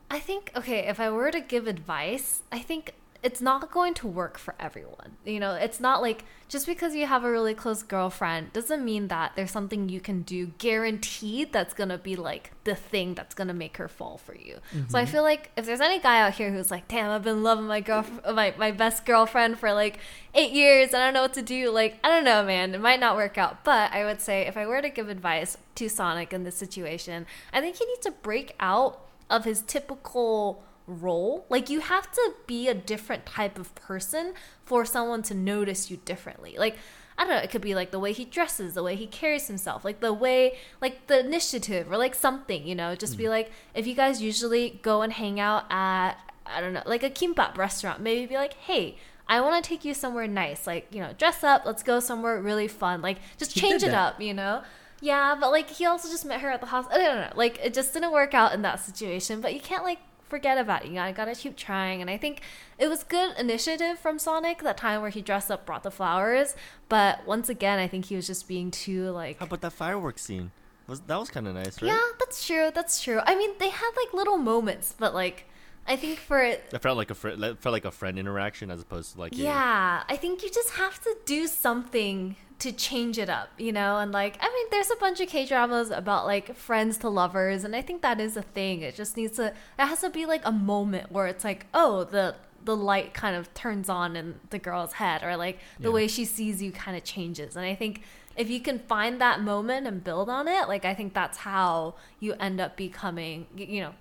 I 0.10 0.20
think 0.20 0.52
okay, 0.56 0.88
if 0.88 1.00
I 1.00 1.10
were 1.10 1.32
to 1.32 1.42
give 1.42 1.68
advice, 1.68 2.44
I 2.52 2.60
think 2.60 2.94
it's 3.26 3.42
not 3.42 3.72
going 3.72 3.96
to 3.96 4.08
work 4.08 4.38
for 4.38 4.54
everyone. 4.60 5.18
You 5.26 5.40
know, 5.40 5.56
it's 5.56 5.80
not 5.80 6.00
like 6.00 6.26
just 6.48 6.68
because 6.68 6.94
you 6.94 7.08
have 7.08 7.24
a 7.24 7.32
really 7.32 7.56
close 7.56 7.82
girlfriend 7.82 8.54
doesn't 8.54 8.86
mean 8.86 9.08
that 9.08 9.32
there's 9.36 9.50
something 9.50 9.90
you 9.90 10.00
can 10.00 10.22
do 10.22 10.52
guaranteed 10.60 11.52
that's 11.52 11.74
going 11.74 11.90
to 11.90 11.98
be 11.98 12.16
like 12.16 12.52
the 12.66 12.76
thing 12.76 13.16
that's 13.16 13.34
going 13.34 13.48
to 13.48 13.54
make 13.56 13.78
her 13.78 13.88
fall 13.88 14.20
for 14.20 14.36
you. 14.36 14.58
Mm-hmm. 14.72 14.92
So 14.92 15.00
I 15.00 15.08
feel 15.08 15.24
like 15.24 15.50
if 15.58 15.66
there's 15.66 15.82
any 15.82 15.98
guy 16.00 16.22
out 16.22 16.36
here 16.36 16.52
who's 16.52 16.70
like, 16.70 16.88
"Damn, 16.88 17.10
I've 17.10 17.24
been 17.24 17.42
loving 17.42 17.66
my 17.66 17.82
girl 17.82 18.06
my 18.32 18.54
my 18.60 18.70
best 18.70 19.08
girlfriend 19.08 19.58
for 19.58 19.74
like 19.74 19.98
8 20.36 20.52
years 20.52 20.94
and 20.94 21.02
I 21.02 21.08
don't 21.08 21.16
know 21.16 21.24
what 21.24 21.34
to 21.34 21.42
do." 21.42 21.72
Like, 21.72 21.98
I 22.04 22.10
don't 22.10 22.26
know, 22.26 22.44
man. 22.44 22.76
It 22.76 22.80
might 22.80 23.00
not 23.00 23.16
work 23.16 23.40
out. 23.40 23.64
But 23.64 23.92
I 23.92 24.06
would 24.06 24.22
say 24.22 24.46
if 24.46 24.56
I 24.56 24.68
were 24.68 24.84
to 24.84 24.90
give 24.90 25.10
advice 25.10 25.58
to 25.74 25.90
Sonic 25.90 26.32
in 26.32 26.44
this 26.44 26.58
situation, 26.58 27.26
I 27.52 27.60
think 27.60 27.78
he 27.78 27.86
needs 27.88 28.02
to 28.02 28.12
break 28.12 28.54
out 28.60 29.02
of 29.32 29.46
his 29.46 29.64
typical 29.64 30.64
role. 30.88 31.46
Like 31.50 31.70
you 31.70 31.82
have 31.82 32.12
to 32.12 32.34
be 32.48 32.68
a 32.68 32.74
different 32.74 33.26
type 33.26 33.58
of 33.58 33.74
person 33.76 34.34
for 34.64 34.86
someone 34.86 35.22
to 35.24 35.34
notice 35.34 35.90
you 35.90 35.98
differently. 35.98 36.56
Like 36.58 36.78
I 37.18 37.24
don't 37.24 37.34
know, 37.34 37.42
it 37.42 37.50
could 37.50 37.62
be 37.62 37.76
like 37.76 37.92
the 37.92 38.00
way 38.00 38.12
he 38.12 38.26
dresses, 38.26 38.74
the 38.74 38.84
way 38.84 38.96
he 38.96 39.08
carries 39.08 39.48
himself, 39.48 39.86
like 39.86 40.02
the 40.02 40.14
way 40.14 40.58
like 40.82 41.08
the 41.08 41.20
initiative 41.20 41.92
or 41.92 41.98
like 41.98 42.16
something, 42.16 42.68
you 42.68 42.76
know, 42.76 42.96
just 42.96 43.16
mm. 43.16 43.20
be 43.20 43.30
like 43.30 43.52
if 43.74 43.88
you 43.88 43.96
guys 43.96 44.22
usually 44.22 44.80
go 44.82 45.02
and 45.02 45.14
hang 45.14 45.40
out 45.40 45.66
at 45.70 46.16
I 46.46 46.62
don't 46.62 46.74
know, 46.74 46.84
like 46.86 47.04
a 47.04 47.10
kimbap 47.10 47.58
restaurant, 47.58 48.02
maybe 48.02 48.26
be 48.28 48.36
like, 48.36 48.54
"Hey, 48.54 48.98
I 49.28 49.42
want 49.42 49.64
to 49.64 49.68
take 49.68 49.84
you 49.84 49.96
somewhere 49.96 50.28
nice. 50.28 50.68
Like, 50.68 50.88
you 50.92 51.00
know, 51.00 51.12
dress 51.18 51.44
up, 51.44 51.64
let's 51.66 51.82
go 51.82 52.00
somewhere 52.00 52.40
really 52.40 52.68
fun. 52.68 53.02
Like 53.02 53.18
just 53.38 53.56
change 53.56 53.82
it 53.84 53.94
up, 53.94 54.22
you 54.22 54.34
know?" 54.34 54.62
Yeah, 55.02 55.36
but 55.40 55.52
like 55.52 55.70
he 55.70 55.86
also 55.86 56.10
just 56.10 56.26
met 56.26 56.42
her 56.42 56.50
at 56.50 56.62
the 56.62 56.68
hospital. 56.68 57.02
I 57.02 57.06
don't 57.06 57.18
know. 57.18 57.34
Like 57.36 57.60
it 57.64 57.74
just 57.74 57.94
didn't 57.94 58.12
work 58.12 58.34
out 58.34 58.54
in 58.54 58.62
that 58.62 58.80
situation, 58.80 59.42
but 59.42 59.54
you 59.54 59.60
can't 59.60 59.84
like 59.84 60.00
forget 60.28 60.58
about 60.58 60.84
it. 60.84 60.90
You 60.90 60.96
gotta, 60.96 61.14
gotta 61.14 61.36
keep 61.36 61.56
trying. 61.56 62.02
And 62.02 62.10
I 62.10 62.18
think 62.18 62.42
it 62.78 62.88
was 62.88 63.04
good 63.04 63.38
initiative 63.38 64.00
from 64.00 64.20
Sonic 64.20 64.62
that 64.64 64.78
time 64.78 65.02
where 65.02 65.10
he 65.10 65.22
dressed 65.22 65.52
up, 65.52 65.66
brought 65.66 65.84
the 65.84 65.92
flowers. 65.92 66.56
But 66.90 67.26
once 67.26 67.50
again, 67.50 67.80
I 67.80 67.88
think 67.88 68.06
he 68.06 68.16
was 68.16 68.28
just 68.28 68.48
being 68.48 68.72
too 68.72 69.12
like. 69.12 69.40
How 69.40 69.46
about 69.46 69.62
that 69.62 69.74
fireworks 69.74 70.22
scene? 70.24 70.52
Was 70.88 71.02
that 71.02 71.20
was 71.20 71.30
kind 71.30 71.48
of 71.48 71.56
nice, 71.56 71.82
right? 71.82 71.90
Yeah, 71.90 72.02
that's 72.20 72.46
true. 72.46 72.70
That's 72.74 73.02
true. 73.02 73.20
I 73.26 73.36
mean, 73.36 73.52
they 73.60 73.70
had 73.70 73.92
like 73.96 74.14
little 74.14 74.38
moments, 74.38 74.94
but 74.98 75.14
like. 75.14 75.46
I 75.88 75.98
think 75.98 76.18
for 76.18 76.42
it, 76.42 76.64
it 76.74 76.82
felt 76.82 76.98
like 76.98 77.12
a 77.12 77.14
fr- 77.14 77.36
felt 77.60 77.66
like 77.66 77.86
a 77.86 77.92
friend 77.92 78.18
interaction 78.18 78.72
as 78.72 78.82
opposed 78.82 79.14
to 79.14 79.20
like 79.20 79.38
yeah. 79.38 80.02
A... 80.10 80.14
I 80.14 80.16
think 80.16 80.42
you 80.42 80.50
just 80.50 80.72
have 80.72 81.00
to 81.04 81.16
do 81.28 81.46
something 81.46 82.38
to 82.58 82.72
change 82.72 83.18
it 83.18 83.30
up, 83.30 83.50
you 83.58 83.72
know? 83.72 83.98
And 83.98 84.12
like, 84.12 84.38
I 84.40 84.48
mean, 84.48 84.68
there's 84.72 84.90
a 84.90 84.96
bunch 84.96 85.20
of 85.20 85.28
K 85.28 85.46
dramas 85.46 85.90
about 85.92 86.26
like 86.26 86.56
friends 86.56 86.98
to 87.00 87.10
lovers, 87.10 87.64
and 87.64 87.76
I 87.76 87.82
think 87.82 88.02
that 88.02 88.20
is 88.20 88.38
a 88.38 88.42
thing. 88.42 88.82
It 88.82 88.96
just 88.96 89.18
needs 89.18 89.36
to, 89.38 89.48
it 89.48 89.54
has 89.78 90.02
to 90.02 90.10
be 90.10 90.26
like 90.26 90.42
a 90.46 90.52
moment 90.52 91.12
where 91.12 91.28
it's 91.28 91.44
like, 91.44 91.66
oh, 91.74 92.06
the, 92.06 92.36
the 92.64 92.76
light 92.76 93.14
kind 93.14 93.36
of 93.36 93.54
turns 93.54 93.90
on 93.90 94.16
in 94.16 94.40
the 94.50 94.60
girl's 94.60 94.94
head, 94.94 95.22
or 95.24 95.36
like 95.38 95.60
the 95.80 95.90
yeah. 95.90 95.94
way 95.94 96.08
she 96.08 96.26
sees 96.26 96.62
you 96.64 96.72
kind 96.72 96.96
of 96.96 97.04
changes. 97.04 97.56
And 97.56 97.66
I 97.66 97.76
think 97.76 98.02
if 98.36 98.50
you 98.50 98.60
can 98.60 98.80
find 98.80 99.22
that 99.22 99.42
moment 99.42 99.86
and 99.86 100.04
build 100.04 100.30
on 100.30 100.48
it, 100.48 100.68
like, 100.68 100.86
I 100.86 100.94
think 100.94 101.14
that's 101.14 101.40
how 101.40 101.96
you 102.20 102.34
end 102.40 102.60
up 102.60 102.76
becoming, 102.76 103.48
you 103.56 103.82
know, 103.82 103.94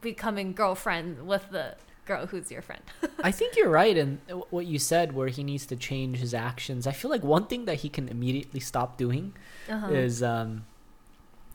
becoming 0.00 0.52
girlfriend 0.52 1.26
with 1.26 1.50
the 1.50 1.74
girl 2.08 2.26
who's 2.26 2.50
your 2.50 2.62
friend. 2.62 2.82
I 3.22 3.30
think 3.30 3.54
you're 3.54 3.68
right 3.68 3.96
in 3.96 4.20
what 4.50 4.66
you 4.66 4.78
said, 4.78 5.12
where 5.12 5.28
he 5.28 5.44
needs 5.44 5.66
to 5.66 5.76
change 5.76 6.18
his 6.18 6.34
actions. 6.34 6.86
I 6.86 6.92
feel 6.92 7.10
like 7.10 7.22
one 7.22 7.46
thing 7.46 7.66
that 7.66 7.76
he 7.76 7.88
can 7.88 8.08
immediately 8.08 8.60
stop 8.60 8.96
doing 8.96 9.34
uh-huh. 9.68 9.92
is 9.92 10.22
um, 10.22 10.64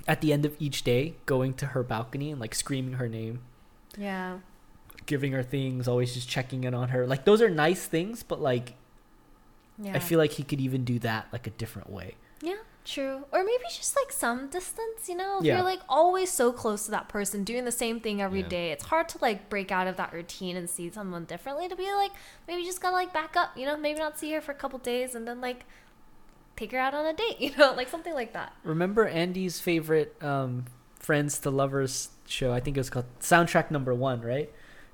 at 0.08 0.22
the 0.22 0.32
end 0.32 0.46
of 0.46 0.56
each 0.60 0.84
day 0.84 1.16
going 1.26 1.54
to 1.56 1.68
her 1.68 1.84
balcony 1.84 2.32
and 2.32 2.40
like 2.40 2.56
screaming 2.56 2.94
her 2.94 3.10
name. 3.10 3.42
Yeah. 3.98 4.38
Giving 5.06 5.34
her 5.34 5.44
things, 5.44 5.88
always 5.88 6.14
just 6.14 6.30
checking 6.30 6.64
in 6.64 6.74
on 6.74 6.90
her. 6.90 7.06
Like 7.06 7.26
those 7.26 7.42
are 7.42 7.50
nice 7.50 7.86
things, 7.86 8.24
but 8.24 8.40
like 8.40 8.76
yeah. 9.78 9.96
I 9.96 10.00
feel 10.00 10.20
like 10.20 10.34
he 10.34 10.44
could 10.44 10.62
even 10.62 10.86
do 10.86 11.00
that 11.00 11.28
like 11.34 11.48
a 11.48 11.52
different 11.52 11.90
way. 11.90 12.16
Yeah. 12.42 12.56
True. 12.86 13.24
Or 13.32 13.44
maybe 13.44 13.64
just 13.70 13.96
like 13.96 14.12
some 14.12 14.48
distance, 14.48 15.08
you 15.08 15.16
know? 15.16 15.40
Yeah. 15.42 15.56
you're 15.56 15.64
like 15.64 15.80
always 15.88 16.30
so 16.32 16.52
close 16.52 16.86
to 16.86 16.92
that 16.92 17.08
person 17.08 17.44
doing 17.44 17.66
the 17.66 17.72
same 17.72 18.00
thing 18.00 18.22
every 18.22 18.42
yeah. 18.42 18.48
day, 18.48 18.72
it's 18.72 18.86
hard 18.86 19.10
to 19.10 19.18
like 19.22 19.50
break 19.50 19.72
out 19.72 19.88
of 19.88 19.96
that 19.98 20.12
routine 20.14 20.58
and 20.58 20.70
see 20.70 20.90
someone 20.90 21.26
differently 21.26 21.68
to 21.70 21.76
be 21.76 21.92
like 21.94 22.12
maybe 22.48 22.64
just 22.64 22.82
gotta 22.82 22.96
like 22.96 23.14
back 23.14 23.36
up, 23.38 23.58
you 23.58 23.66
know, 23.66 23.78
maybe 23.78 24.00
not 24.00 24.20
see 24.20 24.32
her 24.34 24.42
for 24.42 24.52
a 24.52 24.56
couple 24.56 24.80
days 24.80 25.16
and 25.16 25.28
then 25.28 25.40
like 25.40 25.66
take 26.56 26.72
her 26.72 26.78
out 26.78 26.94
on 26.94 27.06
a 27.06 27.14
date, 27.14 27.36
you 27.40 27.56
know, 27.58 27.74
like 27.74 27.90
something 27.90 28.14
like 28.14 28.34
that. 28.34 28.54
Remember 28.64 29.08
Andy's 29.08 29.60
favorite 29.60 30.16
um 30.22 30.66
friends 31.00 31.40
to 31.40 31.50
lovers 31.50 32.10
show, 32.26 32.52
I 32.52 32.60
think 32.60 32.78
it 32.78 32.80
was 32.80 32.90
called 32.90 33.06
soundtrack 33.20 33.72
number 33.72 33.94
one, 33.94 34.22
right? 34.22 34.52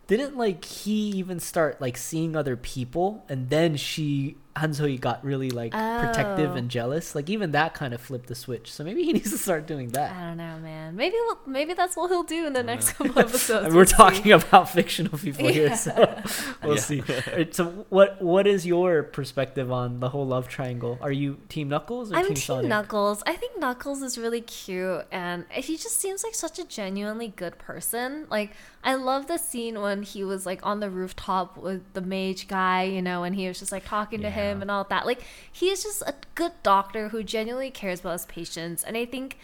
Didn't 0.07 0.37
like 0.37 0.65
he 0.65 1.09
even 1.11 1.39
start 1.39 1.81
like 1.81 1.97
seeing 1.97 2.35
other 2.35 2.55
people 2.55 3.25
and 3.29 3.49
then 3.49 3.75
she 3.77 4.37
Han 4.59 4.73
So 4.73 4.85
Hee 4.85 4.97
got 4.97 5.23
really 5.23 5.49
like 5.49 5.73
oh. 5.73 5.99
protective 5.99 6.55
and 6.55 6.65
oh. 6.65 6.69
jealous. 6.69 7.15
Like 7.15 7.29
even 7.29 7.51
that 7.51 7.73
kind 7.73 7.93
of 7.93 8.01
flipped 8.01 8.27
the 8.27 8.35
switch. 8.35 8.71
So 8.71 8.83
maybe 8.83 9.03
he 9.03 9.13
needs 9.17 9.31
to 9.31 9.37
start 9.37 9.67
doing 9.67 9.89
that. 9.89 10.15
I 10.15 10.27
don't 10.27 10.37
know, 10.37 10.59
man. 10.59 10.95
Maybe 10.95 11.15
we'll, 11.25 11.39
maybe 11.45 11.73
that's 11.73 11.95
what 11.95 12.09
he'll 12.09 12.23
do 12.23 12.45
in 12.45 12.53
the 12.53 12.63
next 12.63 12.93
couple 12.93 13.17
episodes. 13.27 13.73
we're 13.73 13.85
talking 13.85 14.31
about 14.31 14.69
fictional 14.69 15.17
people 15.17 15.45
yeah. 15.45 15.51
here, 15.51 15.75
so 15.75 15.93
we'll 16.63 16.75
yeah. 16.75 16.81
see. 16.81 17.03
Right, 17.27 17.55
so 17.55 17.85
what 17.89 18.21
what 18.21 18.47
is 18.47 18.65
your 18.65 19.03
perspective 19.03 19.71
on 19.71 19.99
the 19.99 20.09
whole 20.09 20.27
love 20.27 20.47
triangle? 20.47 20.97
Are 21.01 21.11
you 21.11 21.37
Team 21.49 21.69
Knuckles 21.69 22.11
or 22.11 22.17
I'm 22.17 22.25
Team, 22.25 22.35
team 22.35 22.43
Sonic? 22.43 22.69
Knuckles. 22.69 23.23
I 23.25 23.35
think 23.35 23.59
Knuckles 23.59 24.01
is 24.01 24.17
really 24.17 24.41
cute, 24.41 25.05
and 25.11 25.45
he 25.51 25.77
just 25.77 25.97
seems 25.97 26.23
like 26.23 26.35
such 26.35 26.59
a 26.59 26.65
genuinely 26.65 27.29
good 27.29 27.57
person. 27.57 28.27
Like 28.29 28.51
I 28.83 28.95
love 28.95 29.27
the 29.27 29.37
scene 29.37 29.81
when 29.81 30.03
he 30.03 30.23
was 30.23 30.45
like 30.45 30.65
on 30.65 30.79
the 30.79 30.89
rooftop 30.89 31.57
with 31.57 31.81
the 31.93 32.01
mage 32.01 32.47
guy, 32.47 32.83
you 32.83 33.01
know, 33.01 33.23
and 33.23 33.35
he 33.35 33.47
was 33.47 33.59
just 33.59 33.71
like 33.71 33.85
talking 33.85 34.21
yeah. 34.21 34.29
to 34.29 34.35
him 34.35 34.61
and 34.61 34.71
all 34.71 34.85
that. 34.85 35.05
Like 35.05 35.21
he 35.51 35.69
is 35.69 35.83
just 35.83 36.01
a 36.03 36.15
good 36.35 36.53
doctor 36.63 37.09
who 37.09 37.21
genuinely 37.23 37.71
cares 37.71 37.99
about 37.99 38.13
his 38.13 38.25
patients, 38.25 38.83
and 38.83 38.95
I 38.95 39.05
think 39.05 39.37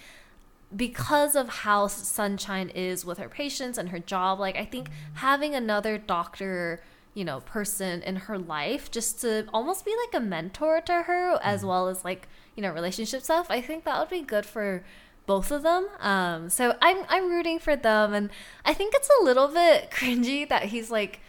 because 0.76 1.36
of 1.36 1.50
how 1.50 1.88
Sunshine 1.88 2.70
is 2.70 3.06
with 3.06 3.18
her 3.18 3.30
patients 3.30 3.78
and 3.78 3.90
her 3.90 4.00
job, 4.00 4.40
like 4.40 4.56
I 4.56 4.66
think 4.66 4.90
having 5.16 5.54
another 5.54 5.98
doctor, 5.98 6.82
you 7.14 7.24
know, 7.24 7.42
person 7.42 8.02
in 8.02 8.16
her 8.16 8.38
life 8.40 8.90
just 8.90 9.22
to 9.22 9.46
almost 9.54 9.86
be 9.86 9.94
like 10.06 10.22
a 10.22 10.26
mentor 10.26 10.82
to 10.82 11.04
her 11.04 11.40
as 11.44 11.64
mm. 11.64 11.68
well 11.68 11.88
as 11.88 12.06
like 12.06 12.28
you 12.56 12.64
know 12.64 12.72
relationship 12.72 13.22
stuff, 13.22 13.48
I 13.50 13.60
think 13.60 13.84
that 13.84 14.00
would 14.00 14.10
be 14.10 14.22
good 14.22 14.46
for 14.46 14.84
both 15.26 15.52
of 15.52 15.64
them. 15.64 15.88
Um, 16.00 16.50
so 16.50 16.76
I'm 16.82 17.06
I'm 17.10 17.30
rooting 17.30 17.60
for 17.60 17.76
them, 17.76 18.14
and 18.14 18.30
I 18.64 18.74
think 18.74 18.94
it's 18.96 19.10
a 19.22 19.24
little 19.24 19.48
bit 19.48 19.92
cringy 19.92 20.48
that 20.50 20.66
he's 20.66 20.92
like 20.92 21.20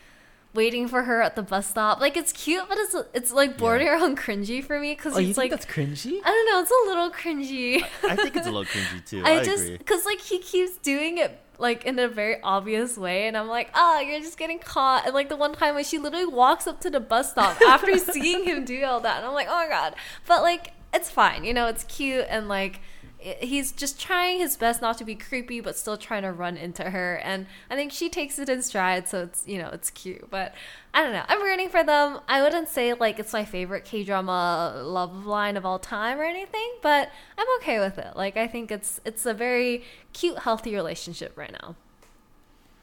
waiting 0.54 0.88
for 0.88 1.02
her 1.02 1.22
at 1.22 1.36
the 1.36 1.42
bus 1.42 1.68
stop. 1.68 2.00
Like 2.00 2.16
it's 2.16 2.32
cute, 2.32 2.64
but 2.68 2.78
it's 2.78 2.96
it's 3.14 3.32
like 3.32 3.56
bordering 3.58 3.88
yeah. 3.88 4.02
on 4.02 4.16
cringy 4.16 4.64
for 4.64 4.80
me 4.80 4.94
because 4.94 5.14
oh, 5.14 5.20
he's 5.20 5.38
like 5.38 5.50
that's 5.50 5.66
cringy. 5.66 6.20
I 6.24 6.28
don't 6.28 6.46
know. 6.46 6.60
It's 6.60 6.70
a 6.70 6.88
little 6.88 7.10
cringy. 7.10 7.82
I, 8.02 8.12
I 8.12 8.16
think 8.16 8.36
it's 8.36 8.46
a 8.46 8.50
little 8.50 8.64
cringy 8.72 9.04
too. 9.04 9.22
I, 9.24 9.40
I 9.40 9.44
just 9.44 9.78
because 9.78 10.04
like 10.04 10.20
he 10.20 10.38
keeps 10.38 10.76
doing 10.78 11.18
it 11.18 11.40
like 11.58 11.84
in 11.84 11.98
a 11.98 12.08
very 12.08 12.36
obvious 12.42 12.98
way 12.98 13.26
and 13.26 13.34
i'm 13.34 13.48
like 13.48 13.70
oh 13.74 13.98
you're 14.00 14.20
just 14.20 14.36
getting 14.36 14.58
caught 14.58 15.06
and 15.06 15.14
like 15.14 15.30
the 15.30 15.36
one 15.36 15.54
time 15.54 15.74
when 15.74 15.84
she 15.84 15.96
literally 15.96 16.26
walks 16.26 16.66
up 16.66 16.80
to 16.80 16.90
the 16.90 17.00
bus 17.00 17.30
stop 17.30 17.58
after 17.66 17.96
seeing 17.96 18.44
him 18.44 18.62
do 18.62 18.84
all 18.84 19.00
that 19.00 19.16
and 19.16 19.26
i'm 19.26 19.32
like 19.32 19.46
oh 19.48 19.54
my 19.54 19.66
god 19.66 19.94
but 20.26 20.42
like 20.42 20.72
it's 20.92 21.10
fine 21.10 21.44
you 21.44 21.54
know 21.54 21.66
it's 21.66 21.84
cute 21.84 22.26
and 22.28 22.46
like 22.46 22.80
he's 23.18 23.72
just 23.72 24.00
trying 24.00 24.38
his 24.38 24.56
best 24.56 24.82
not 24.82 24.98
to 24.98 25.04
be 25.04 25.14
creepy 25.14 25.60
but 25.60 25.76
still 25.76 25.96
trying 25.96 26.22
to 26.22 26.32
run 26.32 26.56
into 26.56 26.90
her. 26.90 27.16
And 27.24 27.46
i 27.70 27.74
think 27.74 27.92
she 27.92 28.08
takes 28.08 28.38
it 28.38 28.48
in 28.48 28.62
stride 28.62 29.08
so 29.08 29.22
it's 29.22 29.46
you 29.46 29.58
know 29.58 29.70
it's 29.72 29.90
cute. 29.90 30.30
But 30.30 30.54
i 30.94 31.02
don't 31.02 31.12
know. 31.12 31.24
I'm 31.28 31.42
rooting 31.42 31.68
for 31.68 31.84
them. 31.84 32.20
I 32.28 32.42
wouldn't 32.42 32.68
say 32.68 32.92
like 32.94 33.18
it's 33.18 33.32
my 33.32 33.44
favorite 33.44 33.84
k-drama 33.84 34.82
love 34.84 35.26
line 35.26 35.56
of 35.56 35.66
all 35.66 35.78
time 35.78 36.18
or 36.18 36.24
anything 36.24 36.72
but 36.82 37.10
i'm 37.38 37.46
okay 37.60 37.78
with 37.78 37.98
it. 37.98 38.16
Like 38.16 38.36
i 38.36 38.46
think 38.46 38.70
it's 38.70 39.00
it's 39.04 39.26
a 39.26 39.34
very 39.34 39.84
cute 40.12 40.40
healthy 40.40 40.74
relationship 40.74 41.36
right 41.36 41.52
now 41.52 41.76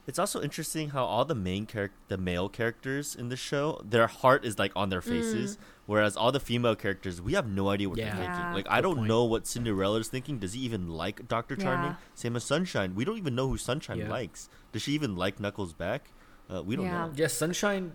it's 0.06 0.20
also 0.20 0.42
interesting 0.42 0.90
how 0.90 1.06
all 1.06 1.24
the 1.24 1.36
main 1.36 1.66
character, 1.66 1.98
the 2.10 2.18
male 2.18 2.50
characters 2.50 3.16
in 3.16 3.30
the 3.30 3.38
show, 3.38 3.82
their 3.86 4.08
heart 4.08 4.44
is 4.44 4.60
like 4.60 4.74
on 4.76 4.90
their 4.90 5.02
faces, 5.02 5.56
mm. 5.56 5.60
whereas 5.86 6.18
all 6.18 6.32
the 6.32 6.42
female 6.42 6.76
characters, 6.76 7.22
we 7.22 7.34
have 7.34 7.48
no 7.48 7.70
idea 7.70 7.88
what 7.88 7.98
yeah. 7.98 8.06
they're 8.06 8.16
thinking. 8.16 8.40
Yeah. 8.40 8.54
Like 8.54 8.66
Good 8.66 8.74
I 8.74 8.82
don't 8.82 8.98
point. 8.98 9.08
know 9.08 9.24
what 9.24 9.48
Cinderella's 9.48 10.10
thinking. 10.10 10.40
Does 10.40 10.54
he 10.54 10.62
even 10.62 10.90
like 10.90 11.28
Doctor 11.30 11.56
Charming? 11.56 11.92
Yeah. 11.92 11.96
Same 12.16 12.36
as 12.36 12.44
Sunshine. 12.44 12.96
We 12.96 13.06
don't 13.06 13.18
even 13.18 13.34
know 13.34 13.48
who 13.48 13.58
Sunshine 13.58 14.10
likes. 14.10 14.50
Does 14.74 14.82
she 14.82 14.92
even 14.92 15.16
like 15.16 15.40
Knuckles 15.40 15.74
back? 15.74 16.12
Uh, 16.54 16.62
we 16.62 16.76
don't 16.76 16.86
know. 16.86 17.12
Yes, 17.16 17.34
Sunshine. 17.34 17.94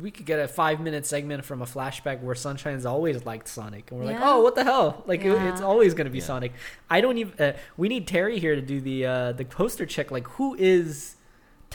We 0.00 0.10
could 0.10 0.26
get 0.26 0.38
a 0.38 0.46
five 0.46 0.78
minute 0.78 1.06
segment 1.06 1.44
from 1.44 1.62
a 1.62 1.64
flashback 1.64 2.20
where 2.20 2.34
Sunshine's 2.34 2.84
always 2.84 3.24
liked 3.24 3.48
Sonic, 3.48 3.90
and 3.90 3.98
we're 3.98 4.06
like, 4.06 4.18
oh, 4.20 4.42
what 4.42 4.54
the 4.54 4.62
hell? 4.62 5.02
Like 5.06 5.24
it, 5.24 5.32
it's 5.32 5.62
always 5.62 5.94
going 5.94 6.04
to 6.04 6.10
be 6.10 6.20
Sonic. 6.20 6.52
I 6.88 7.00
don't 7.00 7.18
even. 7.18 7.40
Uh, 7.40 7.56
we 7.78 7.88
need 7.88 8.06
Terry 8.06 8.38
here 8.38 8.54
to 8.54 8.60
do 8.60 8.80
the 8.80 9.06
uh, 9.06 9.32
the 9.32 9.44
poster 9.44 9.86
check. 9.86 10.10
Like 10.10 10.28
who 10.28 10.54
is 10.54 11.15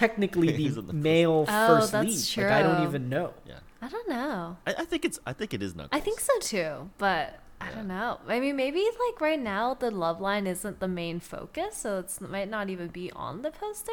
technically 0.01 0.51
the, 0.69 0.81
the 0.81 0.93
male 0.93 1.45
oh, 1.47 1.67
first 1.67 1.93
lead. 1.93 2.25
True. 2.25 2.43
Like 2.43 2.53
I 2.53 2.63
don't 2.63 2.87
even 2.87 3.09
know. 3.09 3.33
Yeah. 3.45 3.59
I 3.81 3.87
don't 3.87 4.09
know. 4.09 4.57
I, 4.67 4.75
I, 4.79 4.85
think 4.85 5.05
it's 5.05 5.19
I 5.25 5.33
think 5.33 5.53
it 5.53 5.63
is 5.63 5.75
Knuckles. 5.75 5.89
I 5.91 5.99
think 5.99 6.19
so 6.19 6.39
too, 6.39 6.89
but 6.97 7.39
yeah. 7.61 7.67
I 7.67 7.71
don't 7.71 7.87
know. 7.87 8.19
I 8.27 8.39
mean, 8.39 8.55
maybe 8.55 8.79
like 8.79 9.21
right 9.21 9.39
now 9.39 9.73
the 9.73 9.91
love 9.91 10.19
line 10.19 10.47
isn't 10.47 10.79
the 10.79 10.87
main 10.87 11.19
focus, 11.19 11.77
so 11.77 11.99
it 11.99 12.21
might 12.21 12.49
not 12.49 12.69
even 12.69 12.87
be 12.87 13.11
on 13.11 13.41
the 13.41 13.51
poster. 13.51 13.91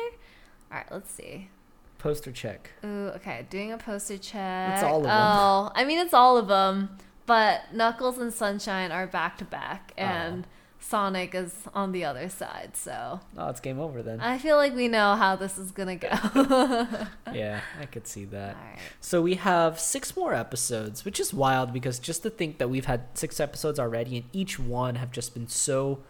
All 0.70 0.78
right, 0.78 0.86
let's 0.90 1.10
see. 1.10 1.50
Poster 1.98 2.32
check. 2.32 2.70
Ooh, 2.84 3.08
okay. 3.16 3.46
Doing 3.50 3.72
a 3.72 3.78
poster 3.78 4.18
check. 4.18 4.74
It's 4.74 4.82
all 4.82 5.00
of 5.00 5.06
'em. 5.06 5.10
Oh, 5.10 5.72
I 5.74 5.84
mean, 5.84 5.98
it's 5.98 6.14
all 6.14 6.36
of 6.36 6.48
them. 6.48 6.96
But 7.26 7.74
Knuckles 7.74 8.16
and 8.18 8.32
Sunshine 8.32 8.90
are 8.90 9.06
back 9.06 9.36
to 9.38 9.44
back, 9.44 9.92
Oh. 9.98 10.04
Sonic 10.88 11.34
is 11.34 11.54
on 11.74 11.92
the 11.92 12.02
other 12.04 12.30
side. 12.30 12.70
So 12.74 13.20
Oh, 13.36 13.50
it's 13.50 13.60
game 13.60 13.78
over 13.78 14.02
then. 14.02 14.20
I 14.20 14.38
feel 14.38 14.56
like 14.56 14.74
we 14.74 14.88
know 14.88 15.16
how 15.16 15.36
this 15.36 15.58
is 15.58 15.70
gonna 15.70 15.96
go. 15.96 16.08
Yeah, 17.34 17.60
I 17.78 17.84
could 17.84 18.06
see 18.06 18.24
that. 18.26 18.56
right. 18.56 18.78
So 19.00 19.20
we 19.20 19.34
have 19.34 19.78
six 19.78 20.16
more 20.16 20.32
episodes, 20.32 21.04
which 21.04 21.20
is 21.20 21.34
wild 21.34 21.74
because 21.74 21.98
just 21.98 22.22
to 22.22 22.30
think 22.30 22.56
that 22.56 22.70
we've 22.70 22.86
had 22.86 23.04
six 23.12 23.38
episodes 23.38 23.78
already 23.78 24.16
and 24.16 24.26
each 24.32 24.58
one 24.58 24.94
have 24.94 25.12
just 25.12 25.34
been 25.34 25.46
so 25.46 26.00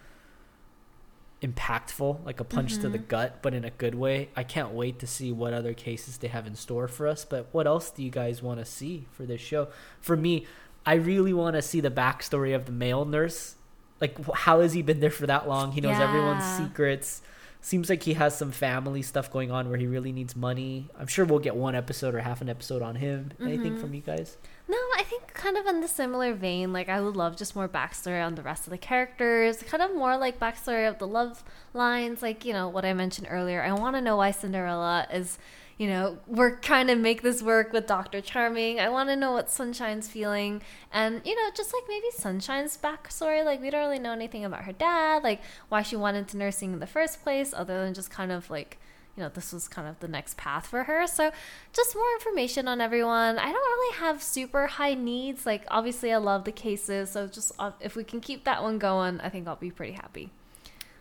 impactful, 1.41 2.25
like 2.25 2.39
a 2.39 2.45
punch 2.45 2.75
to 2.75 2.87
the 2.87 2.97
mm-hmm. 2.97 3.07
gut, 3.07 3.41
but 3.41 3.53
in 3.53 3.65
a 3.65 3.71
good 3.71 3.95
way. 3.95 4.29
I 4.35 4.43
can't 4.43 4.71
wait 4.71 4.99
to 4.99 5.07
see 5.07 5.33
what 5.33 5.53
other 5.53 5.73
cases 5.73 6.17
they 6.17 6.29
have 6.29 6.47
in 6.47 6.55
store 6.55 6.87
for 6.87 7.05
us. 7.05 7.25
But 7.25 7.49
what 7.51 7.67
else 7.67 7.91
do 7.91 8.01
you 8.01 8.11
guys 8.11 8.41
want 8.41 8.59
to 8.59 8.65
see 8.65 9.07
for 9.11 9.25
this 9.25 9.41
show? 9.41 9.67
For 9.99 10.15
me, 10.15 10.45
I 10.85 10.93
really 10.95 11.33
want 11.33 11.55
to 11.55 11.61
see 11.61 11.81
the 11.81 11.91
backstory 11.91 12.55
of 12.55 12.65
the 12.65 12.71
male 12.71 13.03
nurse. 13.03 13.55
Like, 14.01 14.17
how 14.33 14.61
has 14.61 14.73
he 14.73 14.81
been 14.81 14.99
there 14.99 15.09
for 15.09 15.27
that 15.27 15.47
long? 15.47 15.71
He 15.71 15.81
knows 15.81 15.99
everyone's 15.99 16.43
secrets. 16.43 17.21
Seems 17.61 17.89
like 17.89 18.03
he 18.03 18.13
has 18.13 18.37
some 18.37 18.51
family 18.51 19.01
stuff 19.01 19.29
going 19.29 19.51
on 19.51 19.67
where 19.67 19.77
he 19.77 19.85
really 19.85 20.13
needs 20.13 20.33
money. 20.33 20.87
I'm 20.97 21.07
sure 21.07 21.25
we'll 21.25 21.39
get 21.39 21.57
one 21.57 21.75
episode 21.75 22.15
or 22.15 22.19
half 22.19 22.39
an 22.39 22.47
episode 22.47 22.81
on 22.81 22.95
him. 22.95 23.31
Anything 23.41 23.73
mm-hmm. 23.73 23.81
from 23.81 23.93
you 23.93 23.99
guys? 23.99 24.37
No, 24.69 24.77
I 24.95 25.03
think 25.03 25.33
kind 25.33 25.57
of 25.57 25.65
in 25.65 25.81
the 25.81 25.87
similar 25.89 26.33
vein. 26.33 26.71
Like 26.71 26.87
I 26.87 27.01
would 27.01 27.17
love 27.17 27.35
just 27.35 27.57
more 27.57 27.67
backstory 27.67 28.25
on 28.25 28.35
the 28.35 28.43
rest 28.43 28.65
of 28.65 28.71
the 28.71 28.77
characters. 28.77 29.61
Kind 29.63 29.83
of 29.83 29.93
more 29.93 30.15
like 30.15 30.39
backstory 30.39 30.87
of 30.87 30.99
the 30.99 31.07
love 31.07 31.43
lines. 31.73 32.21
Like 32.21 32.45
you 32.45 32.53
know 32.53 32.69
what 32.69 32.85
I 32.85 32.93
mentioned 32.93 33.27
earlier. 33.29 33.61
I 33.61 33.73
want 33.73 33.97
to 33.97 34.01
know 34.01 34.15
why 34.15 34.31
Cinderella 34.31 35.07
is. 35.11 35.37
You 35.79 35.87
know, 35.87 36.17
we're 36.27 36.57
trying 36.57 36.87
to 36.87 36.95
make 36.95 37.21
this 37.21 37.41
work 37.41 37.71
with 37.71 37.87
Doctor 37.87 38.19
Charming. 38.19 38.81
I 38.81 38.89
want 38.89 39.07
to 39.07 39.15
know 39.15 39.31
what 39.31 39.49
Sunshine's 39.49 40.09
feeling, 40.09 40.61
and 40.91 41.21
you 41.23 41.33
know, 41.33 41.49
just 41.55 41.73
like 41.73 41.83
maybe 41.87 42.07
Sunshine's 42.11 42.77
backstory. 42.77 43.45
Like 43.45 43.61
we 43.61 43.69
don't 43.69 43.79
really 43.79 43.97
know 43.97 44.11
anything 44.11 44.43
about 44.43 44.65
her 44.65 44.73
dad, 44.73 45.23
like 45.23 45.39
why 45.69 45.81
she 45.81 45.95
went 45.95 46.17
into 46.17 46.35
nursing 46.35 46.73
in 46.73 46.79
the 46.79 46.85
first 46.85 47.23
place, 47.23 47.53
other 47.53 47.81
than 47.81 47.93
just 47.93 48.11
kind 48.11 48.29
of 48.29 48.49
like 48.49 48.77
you 49.15 49.23
know, 49.23 49.29
this 49.29 49.51
was 49.51 49.67
kind 49.67 49.87
of 49.87 49.99
the 49.99 50.07
next 50.07 50.37
path 50.37 50.67
for 50.67 50.83
her. 50.83 51.05
So, 51.05 51.31
just 51.73 51.95
more 51.95 52.13
information 52.13 52.67
on 52.67 52.79
everyone. 52.79 53.37
I 53.37 53.51
don't 53.51 53.53
really 53.53 53.97
have 53.97 54.23
super 54.23 54.67
high 54.67 54.93
needs. 54.93 55.45
Like, 55.45 55.65
obviously, 55.69 56.13
I 56.13 56.17
love 56.17 56.45
the 56.45 56.53
cases. 56.53 57.11
So, 57.11 57.27
just 57.27 57.51
uh, 57.59 57.71
if 57.81 57.97
we 57.97 58.05
can 58.05 58.21
keep 58.21 58.45
that 58.45 58.63
one 58.63 58.79
going, 58.79 59.19
I 59.19 59.27
think 59.27 59.45
I'll 59.45 59.57
be 59.57 59.71
pretty 59.71 59.93
happy. 59.93 60.29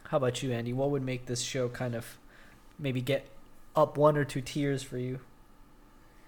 How 0.08 0.16
about 0.16 0.42
you, 0.42 0.52
Andy? 0.52 0.72
What 0.72 0.90
would 0.90 1.04
make 1.04 1.26
this 1.26 1.42
show 1.42 1.68
kind 1.68 1.94
of 1.94 2.16
maybe 2.78 3.00
get 3.00 3.28
up 3.78 3.96
one 3.96 4.16
or 4.16 4.24
two 4.24 4.40
tiers 4.40 4.82
for 4.82 4.98
you? 4.98 5.20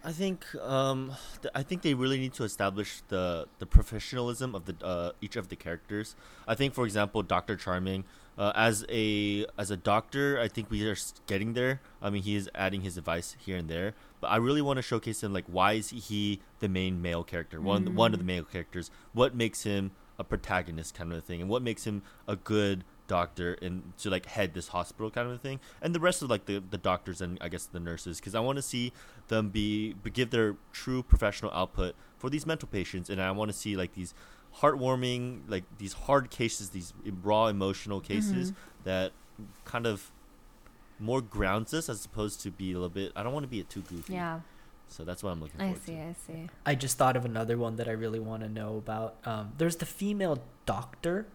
I 0.03 0.13
think 0.13 0.47
um, 0.55 1.13
th- 1.43 1.53
I 1.55 1.63
think 1.63 1.83
they 1.83 1.93
really 1.93 2.19
need 2.19 2.33
to 2.35 2.45
establish 2.45 3.03
the 3.09 3.49
the 3.59 3.67
professionalism 3.67 4.55
of 4.55 4.65
the 4.65 4.75
uh, 4.83 5.13
each 5.21 5.37
of 5.37 5.49
the 5.49 5.57
characters. 5.57 6.17
I 6.49 6.55
think, 6.55 6.73
for 6.73 6.87
example, 6.87 7.23
Doctor 7.23 7.55
Charming, 7.55 8.05
uh, 8.39 8.53
as 8.55 8.87
a 8.89 9.45
as 9.59 9.71
a 9.71 9.77
doctor, 9.77 10.41
I 10.41 10.49
think 10.49 10.71
we 10.71 10.89
are 10.89 10.97
getting 11.27 11.53
there. 11.53 11.83
I 12.01 12.09
mean, 12.09 12.23
he 12.23 12.35
is 12.35 12.49
adding 12.55 12.81
his 12.81 12.97
advice 12.97 13.37
here 13.39 13.59
and 13.59 13.69
there, 13.69 13.95
but 14.23 14.29
I 14.29 14.37
really 14.37 14.63
want 14.63 14.79
to 14.79 14.83
showcase 14.83 15.23
him. 15.23 15.35
Like, 15.35 15.45
why 15.47 15.75
is 15.75 15.91
he 15.91 16.41
the 16.61 16.69
main 16.69 17.03
male 17.03 17.23
character? 17.23 17.61
One 17.61 17.95
one 17.95 18.15
of 18.15 18.21
the 18.21 18.25
male 18.25 18.45
characters. 18.45 18.91
What 19.13 19.35
makes 19.35 19.65
him 19.65 19.91
a 20.19 20.25
protagonist, 20.25 20.95
kind 20.95 21.13
of 21.13 21.19
a 21.19 21.21
thing, 21.21 21.43
and 21.43 21.51
what 21.51 21.61
makes 21.61 21.85
him 21.85 22.03
a 22.27 22.37
good 22.37 22.85
doctor 23.11 23.59
and 23.61 23.93
to 23.99 24.09
like 24.09 24.25
head 24.27 24.55
this 24.55 24.69
hospital 24.69 25.11
kind 25.11 25.27
of 25.29 25.35
a 25.35 25.39
thing 25.39 25.59
and 25.83 25.95
the 25.95 25.99
rest 26.01 26.23
of 26.23 26.31
like 26.31 26.45
the, 26.47 26.63
the 26.71 26.79
doctors 26.79 27.21
and 27.21 27.37
i 27.41 27.49
guess 27.49 27.67
the 27.67 27.81
nurses 27.81 28.21
because 28.21 28.35
i 28.37 28.41
want 28.41 28.57
to 28.57 28.63
see 28.63 28.93
them 29.29 29.49
be, 29.49 29.95
be 29.95 30.11
give 30.11 30.31
their 30.31 30.55
true 30.73 31.03
professional 31.03 31.51
output 31.53 31.95
for 32.17 32.31
these 32.31 32.47
mental 32.47 32.69
patients 32.69 33.11
and 33.11 33.21
i 33.21 33.31
want 33.33 33.51
to 33.51 33.57
see 33.57 33.77
like 33.77 33.95
these 33.95 34.15
heartwarming 34.61 35.41
like 35.49 35.65
these 35.79 35.93
hard 36.07 36.31
cases 36.31 36.71
these 36.71 36.93
raw 37.23 37.47
emotional 37.49 38.01
cases 38.01 38.53
that 38.85 39.11
kind 39.65 39.87
of 39.87 40.13
more 40.99 41.21
grounds 41.21 41.73
us 41.75 41.89
as 41.89 42.05
opposed 42.05 42.41
to 42.41 42.51
be 42.51 42.71
a 42.71 42.75
little 42.75 42.89
bit 42.89 43.11
i 43.17 43.23
don't 43.25 43.33
want 43.33 43.43
to 43.45 43.49
be 43.49 43.59
it 43.61 43.69
too 43.69 43.83
goofy 43.83 44.13
Yeah, 44.15 44.41
so 44.89 45.05
that's 45.05 45.23
what 45.25 45.31
i'm 45.31 45.41
looking 45.41 45.59
for. 45.59 45.65
I 45.65 45.75
see. 45.75 45.95
to 45.97 46.03
I 46.03 46.15
see. 46.27 46.49
I 46.67 46.75
just 46.75 46.99
thought 46.99 47.17
of 47.17 47.25
another 47.25 47.57
one 47.59 47.77
that 47.77 47.89
I 47.89 47.93
really 47.93 48.21
want 48.21 48.43
to 48.43 48.49
know 48.49 48.77
about. 48.77 49.17
Um, 49.25 49.53
there's 49.59 49.77
the 49.77 49.87
female 49.87 50.37
doctor 50.67 51.27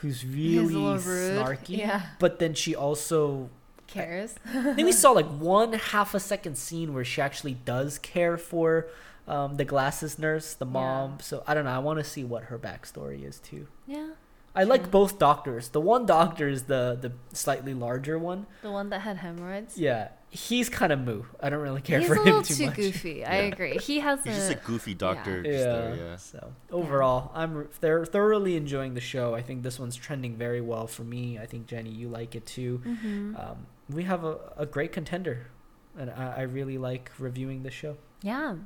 who's 0.00 0.24
really 0.24 0.74
snarky, 0.74 1.78
Yeah. 1.78 2.02
but 2.18 2.38
then 2.38 2.54
she 2.54 2.74
also. 2.74 3.50
Cares? 3.86 4.34
I 4.46 4.74
think 4.74 4.84
we 4.84 4.92
saw 4.92 5.12
like 5.12 5.26
one 5.26 5.72
half 5.72 6.14
a 6.14 6.20
second 6.20 6.58
scene 6.58 6.92
where 6.92 7.04
she 7.04 7.22
actually 7.22 7.54
does 7.54 7.98
care 7.98 8.36
for 8.36 8.86
um, 9.26 9.56
the 9.56 9.64
glasses 9.64 10.18
nurse, 10.18 10.52
the 10.54 10.66
Yeah. 10.66 10.72
mom. 10.72 11.18
So 11.20 11.42
I 11.46 11.54
don't 11.54 11.64
know. 11.64 11.70
I 11.70 11.78
want 11.78 11.98
to 11.98 12.04
see 12.04 12.22
what 12.22 12.44
her 12.44 12.58
backstory 12.58 13.26
is 13.26 13.38
too. 13.40 13.66
yeah, 13.86 14.10
I 14.54 14.64
like 14.64 14.90
both 14.90 15.18
doctors. 15.18 15.68
The 15.68 15.80
one 15.80 16.04
doctor 16.06 16.48
is 16.48 16.64
the 16.64 16.98
the 17.00 17.12
slightly 17.36 17.74
larger 17.74 18.18
one. 18.18 18.46
the 18.62 18.70
one 18.72 18.90
that 18.90 19.00
had 19.02 19.18
hemorrhoids. 19.18 19.78
Yeah, 19.78 20.08
he's 20.30 20.68
kind 20.68 20.90
of 20.92 20.98
moo. 21.00 21.22
I 21.40 21.48
don't 21.48 21.60
really 21.60 21.80
care 21.80 22.00
He's 22.00 22.08
for 22.08 22.16
him 22.16 22.24
little 22.24 22.42
too 22.42 22.54
too 22.54 22.66
much. 22.66 22.76
goofy. 22.76 23.24
I 23.24 23.36
Yeah. 23.42 23.44
agree. 23.52 23.76
He 23.78 24.00
has 24.00 24.24
he's 24.24 24.34
just 24.34 24.50
a 24.50 24.56
goofy 24.56 24.94
doctor 24.94 25.42
just 25.42 25.58
Yeah. 25.58 25.72
there, 25.72 25.96
yeah 25.96 26.16
So 26.16 26.52
overall, 26.72 27.30
I'm 27.34 27.68
they're 27.80 28.04
thoroughly 28.04 28.56
enjoying 28.56 28.94
the 28.94 29.00
show. 29.00 29.34
I 29.34 29.42
think 29.42 29.62
this 29.62 29.78
one's 29.78 29.94
trending 29.96 30.36
very 30.36 30.60
well 30.60 30.86
for 30.88 31.04
me. 31.04 31.38
I 31.38 31.46
think 31.46 31.66
Jenny, 31.66 31.90
you 31.90 32.08
like 32.08 32.34
it 32.34 32.44
too. 32.46 32.78
hmm 32.78 33.36
Um, 33.36 33.66
we 33.88 34.04
have 34.04 34.24
a, 34.24 34.38
a 34.56 34.66
great 34.66 34.92
contender, 34.92 35.46
and 35.96 36.10
I, 36.10 36.38
I 36.38 36.42
really 36.42 36.78
like 36.78 37.12
reviewing 37.18 37.62
the 37.62 37.70
show. 37.70 37.96
Yeah. 38.22 38.56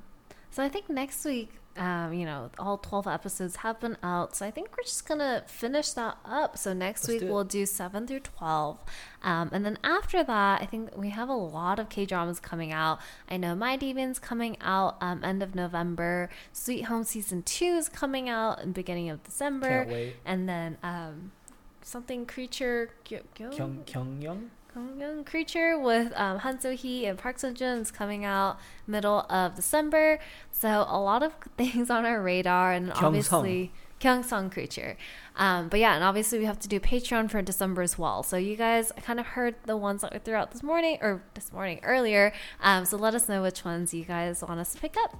So 0.53 0.63
I 0.63 0.69
think 0.69 0.89
next 0.91 1.25
week, 1.25 1.51
um, 1.79 2.13
you 2.13 2.27
know, 2.27 2.51
all 2.59 2.77
12 2.77 3.07
episodes 3.07 3.57
have 3.57 3.81
been 3.81 3.97
out. 4.03 4.37
So 4.37 4.45
I 4.45 4.51
think 4.51 4.69
we're 4.77 4.83
just 4.85 5.09
going 5.09 5.21
to 5.21 5.43
finish 5.47 5.93
that 5.93 6.19
up. 6.27 6.59
So 6.59 6.75
next 6.75 7.05
Let's 7.05 7.09
week 7.09 7.21
do 7.21 7.33
we'll 7.33 7.45
do 7.45 7.65
7 7.65 8.07
through 8.07 8.21
12. 8.21 8.79
Um, 9.23 9.49
and 9.53 9.65
then 9.65 9.79
after 9.83 10.23
that, 10.23 10.61
I 10.61 10.67
think 10.67 10.95
we 10.95 11.09
have 11.09 11.31
a 11.31 11.35
lot 11.35 11.79
of 11.79 11.89
K 11.89 12.05
dramas 12.05 12.39
coming 12.39 12.71
out. 12.71 13.01
I 13.31 13.39
know 13.39 13.55
My 13.55 13.77
Demons 13.79 14.19
coming 14.19 14.59
out 14.61 14.99
um, 15.01 15.25
end 15.25 15.43
of 15.43 15.55
November. 15.55 16.29
Sweet 16.53 16.83
Home 16.83 17.05
Season 17.05 17.43
2 17.43 17.65
is 17.65 17.89
coming 17.89 18.29
out 18.29 18.61
in 18.63 18.73
beginning 18.73 19.09
of 19.09 19.23
December. 19.25 19.69
Can't 19.85 19.89
wait. 19.89 20.17
And 20.27 20.47
then 20.47 20.77
um, 20.83 21.33
something 21.81 22.27
Creature. 22.27 22.91
Gyo- 23.07 23.23
Gyo- 23.35 23.57
Kyung 23.57 23.85
Kyung 23.87 24.21
Young. 24.21 24.51
Young 24.99 25.25
Creature 25.25 25.79
with 25.79 26.13
um, 26.17 26.39
Han 26.39 26.61
So 26.61 26.75
Hee 26.75 27.07
and 27.07 27.19
Park 27.19 27.39
Seo 27.39 27.53
Joon 27.53 27.79
is 27.79 27.91
coming 27.91 28.25
out 28.25 28.59
middle 28.87 29.27
of 29.29 29.55
December. 29.55 30.19
So 30.51 30.87
a 30.89 30.99
lot 31.01 31.23
of 31.23 31.35
things 31.57 31.91
on 31.91 32.05
our 32.07 32.23
radar, 32.23 32.73
and 32.73 32.91
Kyung 32.93 33.05
obviously 33.05 33.73
Kyung 34.01 34.23
Song 34.23 34.51
Creature. 34.51 34.97
Um, 35.37 35.69
but 35.69 35.81
yeah, 35.81 35.95
and 35.95 36.03
obviously 36.03 36.39
we 36.39 36.45
have 36.47 36.59
to 36.61 36.69
do 36.69 36.81
Patreon 36.81 37.31
for 37.31 37.43
December 37.43 37.83
as 37.83 37.99
well. 37.99 38.23
So 38.23 38.37
you 38.37 38.57
guys 38.57 38.93
kind 39.03 39.21
of 39.21 39.27
heard 39.27 39.55
the 39.65 39.77
ones 39.77 40.03
that 40.03 40.13
we 40.13 40.19
threw 40.19 40.35
out 40.35 40.51
this 40.51 40.63
morning 40.63 40.99
or 41.01 41.23
this 41.35 41.53
morning 41.53 41.81
earlier. 41.83 42.33
Um, 42.61 42.85
so 42.85 42.97
let 42.97 43.15
us 43.15 43.29
know 43.29 43.43
which 43.43 43.65
ones 43.65 43.93
you 43.93 44.05
guys 44.05 44.43
want 44.43 44.61
us 44.61 44.73
to 44.75 44.81
pick 44.81 44.97
up. 44.97 45.17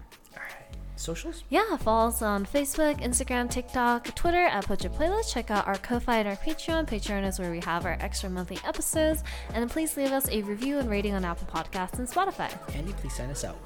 Socials. 1.03 1.45
Yeah, 1.51 1.77
follow 1.77 2.09
us 2.09 2.23
on 2.23 2.47
Facebook, 2.47 3.01
Instagram, 3.03 3.51
TikTok, 3.51 4.15
Twitter 4.15 4.45
at 4.45 4.67
Pocha 4.67 4.89
Playlist. 4.89 5.33
Check 5.33 5.51
out 5.51 5.67
our 5.67 5.77
Ko-Fi 5.77 6.19
and 6.19 6.29
our 6.29 6.37
Patreon. 6.37 6.87
Patreon 6.89 7.27
is 7.27 7.39
where 7.39 7.51
we 7.51 7.61
have 7.61 7.85
our 7.85 7.97
extra 8.01 8.31
monthly 8.31 8.59
episodes. 8.65 9.25
And 9.55 9.69
please 9.71 9.97
leave 9.97 10.13
us 10.13 10.29
a 10.31 10.43
review 10.43 10.79
and 10.79 10.89
rating 10.89 11.15
on 11.15 11.25
Apple 11.25 11.49
Podcasts 11.49 11.99
and 11.99 12.09
Spotify. 12.09 12.51
Andy, 12.75 12.93
please 12.93 13.15
sign 13.15 13.31
us 13.31 13.45
out. 13.45 13.59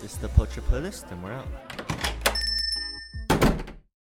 this 0.00 0.12
is 0.12 0.18
the 0.18 0.28
pocha 0.28 0.60
playlist 0.60 1.10
and 1.10 1.22
we're 1.22 1.32
out 1.32 2.01